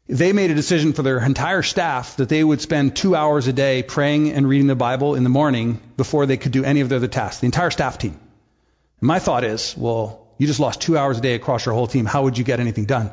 they 0.08 0.32
made 0.32 0.50
a 0.50 0.54
decision 0.54 0.92
for 0.92 1.02
their 1.02 1.18
entire 1.18 1.62
staff 1.62 2.16
that 2.16 2.28
they 2.28 2.42
would 2.42 2.60
spend 2.60 2.94
two 2.94 3.16
hours 3.16 3.48
a 3.48 3.52
day 3.52 3.82
praying 3.82 4.30
and 4.30 4.48
reading 4.48 4.68
the 4.68 4.76
Bible 4.76 5.16
in 5.16 5.24
the 5.24 5.28
morning 5.30 5.80
before 5.96 6.26
they 6.26 6.36
could 6.36 6.52
do 6.52 6.64
any 6.64 6.80
of 6.80 6.88
their 6.88 6.96
other 6.96 7.08
tasks. 7.08 7.40
The 7.40 7.46
entire 7.46 7.70
staff 7.70 7.98
team. 7.98 8.12
And 9.00 9.08
my 9.08 9.18
thought 9.18 9.42
is, 9.42 9.74
well, 9.76 10.28
you 10.38 10.46
just 10.46 10.60
lost 10.60 10.80
two 10.80 10.96
hours 10.96 11.18
a 11.18 11.20
day 11.20 11.34
across 11.34 11.66
your 11.66 11.74
whole 11.74 11.88
team. 11.88 12.04
How 12.04 12.22
would 12.22 12.38
you 12.38 12.44
get 12.44 12.60
anything 12.60 12.84
done? 12.84 13.10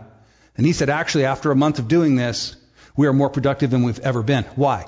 And 0.56 0.66
he 0.66 0.74
said, 0.74 0.90
actually, 0.90 1.26
after 1.26 1.50
a 1.50 1.56
month 1.56 1.80
of 1.80 1.88
doing 1.88 2.16
this, 2.16 2.56
we 2.96 3.08
are 3.08 3.14
more 3.14 3.30
productive 3.30 3.72
than 3.72 3.84
we've 3.84 4.00
ever 4.00 4.22
been. 4.22 4.44
Why? 4.56 4.88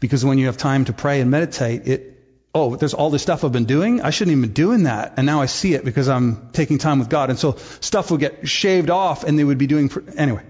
Because 0.00 0.24
when 0.24 0.38
you 0.38 0.46
have 0.46 0.58
time 0.58 0.84
to 0.84 0.92
pray 0.92 1.20
and 1.20 1.30
meditate, 1.30 1.88
it 1.88 2.17
oh, 2.54 2.76
there's 2.76 2.94
all 2.94 3.10
this 3.10 3.22
stuff 3.22 3.44
I've 3.44 3.52
been 3.52 3.66
doing. 3.66 4.00
I 4.00 4.10
shouldn't 4.10 4.36
even 4.36 4.48
be 4.48 4.54
doing 4.54 4.84
that. 4.84 5.14
And 5.16 5.26
now 5.26 5.40
I 5.40 5.46
see 5.46 5.74
it 5.74 5.84
because 5.84 6.08
I'm 6.08 6.50
taking 6.52 6.78
time 6.78 6.98
with 6.98 7.08
God. 7.08 7.30
And 7.30 7.38
so 7.38 7.56
stuff 7.80 8.10
would 8.10 8.20
get 8.20 8.48
shaved 8.48 8.90
off 8.90 9.24
and 9.24 9.38
they 9.38 9.44
would 9.44 9.58
be 9.58 9.66
doing, 9.66 9.90
anyway. 10.16 10.44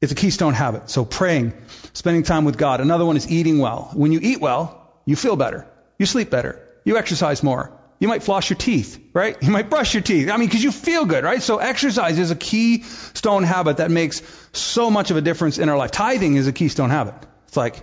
It's 0.00 0.12
a 0.12 0.14
keystone 0.14 0.54
habit. 0.54 0.90
So 0.90 1.04
praying, 1.04 1.54
spending 1.94 2.22
time 2.22 2.44
with 2.44 2.58
God. 2.58 2.80
Another 2.80 3.04
one 3.04 3.16
is 3.16 3.30
eating 3.30 3.58
well. 3.58 3.90
When 3.94 4.12
you 4.12 4.20
eat 4.22 4.40
well, 4.40 5.00
you 5.04 5.16
feel 5.16 5.36
better. 5.36 5.66
You 5.98 6.06
sleep 6.06 6.30
better. 6.30 6.62
You 6.84 6.98
exercise 6.98 7.42
more. 7.42 7.72
You 7.98 8.08
might 8.08 8.22
floss 8.22 8.50
your 8.50 8.58
teeth, 8.58 9.02
right? 9.14 9.42
You 9.42 9.50
might 9.50 9.70
brush 9.70 9.94
your 9.94 10.02
teeth. 10.02 10.28
I 10.30 10.36
mean, 10.36 10.48
because 10.48 10.62
you 10.62 10.70
feel 10.70 11.06
good, 11.06 11.24
right? 11.24 11.40
So 11.40 11.56
exercise 11.58 12.18
is 12.18 12.30
a 12.30 12.36
keystone 12.36 13.42
habit 13.42 13.78
that 13.78 13.90
makes 13.90 14.20
so 14.52 14.90
much 14.90 15.10
of 15.10 15.16
a 15.16 15.22
difference 15.22 15.58
in 15.58 15.70
our 15.70 15.78
life. 15.78 15.92
Tithing 15.92 16.36
is 16.36 16.46
a 16.46 16.52
keystone 16.52 16.90
habit. 16.90 17.14
It's 17.48 17.56
like 17.56 17.82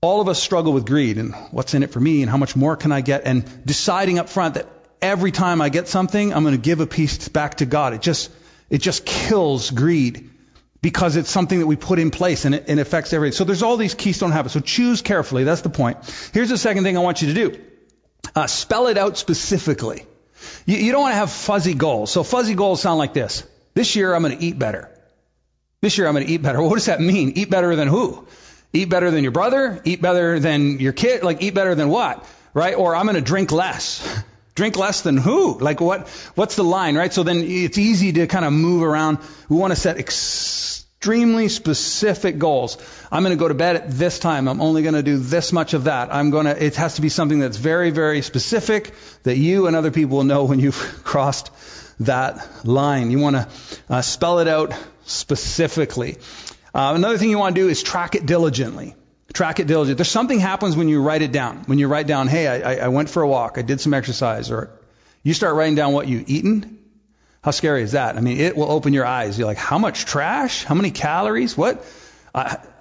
all 0.00 0.20
of 0.20 0.28
us 0.28 0.42
struggle 0.42 0.72
with 0.72 0.86
greed 0.86 1.18
and 1.18 1.34
what's 1.50 1.74
in 1.74 1.82
it 1.82 1.90
for 1.90 2.00
me 2.00 2.22
and 2.22 2.30
how 2.30 2.36
much 2.36 2.54
more 2.54 2.76
can 2.76 2.92
I 2.92 3.00
get 3.00 3.22
and 3.24 3.44
deciding 3.64 4.18
up 4.18 4.28
front 4.28 4.54
that 4.54 4.68
every 5.00 5.32
time 5.32 5.60
I 5.60 5.68
get 5.68 5.88
something, 5.88 6.32
I'm 6.32 6.42
going 6.42 6.54
to 6.54 6.60
give 6.60 6.80
a 6.80 6.86
piece 6.86 7.28
back 7.28 7.56
to 7.56 7.66
God. 7.66 7.94
It 7.94 8.02
just, 8.02 8.30
it 8.70 8.78
just 8.78 9.06
kills 9.06 9.70
greed 9.70 10.30
because 10.82 11.16
it's 11.16 11.30
something 11.30 11.58
that 11.58 11.66
we 11.66 11.76
put 11.76 11.98
in 11.98 12.10
place 12.10 12.44
and 12.44 12.54
it, 12.54 12.68
it 12.68 12.78
affects 12.78 13.12
everything. 13.12 13.32
So 13.32 13.44
there's 13.44 13.62
all 13.62 13.76
these 13.76 13.94
keystone 13.94 14.32
habits. 14.32 14.54
So 14.54 14.60
choose 14.60 15.02
carefully. 15.02 15.44
That's 15.44 15.62
the 15.62 15.70
point. 15.70 15.98
Here's 16.32 16.50
the 16.50 16.58
second 16.58 16.84
thing 16.84 16.96
I 16.96 17.00
want 17.00 17.22
you 17.22 17.28
to 17.28 17.34
do. 17.34 17.60
Uh, 18.34 18.46
spell 18.46 18.88
it 18.88 18.98
out 18.98 19.16
specifically. 19.16 20.04
You, 20.66 20.76
you 20.76 20.92
don't 20.92 21.02
want 21.02 21.12
to 21.12 21.18
have 21.18 21.32
fuzzy 21.32 21.74
goals. 21.74 22.12
So 22.12 22.22
fuzzy 22.22 22.54
goals 22.54 22.80
sound 22.80 22.98
like 22.98 23.14
this. 23.14 23.44
This 23.74 23.96
year 23.96 24.14
I'm 24.14 24.22
going 24.22 24.36
to 24.38 24.44
eat 24.44 24.58
better. 24.58 24.90
This 25.80 25.98
year 25.98 26.06
I'm 26.06 26.14
going 26.14 26.26
to 26.26 26.32
eat 26.32 26.42
better. 26.42 26.60
What 26.66 26.74
does 26.74 26.86
that 26.86 27.00
mean? 27.00 27.32
Eat 27.36 27.50
better 27.50 27.74
than 27.76 27.88
who? 27.88 28.26
Eat 28.72 28.88
better 28.88 29.10
than 29.10 29.22
your 29.22 29.32
brother? 29.32 29.80
Eat 29.84 30.02
better 30.02 30.38
than 30.38 30.78
your 30.78 30.92
kid? 30.92 31.22
Like 31.22 31.42
eat 31.42 31.54
better 31.54 31.74
than 31.74 31.88
what? 31.88 32.26
Right? 32.52 32.74
Or 32.74 32.94
I'm 32.94 33.06
going 33.06 33.16
to 33.16 33.22
drink 33.22 33.52
less. 33.52 34.22
Drink 34.54 34.78
less 34.78 35.02
than 35.02 35.18
who? 35.18 35.58
Like 35.58 35.82
what, 35.82 36.08
what's 36.34 36.56
the 36.56 36.64
line, 36.64 36.96
right? 36.96 37.12
So 37.12 37.22
then 37.22 37.42
it's 37.42 37.76
easy 37.76 38.12
to 38.12 38.26
kind 38.26 38.42
of 38.42 38.54
move 38.54 38.82
around. 38.82 39.18
We 39.50 39.56
want 39.58 39.74
to 39.74 39.78
set 39.78 39.98
extremely 39.98 41.48
specific 41.48 42.38
goals. 42.38 42.78
I'm 43.12 43.22
going 43.22 43.36
to 43.36 43.38
go 43.38 43.48
to 43.48 43.54
bed 43.54 43.76
at 43.76 43.90
this 43.90 44.18
time. 44.18 44.48
I'm 44.48 44.62
only 44.62 44.80
going 44.82 44.94
to 44.94 45.02
do 45.02 45.18
this 45.18 45.52
much 45.52 45.74
of 45.74 45.84
that. 45.84 46.08
I'm 46.10 46.30
going 46.30 46.46
to, 46.46 46.64
it 46.64 46.76
has 46.76 46.94
to 46.94 47.02
be 47.02 47.10
something 47.10 47.38
that's 47.38 47.58
very, 47.58 47.90
very 47.90 48.22
specific 48.22 48.94
that 49.24 49.36
you 49.36 49.66
and 49.66 49.76
other 49.76 49.90
people 49.90 50.16
will 50.16 50.24
know 50.24 50.44
when 50.44 50.58
you've 50.58 51.00
crossed 51.04 51.50
that 52.00 52.64
line. 52.64 53.10
You 53.10 53.18
want 53.18 53.36
to 53.36 53.48
uh, 53.90 54.00
spell 54.00 54.38
it 54.38 54.48
out 54.48 54.74
specifically. 55.04 56.16
Uh, 56.76 56.92
another 56.94 57.16
thing 57.16 57.30
you 57.30 57.38
want 57.38 57.56
to 57.56 57.62
do 57.62 57.68
is 57.70 57.82
track 57.82 58.16
it 58.16 58.26
diligently. 58.26 58.94
Track 59.32 59.60
it 59.60 59.66
diligently. 59.66 59.94
There's 59.94 60.10
something 60.10 60.38
happens 60.38 60.76
when 60.76 60.90
you 60.90 61.02
write 61.02 61.22
it 61.22 61.32
down. 61.32 61.64
When 61.64 61.78
you 61.78 61.88
write 61.88 62.06
down, 62.06 62.28
hey, 62.28 62.46
I, 62.48 62.84
I 62.84 62.88
went 62.88 63.08
for 63.08 63.22
a 63.22 63.26
walk, 63.26 63.56
I 63.56 63.62
did 63.62 63.80
some 63.80 63.94
exercise, 63.94 64.50
or 64.50 64.78
you 65.22 65.32
start 65.32 65.54
writing 65.54 65.74
down 65.74 65.94
what 65.94 66.06
you 66.06 66.22
eaten. 66.26 66.78
How 67.42 67.52
scary 67.52 67.82
is 67.82 67.92
that? 67.92 68.18
I 68.18 68.20
mean, 68.20 68.38
it 68.40 68.58
will 68.58 68.70
open 68.70 68.92
your 68.92 69.06
eyes. 69.06 69.38
You're 69.38 69.46
like, 69.46 69.56
how 69.56 69.78
much 69.78 70.04
trash? 70.04 70.64
How 70.64 70.74
many 70.74 70.90
calories? 70.90 71.56
What? 71.56 71.82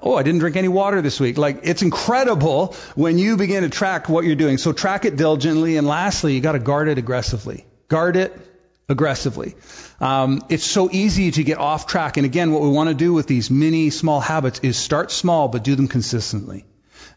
Oh, 0.02 0.16
I 0.16 0.24
didn't 0.24 0.42
drink 0.42 0.58
any 0.58 0.68
water 0.68 1.02
this 1.02 1.18
week. 1.22 1.38
Like, 1.38 1.62
it's 1.64 1.82
incredible 1.82 2.76
when 2.96 3.18
you 3.18 3.38
begin 3.38 3.64
to 3.64 3.70
track 3.70 4.10
what 4.10 4.26
you're 4.26 4.36
doing. 4.36 4.58
So 4.58 4.74
track 4.74 5.06
it 5.06 5.16
diligently. 5.16 5.78
And 5.78 5.88
lastly, 5.88 6.34
you 6.34 6.42
got 6.42 6.52
to 6.52 6.60
guard 6.60 6.90
it 6.90 6.98
aggressively. 6.98 7.66
Guard 7.88 8.18
it 8.18 8.38
aggressively. 8.88 9.56
Um, 10.00 10.44
it's 10.50 10.64
so 10.64 10.90
easy 10.92 11.32
to 11.32 11.44
get 11.44 11.58
off 11.58 11.88
track. 11.88 12.18
And 12.18 12.26
again, 12.26 12.52
what 12.52 12.62
we 12.62 12.70
want 12.70 12.90
to 12.90 12.96
do 12.96 13.14
with 13.14 13.28
these 13.28 13.50
mini 13.50 13.90
small 13.90 14.20
habits 14.20 14.60
is 14.60 14.78
start 14.78 15.12
small, 15.12 15.48
but 15.48 15.64
do 15.64 15.76
them 15.76 15.88
consistently. 15.88 16.66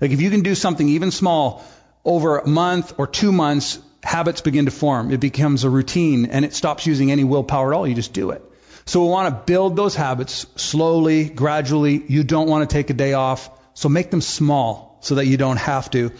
Like 0.00 0.10
if 0.10 0.20
you 0.20 0.30
can 0.30 0.42
do 0.42 0.54
something 0.54 0.88
even 0.88 1.10
small 1.10 1.64
over 2.04 2.38
a 2.38 2.46
month 2.46 2.94
or 2.98 3.06
two 3.06 3.32
months, 3.32 3.78
habits 4.02 4.40
begin 4.40 4.64
to 4.64 4.70
form. 4.70 5.10
It 5.10 5.20
becomes 5.20 5.64
a 5.64 5.70
routine 5.70 6.26
and 6.26 6.44
it 6.44 6.54
stops 6.54 6.86
using 6.86 7.10
any 7.10 7.24
willpower 7.24 7.72
at 7.74 7.76
all. 7.76 7.86
You 7.86 7.94
just 7.94 8.12
do 8.12 8.30
it. 8.30 8.42
So 8.86 9.04
we 9.04 9.10
want 9.10 9.28
to 9.28 9.52
build 9.52 9.76
those 9.76 9.94
habits 9.94 10.46
slowly, 10.56 11.28
gradually. 11.28 12.02
You 12.08 12.24
don't 12.24 12.48
want 12.48 12.68
to 12.68 12.72
take 12.72 12.88
a 12.88 12.94
day 12.94 13.12
off. 13.12 13.50
So 13.74 13.88
make 13.88 14.10
them 14.10 14.22
small 14.22 14.98
so 15.02 15.16
that 15.16 15.26
you 15.26 15.36
don't 15.36 15.58
have 15.58 15.90
to. 15.90 16.12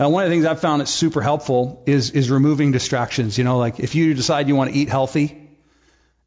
Uh, 0.00 0.08
one 0.08 0.24
of 0.24 0.30
the 0.30 0.34
things 0.34 0.44
I've 0.44 0.60
found 0.60 0.80
that's 0.80 0.90
super 0.90 1.22
helpful 1.22 1.82
is 1.86 2.10
is 2.10 2.30
removing 2.30 2.72
distractions. 2.72 3.38
You 3.38 3.44
know, 3.44 3.58
like 3.58 3.78
if 3.80 3.94
you 3.94 4.14
decide 4.14 4.48
you 4.48 4.56
want 4.56 4.72
to 4.72 4.76
eat 4.76 4.88
healthy, 4.88 5.48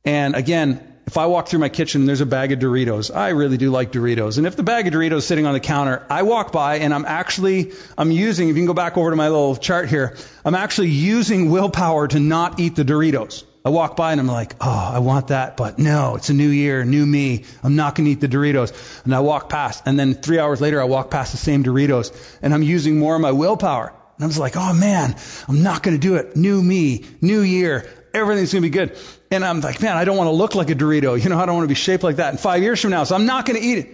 and 0.05 0.35
again, 0.35 0.97
if 1.05 1.17
I 1.17 1.25
walk 1.27 1.47
through 1.47 1.59
my 1.59 1.69
kitchen 1.69 2.01
and 2.01 2.09
there's 2.09 2.21
a 2.21 2.25
bag 2.25 2.51
of 2.51 2.59
Doritos, 2.59 3.15
I 3.15 3.29
really 3.29 3.57
do 3.57 3.71
like 3.71 3.91
Doritos. 3.91 4.37
And 4.37 4.45
if 4.45 4.55
the 4.55 4.63
bag 4.63 4.87
of 4.87 4.93
Doritos 4.93 5.17
is 5.17 5.27
sitting 5.27 5.45
on 5.45 5.53
the 5.53 5.59
counter, 5.61 6.05
I 6.09 6.23
walk 6.23 6.51
by 6.51 6.79
and 6.79 6.93
I'm 6.93 7.05
actually 7.05 7.73
I'm 7.97 8.11
using. 8.11 8.49
If 8.49 8.55
you 8.55 8.61
can 8.61 8.67
go 8.67 8.73
back 8.73 8.97
over 8.97 9.09
to 9.09 9.15
my 9.15 9.29
little 9.29 9.55
chart 9.55 9.89
here, 9.89 10.15
I'm 10.45 10.55
actually 10.55 10.89
using 10.89 11.49
willpower 11.49 12.07
to 12.09 12.19
not 12.19 12.59
eat 12.59 12.75
the 12.75 12.83
Doritos. 12.83 13.43
I 13.67 13.69
walk 13.69 13.97
by 13.97 14.13
and 14.13 14.21
I'm 14.21 14.27
like, 14.27 14.55
oh, 14.61 14.91
I 14.93 14.99
want 14.99 15.27
that, 15.27 15.57
but 15.57 15.77
no, 15.77 16.15
it's 16.15 16.29
a 16.29 16.33
new 16.33 16.47
year, 16.47 16.85
new 16.85 17.05
me. 17.05 17.43
I'm 17.61 17.75
not 17.75 17.95
going 17.95 18.05
to 18.05 18.11
eat 18.11 18.21
the 18.21 18.29
Doritos. 18.29 19.03
And 19.03 19.13
I 19.13 19.19
walk 19.19 19.49
past, 19.49 19.83
and 19.85 19.99
then 19.99 20.13
three 20.13 20.39
hours 20.39 20.61
later, 20.61 20.79
I 20.79 20.85
walk 20.85 21.11
past 21.11 21.33
the 21.33 21.37
same 21.37 21.65
Doritos, 21.65 22.15
and 22.41 22.53
I'm 22.53 22.63
using 22.63 22.97
more 22.97 23.13
of 23.13 23.19
my 23.19 23.33
willpower. 23.33 23.87
And 24.15 24.23
I 24.23 24.25
was 24.25 24.39
like, 24.39 24.55
oh 24.55 24.73
man, 24.73 25.17
I'm 25.49 25.63
not 25.63 25.83
going 25.83 25.97
to 25.97 25.99
do 25.99 26.15
it. 26.15 26.37
New 26.37 26.63
me, 26.63 27.03
new 27.19 27.41
year, 27.41 27.89
everything's 28.13 28.53
going 28.53 28.63
to 28.63 28.69
be 28.69 28.73
good. 28.73 28.97
And 29.31 29.43
I'm 29.43 29.59
like, 29.59 29.81
man, 29.81 29.97
I 29.97 30.05
don't 30.05 30.15
want 30.15 30.29
to 30.29 30.31
look 30.31 30.55
like 30.55 30.69
a 30.69 30.75
Dorito. 30.75 31.21
You 31.21 31.29
know, 31.29 31.37
I 31.37 31.45
don't 31.45 31.55
want 31.55 31.65
to 31.65 31.67
be 31.67 31.75
shaped 31.75 32.03
like 32.03 32.15
that 32.15 32.31
in 32.31 32.37
five 32.37 32.63
years 32.63 32.79
from 32.79 32.91
now, 32.91 33.03
so 33.03 33.15
I'm 33.15 33.25
not 33.25 33.45
going 33.45 33.59
to 33.59 33.67
eat 33.67 33.79
it. 33.79 33.89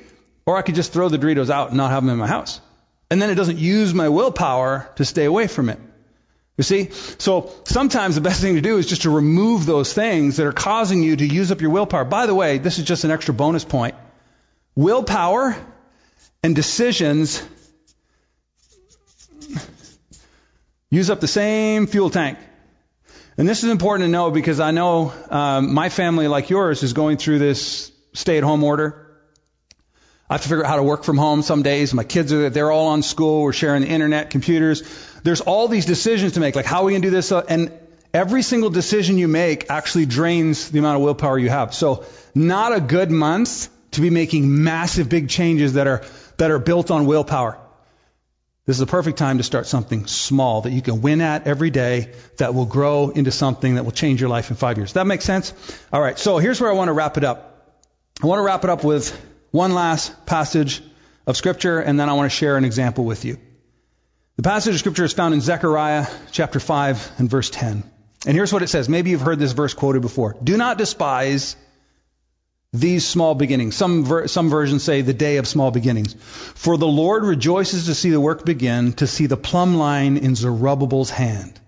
Or 0.46 0.56
I 0.56 0.62
could 0.62 0.76
just 0.76 0.94
throw 0.94 1.10
the 1.10 1.18
Doritos 1.18 1.50
out 1.50 1.70
and 1.70 1.78
not 1.78 1.90
have 1.90 2.04
them 2.04 2.12
in 2.14 2.20
my 2.20 2.28
house. 2.28 2.62
And 3.10 3.20
then 3.20 3.32
it 3.32 3.36
doesn't 3.36 3.58
use 3.58 3.92
my 3.92 4.10
willpower 4.10 4.92
to 4.98 5.04
stay 5.06 5.26
away 5.26 5.48
from 5.48 5.70
it. 5.70 5.80
You 6.58 6.63
see? 6.63 6.89
So 6.92 7.52
sometimes 7.63 8.16
the 8.16 8.22
best 8.22 8.42
thing 8.42 8.56
to 8.56 8.62
do 8.62 8.78
is 8.78 8.86
just 8.86 9.04
to 9.04 9.10
remove 9.10 9.66
those 9.66 9.92
things 9.94 10.38
that 10.38 10.46
are 10.46 10.52
causing 10.52 11.02
you 11.02 11.16
to 11.16 11.26
use 11.26 11.52
up 11.52 11.62
your 11.62 11.72
willpower. 11.72 12.06
By 12.06 12.28
the 12.28 12.36
way, 12.36 12.60
this 12.60 12.78
is 12.78 12.86
just 12.86 13.04
an 13.04 13.12
extra 13.12 13.34
bonus 13.34 13.66
point. 13.66 13.96
Willpower 14.76 15.56
and 16.44 16.56
decisions 16.56 17.42
use 20.92 21.10
up 21.10 21.20
the 21.20 21.28
same 21.28 21.88
fuel 21.88 22.12
tank. 22.12 22.38
And 23.36 23.50
this 23.50 23.63
is 23.63 23.72
important 23.72 24.06
to 24.06 24.12
know 24.12 24.30
because 24.30 24.60
I 24.60 24.70
know 24.70 25.12
um, 25.32 25.74
my 25.74 25.89
family, 25.89 26.28
like 26.28 26.52
yours, 26.52 26.84
is 26.84 26.94
going 26.94 27.18
through 27.18 27.39
this 27.39 27.92
stay 28.13 28.38
at 28.38 28.44
home 28.44 28.63
order. 28.63 29.03
I 30.34 30.38
have 30.38 30.41
to 30.41 30.50
figure 30.50 30.65
out 30.65 30.69
how 30.69 30.78
to 30.78 30.84
work 30.84 31.04
from 31.04 31.17
home 31.17 31.43
some 31.43 31.62
days. 31.62 31.93
My 31.93 32.04
kids 32.04 32.34
are, 32.34 32.50
they're 32.50 32.72
all 32.72 32.88
on 32.88 33.04
school. 33.04 33.43
We're 33.43 33.54
sharing 33.54 33.84
the 33.84 33.89
internet, 33.89 34.32
computers 34.32 34.82
there's 35.24 35.41
all 35.41 35.67
these 35.67 35.86
decisions 35.86 36.34
to 36.34 36.39
make, 36.39 36.56
like 36.56 36.65
how 36.65 36.82
are 36.82 36.86
we 36.86 36.93
to 36.93 37.00
do 37.00 37.10
this? 37.10 37.32
Uh, 37.32 37.43
and 37.48 37.72
every 38.13 38.43
single 38.43 38.69
decision 38.69 39.17
you 39.17 39.28
make 39.28 39.69
actually 39.69 40.06
drains 40.06 40.69
the 40.69 40.80
amount 40.80 40.98
of 40.98 41.02
willpower 41.02 41.39
you 41.39 41.50
have. 41.50 41.74
So 41.74 42.06
not 42.36 42.74
a 42.74 42.82
good 42.82 43.10
month 43.10 43.69
to 43.91 44.02
be 44.02 44.10
making 44.10 44.63
massive 44.63 45.10
big 45.10 45.30
changes 45.30 45.74
that 45.74 45.88
are, 45.88 46.04
that 46.38 46.52
are 46.52 46.60
built 46.60 46.91
on 46.91 47.06
willpower. 47.06 47.58
This 48.65 48.76
is 48.78 48.80
the 48.80 48.86
perfect 48.86 49.17
time 49.17 49.39
to 49.39 49.43
start 49.43 49.67
something 49.67 50.08
small 50.08 50.62
that 50.62 50.72
you 50.72 50.82
can 50.82 51.02
win 51.02 51.19
at 51.19 51.48
every 51.48 51.69
day 51.69 52.13
that 52.38 52.54
will 52.54 52.65
grow 52.65 53.10
into 53.10 53.29
something 53.29 53.75
that 53.75 53.84
will 53.84 53.92
change 53.92 54.21
your 54.21 54.29
life 54.29 54.50
in 54.52 54.56
five 54.56 54.77
years. 54.77 54.94
That 54.94 55.06
makes 55.06 55.25
sense? 55.25 55.54
All 55.92 56.02
right. 56.02 56.17
So 56.17 56.38
here's 56.38 56.62
where 56.62 56.71
I 56.71 56.73
want 56.73 56.88
to 56.88 56.94
wrap 56.94 57.17
it 57.17 57.23
up. 57.23 57.50
I 58.21 58.27
want 58.27 58.40
to 58.40 58.44
wrap 58.44 58.63
it 58.63 58.69
up 58.69 58.84
with 58.86 59.12
one 59.54 59.75
last 59.75 60.25
passage 60.25 60.81
of 61.27 61.37
scripture 61.37 61.79
and 61.79 61.99
then 61.99 62.10
I 62.10 62.13
want 62.13 62.31
to 62.31 62.35
share 62.35 62.58
an 62.58 62.65
example 62.65 63.06
with 63.06 63.23
you. 63.23 63.37
The 64.35 64.41
passage 64.41 64.73
of 64.73 64.79
scripture 64.79 65.04
is 65.04 65.13
found 65.13 65.35
in 65.35 65.41
Zechariah 65.41 66.08
chapter 66.31 66.60
5 66.60 67.12
and 67.19 67.29
verse 67.29 67.51
10. 67.51 67.83
And 68.25 68.35
here's 68.35 68.51
what 68.51 68.63
it 68.63 68.67
says. 68.69 68.89
Maybe 68.89 69.12
you've 69.12 69.21
heard 69.21 69.37
this 69.37 69.51
verse 69.51 69.75
quoted 69.75 70.01
before. 70.01 70.35
Do 70.43 70.58
not 70.58 70.79
despise 70.79 71.56
these 72.73 73.06
small 73.06 73.35
beginnings. 73.35 73.75
Some, 73.75 74.04
ver- 74.04 74.27
some 74.27 74.49
versions 74.49 74.83
say 74.83 75.01
the 75.01 75.13
day 75.13 75.37
of 75.37 75.47
small 75.47 75.69
beginnings. 75.69 76.15
For 76.56 76.75
the 76.75 76.87
Lord 76.87 77.23
rejoices 77.23 77.85
to 77.85 77.93
see 77.93 78.10
the 78.10 78.19
work 78.19 78.45
begin, 78.45 78.93
to 78.93 79.06
see 79.06 79.27
the 79.27 79.37
plumb 79.37 79.75
line 79.75 80.17
in 80.17 80.33
Zerubbabel's 80.33 81.12
hand. 81.12 81.60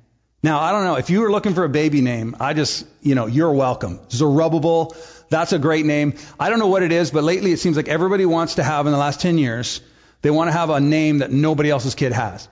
Now, 0.45 0.59
I 0.59 0.71
don't 0.71 0.83
know. 0.83 0.93
If 0.93 1.09
you 1.09 1.21
were 1.21 1.31
looking 1.31 1.55
for 1.55 1.63
a 1.63 1.69
baby 1.69 2.01
name, 2.01 2.35
I 2.39 2.53
just, 2.53 2.85
you 3.01 3.15
know, 3.15 3.25
you're 3.25 3.51
welcome. 3.51 3.99
Zerubbabel, 4.11 4.95
that's 5.27 5.53
a 5.53 5.57
great 5.57 5.87
name. 5.87 6.13
I 6.39 6.51
don't 6.51 6.59
know 6.59 6.67
what 6.67 6.83
it 6.83 6.91
is, 6.91 7.09
but 7.09 7.23
lately 7.23 7.51
it 7.51 7.57
seems 7.57 7.75
like 7.75 7.87
everybody 7.87 8.27
wants 8.27 8.53
to 8.55 8.63
have 8.63 8.85
in 8.85 8.91
the 8.91 8.99
last 8.99 9.21
10 9.21 9.39
years, 9.39 9.81
they 10.21 10.29
want 10.29 10.49
to 10.49 10.51
have 10.51 10.69
a 10.69 10.79
name 10.79 11.17
that 11.17 11.31
nobody 11.31 11.71
else's 11.71 11.95
kid 11.95 12.11
has. 12.11 12.47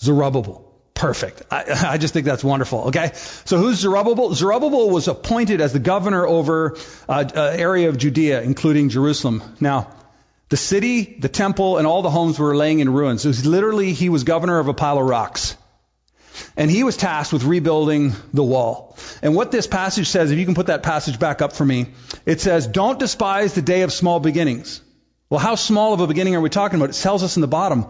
Zerubbabel. 0.00 0.74
Perfect. 0.92 1.44
I, 1.48 1.66
I, 1.90 1.98
just 1.98 2.14
think 2.14 2.26
that's 2.26 2.42
wonderful. 2.42 2.88
Okay. 2.88 3.12
So 3.14 3.58
who's 3.58 3.78
Zerubbabel? 3.78 4.34
Zerubbabel 4.34 4.90
was 4.90 5.06
appointed 5.06 5.60
as 5.60 5.72
the 5.72 5.78
governor 5.78 6.26
over 6.26 6.76
uh, 7.08 7.26
uh, 7.32 7.40
area 7.40 7.90
of 7.90 7.96
Judea, 7.96 8.42
including 8.42 8.88
Jerusalem. 8.88 9.40
Now, 9.60 9.94
the 10.48 10.56
city, 10.56 11.16
the 11.20 11.28
temple, 11.28 11.78
and 11.78 11.86
all 11.86 12.02
the 12.02 12.10
homes 12.10 12.40
were 12.40 12.56
laying 12.56 12.80
in 12.80 12.92
ruins. 12.92 13.22
So 13.22 13.48
literally, 13.48 13.92
he 13.92 14.08
was 14.08 14.24
governor 14.24 14.58
of 14.58 14.66
a 14.66 14.74
pile 14.74 14.98
of 14.98 15.06
rocks. 15.06 15.56
And 16.56 16.70
he 16.70 16.84
was 16.84 16.96
tasked 16.96 17.32
with 17.32 17.44
rebuilding 17.44 18.12
the 18.32 18.42
wall. 18.42 18.96
And 19.22 19.34
what 19.34 19.50
this 19.50 19.66
passage 19.66 20.08
says, 20.08 20.30
if 20.30 20.38
you 20.38 20.44
can 20.44 20.54
put 20.54 20.66
that 20.66 20.82
passage 20.82 21.18
back 21.18 21.42
up 21.42 21.52
for 21.52 21.64
me, 21.64 21.86
it 22.24 22.40
says, 22.40 22.66
Don't 22.66 22.98
despise 22.98 23.54
the 23.54 23.62
day 23.62 23.82
of 23.82 23.92
small 23.92 24.20
beginnings. 24.20 24.80
Well, 25.28 25.40
how 25.40 25.56
small 25.56 25.92
of 25.92 26.00
a 26.00 26.06
beginning 26.06 26.36
are 26.36 26.40
we 26.40 26.50
talking 26.50 26.78
about? 26.78 26.90
It 26.90 27.00
tells 27.00 27.22
us 27.22 27.36
in 27.36 27.40
the 27.40 27.48
bottom 27.48 27.86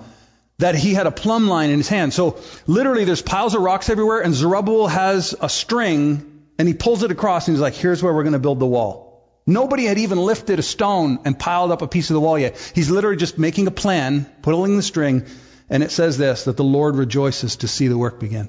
that 0.59 0.75
he 0.75 0.95
had 0.95 1.07
a 1.07 1.11
plumb 1.11 1.49
line 1.49 1.71
in 1.71 1.79
his 1.79 1.89
hand. 1.89 2.15
So 2.15 2.41
literally, 2.67 3.05
there's 3.05 3.23
piles 3.23 3.55
of 3.55 3.63
rocks 3.63 3.91
everywhere, 3.91 4.21
and 4.21 4.35
Zerubbabel 4.35 4.87
has 4.87 5.35
a 5.41 5.49
string, 5.49 6.45
and 6.59 6.67
he 6.67 6.75
pulls 6.75 7.03
it 7.03 7.11
across, 7.11 7.47
and 7.47 7.57
he's 7.57 7.61
like, 7.61 7.75
Here's 7.75 8.03
where 8.03 8.13
we're 8.13 8.23
going 8.23 8.33
to 8.33 8.39
build 8.39 8.59
the 8.59 8.67
wall. 8.67 9.07
Nobody 9.47 9.85
had 9.85 9.99
even 9.99 10.19
lifted 10.19 10.59
a 10.59 10.63
stone 10.63 11.21
and 11.25 11.39
piled 11.39 11.71
up 11.71 11.81
a 11.81 11.87
piece 11.87 12.11
of 12.11 12.15
the 12.15 12.21
wall 12.21 12.37
yet. 12.37 12.59
He's 12.75 12.91
literally 12.91 13.17
just 13.17 13.39
making 13.39 13.69
a 13.69 13.71
plan, 13.71 14.27
pulling 14.43 14.77
the 14.77 14.83
string, 14.83 15.25
and 15.69 15.83
it 15.83 15.91
says 15.91 16.19
this 16.19 16.45
that 16.45 16.57
the 16.57 16.65
Lord 16.65 16.97
rejoices 16.97 17.57
to 17.57 17.69
see 17.69 17.89
the 17.89 17.99
work 17.99 18.21
begin. 18.21 18.49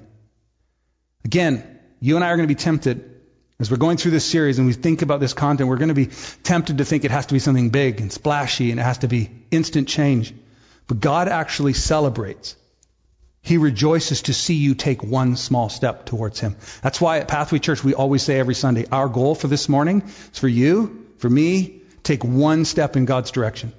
Again, 1.26 1.80
you 2.00 2.16
and 2.16 2.24
I 2.24 2.30
are 2.30 2.38
going 2.38 2.48
to 2.48 2.54
be 2.54 2.60
tempted 2.60 3.18
as 3.60 3.72
we're 3.72 3.78
going 3.78 3.98
through 3.98 4.12
this 4.12 4.26
series 4.26 4.60
and 4.60 4.68
we 4.68 4.74
think 4.74 5.02
about 5.02 5.20
this 5.20 5.34
content, 5.34 5.68
we're 5.68 5.78
going 5.78 5.88
to 5.88 5.96
be 5.96 6.10
tempted 6.44 6.78
to 6.78 6.86
think 6.86 7.06
it 7.06 7.12
has 7.12 7.26
to 7.28 7.34
be 7.34 7.40
something 7.40 7.70
big 7.70 8.02
and 8.02 8.12
splashy 8.12 8.70
and 8.70 8.80
it 8.80 8.84
has 8.84 9.00
to 9.00 9.08
be 9.08 9.32
instant 9.50 9.88
change. 9.88 10.34
But 10.86 11.00
God 11.00 11.28
actually 11.28 11.74
celebrates. 11.74 12.56
He 13.42 13.58
rejoices 13.58 14.24
to 14.24 14.34
see 14.34 14.56
you 14.56 14.76
take 14.76 15.04
one 15.04 15.38
small 15.38 15.70
step 15.70 16.06
towards 16.06 16.40
Him. 16.40 16.56
That's 16.84 17.02
why 17.02 17.20
at 17.20 17.28
Pathway 17.28 17.60
Church 17.60 17.84
we 17.84 17.96
always 17.96 18.22
say 18.22 18.40
every 18.40 18.56
Sunday, 18.56 18.86
our 18.92 19.10
goal 19.10 19.34
for 19.34 19.48
this 19.48 19.68
morning 19.68 20.04
is 20.04 20.40
for 20.40 20.48
you, 20.48 21.08
for 21.18 21.30
me, 21.30 21.82
take 22.04 22.24
one 22.24 22.66
step 22.66 22.96
in 22.96 23.06
God's 23.06 23.32
direction. 23.32 23.74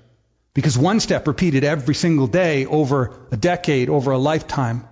Because 0.58 0.76
one 0.76 0.98
step 0.98 1.28
repeated 1.28 1.62
every 1.62 1.94
single 1.94 2.26
day 2.26 2.66
over 2.66 3.12
a 3.30 3.36
decade, 3.36 3.88
over 3.88 4.10
a 4.10 4.18
lifetime, 4.18 4.88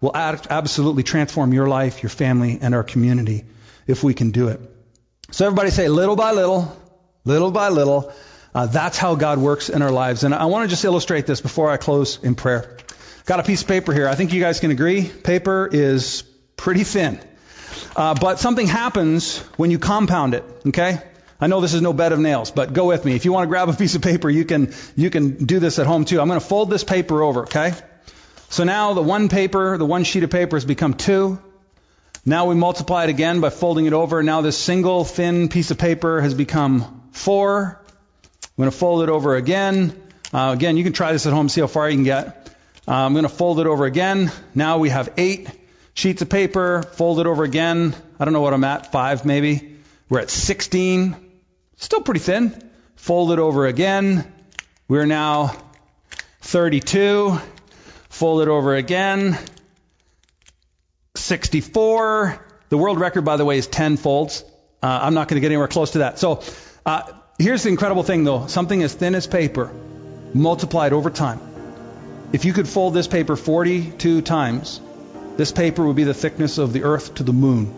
will 0.00 0.12
absolutely 0.16 1.02
transform 1.02 1.52
your 1.52 1.68
life, 1.68 2.02
your 2.02 2.08
family, 2.08 2.58
and 2.62 2.74
our 2.74 2.82
community 2.82 3.44
if 3.86 4.02
we 4.02 4.14
can 4.14 4.30
do 4.30 4.48
it. 4.48 4.58
So 5.30 5.44
everybody 5.44 5.68
say, 5.68 5.88
little 5.88 6.16
by 6.16 6.32
little, 6.32 6.74
little 7.26 7.50
by 7.50 7.68
little. 7.68 8.10
Uh, 8.54 8.64
that's 8.64 8.96
how 8.96 9.14
God 9.14 9.36
works 9.36 9.68
in 9.68 9.82
our 9.82 9.90
lives. 9.90 10.24
And 10.24 10.34
I 10.34 10.46
want 10.46 10.64
to 10.64 10.68
just 10.70 10.82
illustrate 10.82 11.26
this 11.26 11.42
before 11.42 11.70
I 11.70 11.76
close 11.76 12.18
in 12.22 12.34
prayer. 12.34 12.78
Got 13.26 13.38
a 13.38 13.42
piece 13.42 13.60
of 13.60 13.68
paper 13.68 13.92
here. 13.92 14.08
I 14.08 14.14
think 14.14 14.32
you 14.32 14.40
guys 14.40 14.60
can 14.60 14.70
agree. 14.70 15.06
Paper 15.06 15.68
is 15.70 16.22
pretty 16.56 16.84
thin. 16.84 17.20
Uh, 17.94 18.14
but 18.14 18.40
something 18.40 18.66
happens 18.66 19.40
when 19.58 19.70
you 19.70 19.78
compound 19.78 20.32
it, 20.32 20.44
okay? 20.68 21.02
I 21.42 21.48
know 21.48 21.60
this 21.60 21.74
is 21.74 21.82
no 21.82 21.92
bed 21.92 22.12
of 22.12 22.20
nails, 22.20 22.52
but 22.52 22.72
go 22.72 22.86
with 22.86 23.04
me. 23.04 23.16
If 23.16 23.24
you 23.24 23.32
want 23.32 23.46
to 23.46 23.48
grab 23.48 23.68
a 23.68 23.72
piece 23.72 23.96
of 23.96 24.02
paper, 24.02 24.30
you 24.30 24.44
can, 24.44 24.72
you 24.94 25.10
can 25.10 25.44
do 25.44 25.58
this 25.58 25.80
at 25.80 25.88
home 25.88 26.04
too. 26.04 26.20
I'm 26.20 26.28
going 26.28 26.38
to 26.38 26.46
fold 26.46 26.70
this 26.70 26.84
paper 26.84 27.20
over, 27.20 27.42
okay? 27.42 27.72
So 28.48 28.62
now 28.62 28.92
the 28.94 29.02
one 29.02 29.28
paper, 29.28 29.76
the 29.76 29.84
one 29.84 30.04
sheet 30.04 30.22
of 30.22 30.30
paper 30.30 30.54
has 30.54 30.64
become 30.64 30.94
two. 30.94 31.42
Now 32.24 32.46
we 32.46 32.54
multiply 32.54 33.02
it 33.02 33.10
again 33.10 33.40
by 33.40 33.50
folding 33.50 33.86
it 33.86 33.92
over. 33.92 34.22
Now 34.22 34.40
this 34.40 34.56
single 34.56 35.02
thin 35.02 35.48
piece 35.48 35.72
of 35.72 35.78
paper 35.78 36.20
has 36.20 36.32
become 36.32 37.08
four. 37.10 37.80
I'm 37.84 38.50
going 38.56 38.70
to 38.70 38.76
fold 38.76 39.02
it 39.02 39.08
over 39.08 39.34
again. 39.34 40.00
Uh, 40.32 40.52
again, 40.54 40.76
you 40.76 40.84
can 40.84 40.92
try 40.92 41.10
this 41.10 41.26
at 41.26 41.32
home, 41.32 41.48
see 41.48 41.60
how 41.60 41.66
far 41.66 41.90
you 41.90 41.96
can 41.96 42.04
get. 42.04 42.54
Uh, 42.86 42.92
I'm 42.92 43.14
going 43.14 43.24
to 43.24 43.28
fold 43.28 43.58
it 43.58 43.66
over 43.66 43.84
again. 43.84 44.30
Now 44.54 44.78
we 44.78 44.90
have 44.90 45.12
eight 45.16 45.48
sheets 45.94 46.22
of 46.22 46.28
paper. 46.28 46.84
Fold 46.84 47.18
it 47.18 47.26
over 47.26 47.42
again. 47.42 47.96
I 48.20 48.24
don't 48.24 48.32
know 48.32 48.42
what 48.42 48.54
I'm 48.54 48.62
at, 48.62 48.92
five 48.92 49.24
maybe. 49.24 49.78
We're 50.08 50.20
at 50.20 50.30
16. 50.30 51.31
Still 51.82 52.00
pretty 52.00 52.20
thin. 52.20 52.70
Fold 52.94 53.32
it 53.32 53.40
over 53.40 53.66
again. 53.66 54.32
We're 54.86 55.04
now 55.04 55.56
32. 56.42 57.36
Fold 58.08 58.42
it 58.42 58.48
over 58.48 58.76
again. 58.76 59.36
64. 61.16 62.46
The 62.68 62.78
world 62.78 63.00
record, 63.00 63.22
by 63.24 63.36
the 63.36 63.44
way, 63.44 63.58
is 63.58 63.66
10 63.66 63.96
folds. 63.96 64.44
Uh, 64.80 65.00
I'm 65.02 65.14
not 65.14 65.26
going 65.26 65.38
to 65.38 65.40
get 65.40 65.48
anywhere 65.48 65.66
close 65.66 65.90
to 65.90 65.98
that. 65.98 66.20
So 66.20 66.44
uh, 66.86 67.02
here's 67.36 67.64
the 67.64 67.70
incredible 67.70 68.04
thing, 68.04 68.22
though. 68.22 68.46
Something 68.46 68.84
as 68.84 68.94
thin 68.94 69.16
as 69.16 69.26
paper, 69.26 69.72
multiplied 70.34 70.92
over 70.92 71.10
time. 71.10 71.40
If 72.32 72.44
you 72.44 72.52
could 72.52 72.68
fold 72.68 72.94
this 72.94 73.08
paper 73.08 73.34
42 73.34 74.22
times, 74.22 74.80
this 75.36 75.50
paper 75.50 75.84
would 75.84 75.96
be 75.96 76.04
the 76.04 76.14
thickness 76.14 76.58
of 76.58 76.72
the 76.72 76.84
earth 76.84 77.16
to 77.16 77.24
the 77.24 77.32
moon. 77.32 77.74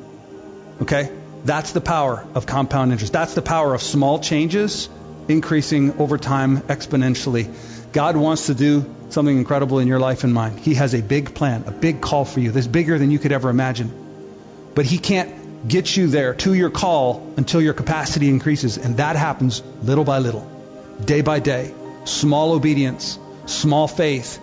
Okay? 0.82 1.10
That's 1.44 1.72
the 1.72 1.80
power 1.80 2.26
of 2.34 2.46
compound 2.46 2.92
interest. 2.92 3.12
That's 3.12 3.34
the 3.34 3.42
power 3.42 3.74
of 3.74 3.82
small 3.82 4.18
changes 4.18 4.88
increasing 5.28 5.98
over 5.98 6.18
time 6.18 6.58
exponentially. 6.62 7.92
God 7.92 8.16
wants 8.16 8.46
to 8.46 8.54
do 8.54 8.84
something 9.10 9.36
incredible 9.36 9.78
in 9.78 9.86
your 9.86 10.00
life 10.00 10.24
and 10.24 10.34
mine. 10.34 10.56
He 10.56 10.74
has 10.74 10.94
a 10.94 11.02
big 11.02 11.34
plan, 11.34 11.64
a 11.66 11.70
big 11.70 12.00
call 12.00 12.24
for 12.24 12.40
you 12.40 12.50
that's 12.50 12.66
bigger 12.66 12.98
than 12.98 13.10
you 13.10 13.18
could 13.18 13.32
ever 13.32 13.50
imagine. 13.50 13.92
But 14.74 14.86
He 14.86 14.98
can't 14.98 15.68
get 15.68 15.96
you 15.96 16.08
there 16.08 16.34
to 16.34 16.52
your 16.52 16.70
call 16.70 17.26
until 17.36 17.62
your 17.62 17.74
capacity 17.74 18.28
increases. 18.28 18.78
And 18.78 18.96
that 18.96 19.16
happens 19.16 19.62
little 19.82 20.04
by 20.04 20.18
little, 20.18 20.50
day 21.04 21.20
by 21.20 21.40
day. 21.40 21.72
Small 22.04 22.52
obedience, 22.52 23.18
small 23.46 23.88
faith, 23.88 24.40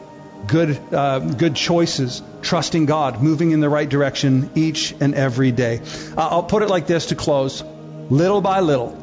good, 0.48 0.80
uh, 0.94 1.20
good 1.20 1.56
choices, 1.56 2.22
trusting 2.42 2.86
God, 2.86 3.22
moving 3.22 3.52
in 3.52 3.60
the 3.60 3.70
right 3.70 3.88
direction 3.88 4.50
each 4.56 4.94
and 5.00 5.16
every 5.16 5.52
day. 5.52 5.82
Uh, 6.18 6.28
I'll 6.28 6.44
put 6.44 6.64
it 6.64 6.70
like 6.70 6.88
this 6.88 7.08
to 7.08 7.16
close. 7.16 7.64
Little 8.10 8.42
by 8.42 8.60
little, 8.60 8.98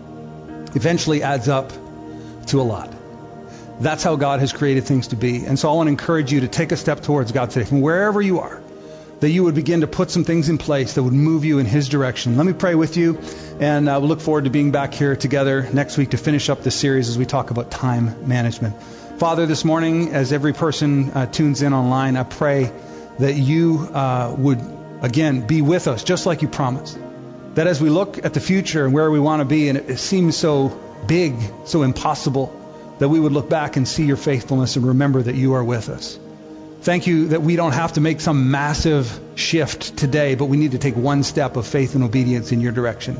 eventually 0.74 1.22
adds 1.22 1.48
up 1.48 1.72
to 2.48 2.60
a 2.60 2.62
lot. 2.62 2.92
That's 3.80 4.02
how 4.02 4.16
God 4.16 4.40
has 4.40 4.52
created 4.52 4.84
things 4.84 5.08
to 5.08 5.16
be. 5.16 5.44
And 5.46 5.58
so 5.58 5.70
I 5.70 5.74
want 5.74 5.86
to 5.86 5.90
encourage 5.92 6.32
you 6.32 6.40
to 6.40 6.48
take 6.48 6.72
a 6.72 6.76
step 6.76 7.00
towards 7.00 7.32
God 7.32 7.50
today, 7.50 7.64
from 7.64 7.80
wherever 7.80 8.20
you 8.20 8.40
are, 8.40 8.60
that 9.20 9.30
you 9.30 9.44
would 9.44 9.54
begin 9.54 9.82
to 9.82 9.86
put 9.86 10.10
some 10.10 10.24
things 10.24 10.48
in 10.48 10.58
place 10.58 10.94
that 10.94 11.02
would 11.02 11.12
move 11.12 11.44
you 11.44 11.58
in 11.58 11.66
His 11.66 11.88
direction. 11.88 12.36
Let 12.36 12.46
me 12.46 12.52
pray 12.52 12.74
with 12.74 12.96
you, 12.96 13.18
and 13.60 13.88
uh, 13.88 13.98
we'll 14.00 14.08
look 14.08 14.20
forward 14.20 14.44
to 14.44 14.50
being 14.50 14.72
back 14.72 14.94
here 14.94 15.16
together 15.16 15.68
next 15.72 15.96
week 15.96 16.10
to 16.10 16.16
finish 16.16 16.48
up 16.50 16.62
this 16.62 16.74
series 16.74 17.08
as 17.08 17.16
we 17.16 17.24
talk 17.24 17.50
about 17.50 17.70
time 17.70 18.28
management. 18.28 18.74
Father, 19.18 19.46
this 19.46 19.64
morning, 19.64 20.10
as 20.10 20.32
every 20.32 20.52
person 20.52 21.10
uh, 21.10 21.26
tunes 21.26 21.60
in 21.62 21.72
online, 21.72 22.16
I 22.16 22.22
pray 22.22 22.70
that 23.18 23.32
you 23.32 23.88
uh, 23.92 24.32
would, 24.38 24.60
again, 25.02 25.44
be 25.44 25.60
with 25.60 25.88
us, 25.88 26.04
just 26.04 26.24
like 26.24 26.42
you 26.42 26.46
promised. 26.46 26.96
That 27.54 27.66
as 27.66 27.80
we 27.80 27.90
look 27.90 28.24
at 28.24 28.32
the 28.32 28.38
future 28.38 28.84
and 28.84 28.94
where 28.94 29.10
we 29.10 29.18
want 29.18 29.40
to 29.40 29.44
be, 29.44 29.68
and 29.70 29.76
it, 29.76 29.90
it 29.90 29.96
seems 29.96 30.36
so 30.36 30.68
big, 31.08 31.34
so 31.64 31.82
impossible, 31.82 32.54
that 33.00 33.08
we 33.08 33.18
would 33.18 33.32
look 33.32 33.48
back 33.48 33.76
and 33.76 33.88
see 33.88 34.04
your 34.04 34.16
faithfulness 34.16 34.76
and 34.76 34.86
remember 34.86 35.20
that 35.20 35.34
you 35.34 35.54
are 35.54 35.64
with 35.64 35.88
us. 35.88 36.16
Thank 36.82 37.08
you 37.08 37.28
that 37.28 37.42
we 37.42 37.56
don't 37.56 37.72
have 37.72 37.94
to 37.94 38.00
make 38.00 38.20
some 38.20 38.52
massive 38.52 39.20
shift 39.34 39.96
today, 39.96 40.36
but 40.36 40.44
we 40.44 40.58
need 40.58 40.72
to 40.72 40.78
take 40.78 40.94
one 40.94 41.24
step 41.24 41.56
of 41.56 41.66
faith 41.66 41.96
and 41.96 42.04
obedience 42.04 42.52
in 42.52 42.60
your 42.60 42.70
direction. 42.70 43.18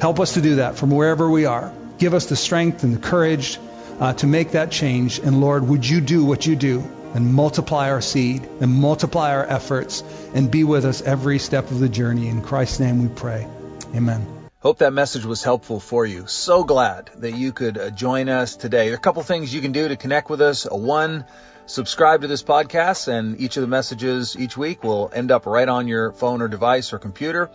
Help 0.00 0.20
us 0.20 0.34
to 0.34 0.40
do 0.40 0.56
that 0.56 0.76
from 0.76 0.92
wherever 0.92 1.28
we 1.28 1.46
are. 1.46 1.72
Give 1.98 2.14
us 2.14 2.26
the 2.26 2.36
strength 2.36 2.84
and 2.84 2.94
the 2.94 3.00
courage 3.00 3.58
uh, 4.00 4.14
to 4.14 4.26
make 4.26 4.52
that 4.52 4.70
change. 4.70 5.18
And 5.18 5.40
Lord, 5.40 5.68
would 5.68 5.86
you 5.86 6.00
do 6.00 6.24
what 6.24 6.46
you 6.46 6.56
do 6.56 6.82
and 7.14 7.34
multiply 7.34 7.90
our 7.90 8.00
seed 8.00 8.48
and 8.60 8.72
multiply 8.72 9.34
our 9.34 9.44
efforts 9.44 10.02
and 10.34 10.50
be 10.50 10.64
with 10.64 10.84
us 10.84 11.02
every 11.02 11.38
step 11.38 11.70
of 11.70 11.80
the 11.80 11.88
journey. 11.88 12.28
In 12.28 12.42
Christ's 12.42 12.80
name 12.80 13.02
we 13.02 13.08
pray. 13.08 13.46
Amen. 13.94 14.26
Hope 14.60 14.78
that 14.78 14.92
message 14.92 15.24
was 15.24 15.42
helpful 15.42 15.80
for 15.80 16.04
you. 16.04 16.26
So 16.26 16.64
glad 16.64 17.10
that 17.16 17.32
you 17.32 17.52
could 17.52 17.78
uh, 17.78 17.90
join 17.90 18.28
us 18.28 18.56
today. 18.56 18.84
There 18.84 18.94
are 18.94 18.96
a 18.96 19.00
couple 19.00 19.22
things 19.22 19.52
you 19.52 19.60
can 19.60 19.72
do 19.72 19.88
to 19.88 19.96
connect 19.96 20.28
with 20.28 20.40
us. 20.42 20.64
One, 20.70 21.24
subscribe 21.66 22.20
to 22.20 22.26
this 22.26 22.42
podcast 22.42 23.08
and 23.08 23.40
each 23.40 23.56
of 23.56 23.62
the 23.62 23.68
messages 23.68 24.36
each 24.38 24.56
week 24.56 24.84
will 24.84 25.10
end 25.12 25.30
up 25.30 25.46
right 25.46 25.68
on 25.68 25.88
your 25.88 26.12
phone 26.12 26.42
or 26.42 26.48
device 26.48 26.92
or 26.92 26.98
computer. 26.98 27.50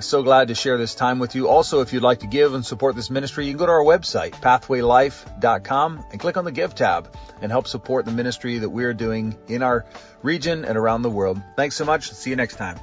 So 0.00 0.22
glad 0.22 0.48
to 0.48 0.54
share 0.54 0.78
this 0.78 0.94
time 0.94 1.18
with 1.18 1.34
you. 1.34 1.48
Also, 1.48 1.80
if 1.80 1.92
you'd 1.92 2.02
like 2.02 2.20
to 2.20 2.26
give 2.26 2.54
and 2.54 2.64
support 2.64 2.96
this 2.96 3.10
ministry, 3.10 3.46
you 3.46 3.52
can 3.52 3.58
go 3.58 3.66
to 3.66 3.72
our 3.72 3.84
website, 3.84 4.32
pathwaylife.com, 4.32 6.04
and 6.10 6.20
click 6.20 6.36
on 6.36 6.44
the 6.44 6.52
Give 6.52 6.74
tab 6.74 7.14
and 7.40 7.52
help 7.52 7.66
support 7.66 8.04
the 8.04 8.12
ministry 8.12 8.58
that 8.58 8.70
we're 8.70 8.94
doing 8.94 9.36
in 9.48 9.62
our 9.62 9.86
region 10.22 10.64
and 10.64 10.76
around 10.76 11.02
the 11.02 11.10
world. 11.10 11.40
Thanks 11.56 11.76
so 11.76 11.84
much. 11.84 12.12
See 12.12 12.30
you 12.30 12.36
next 12.36 12.56
time. 12.56 12.78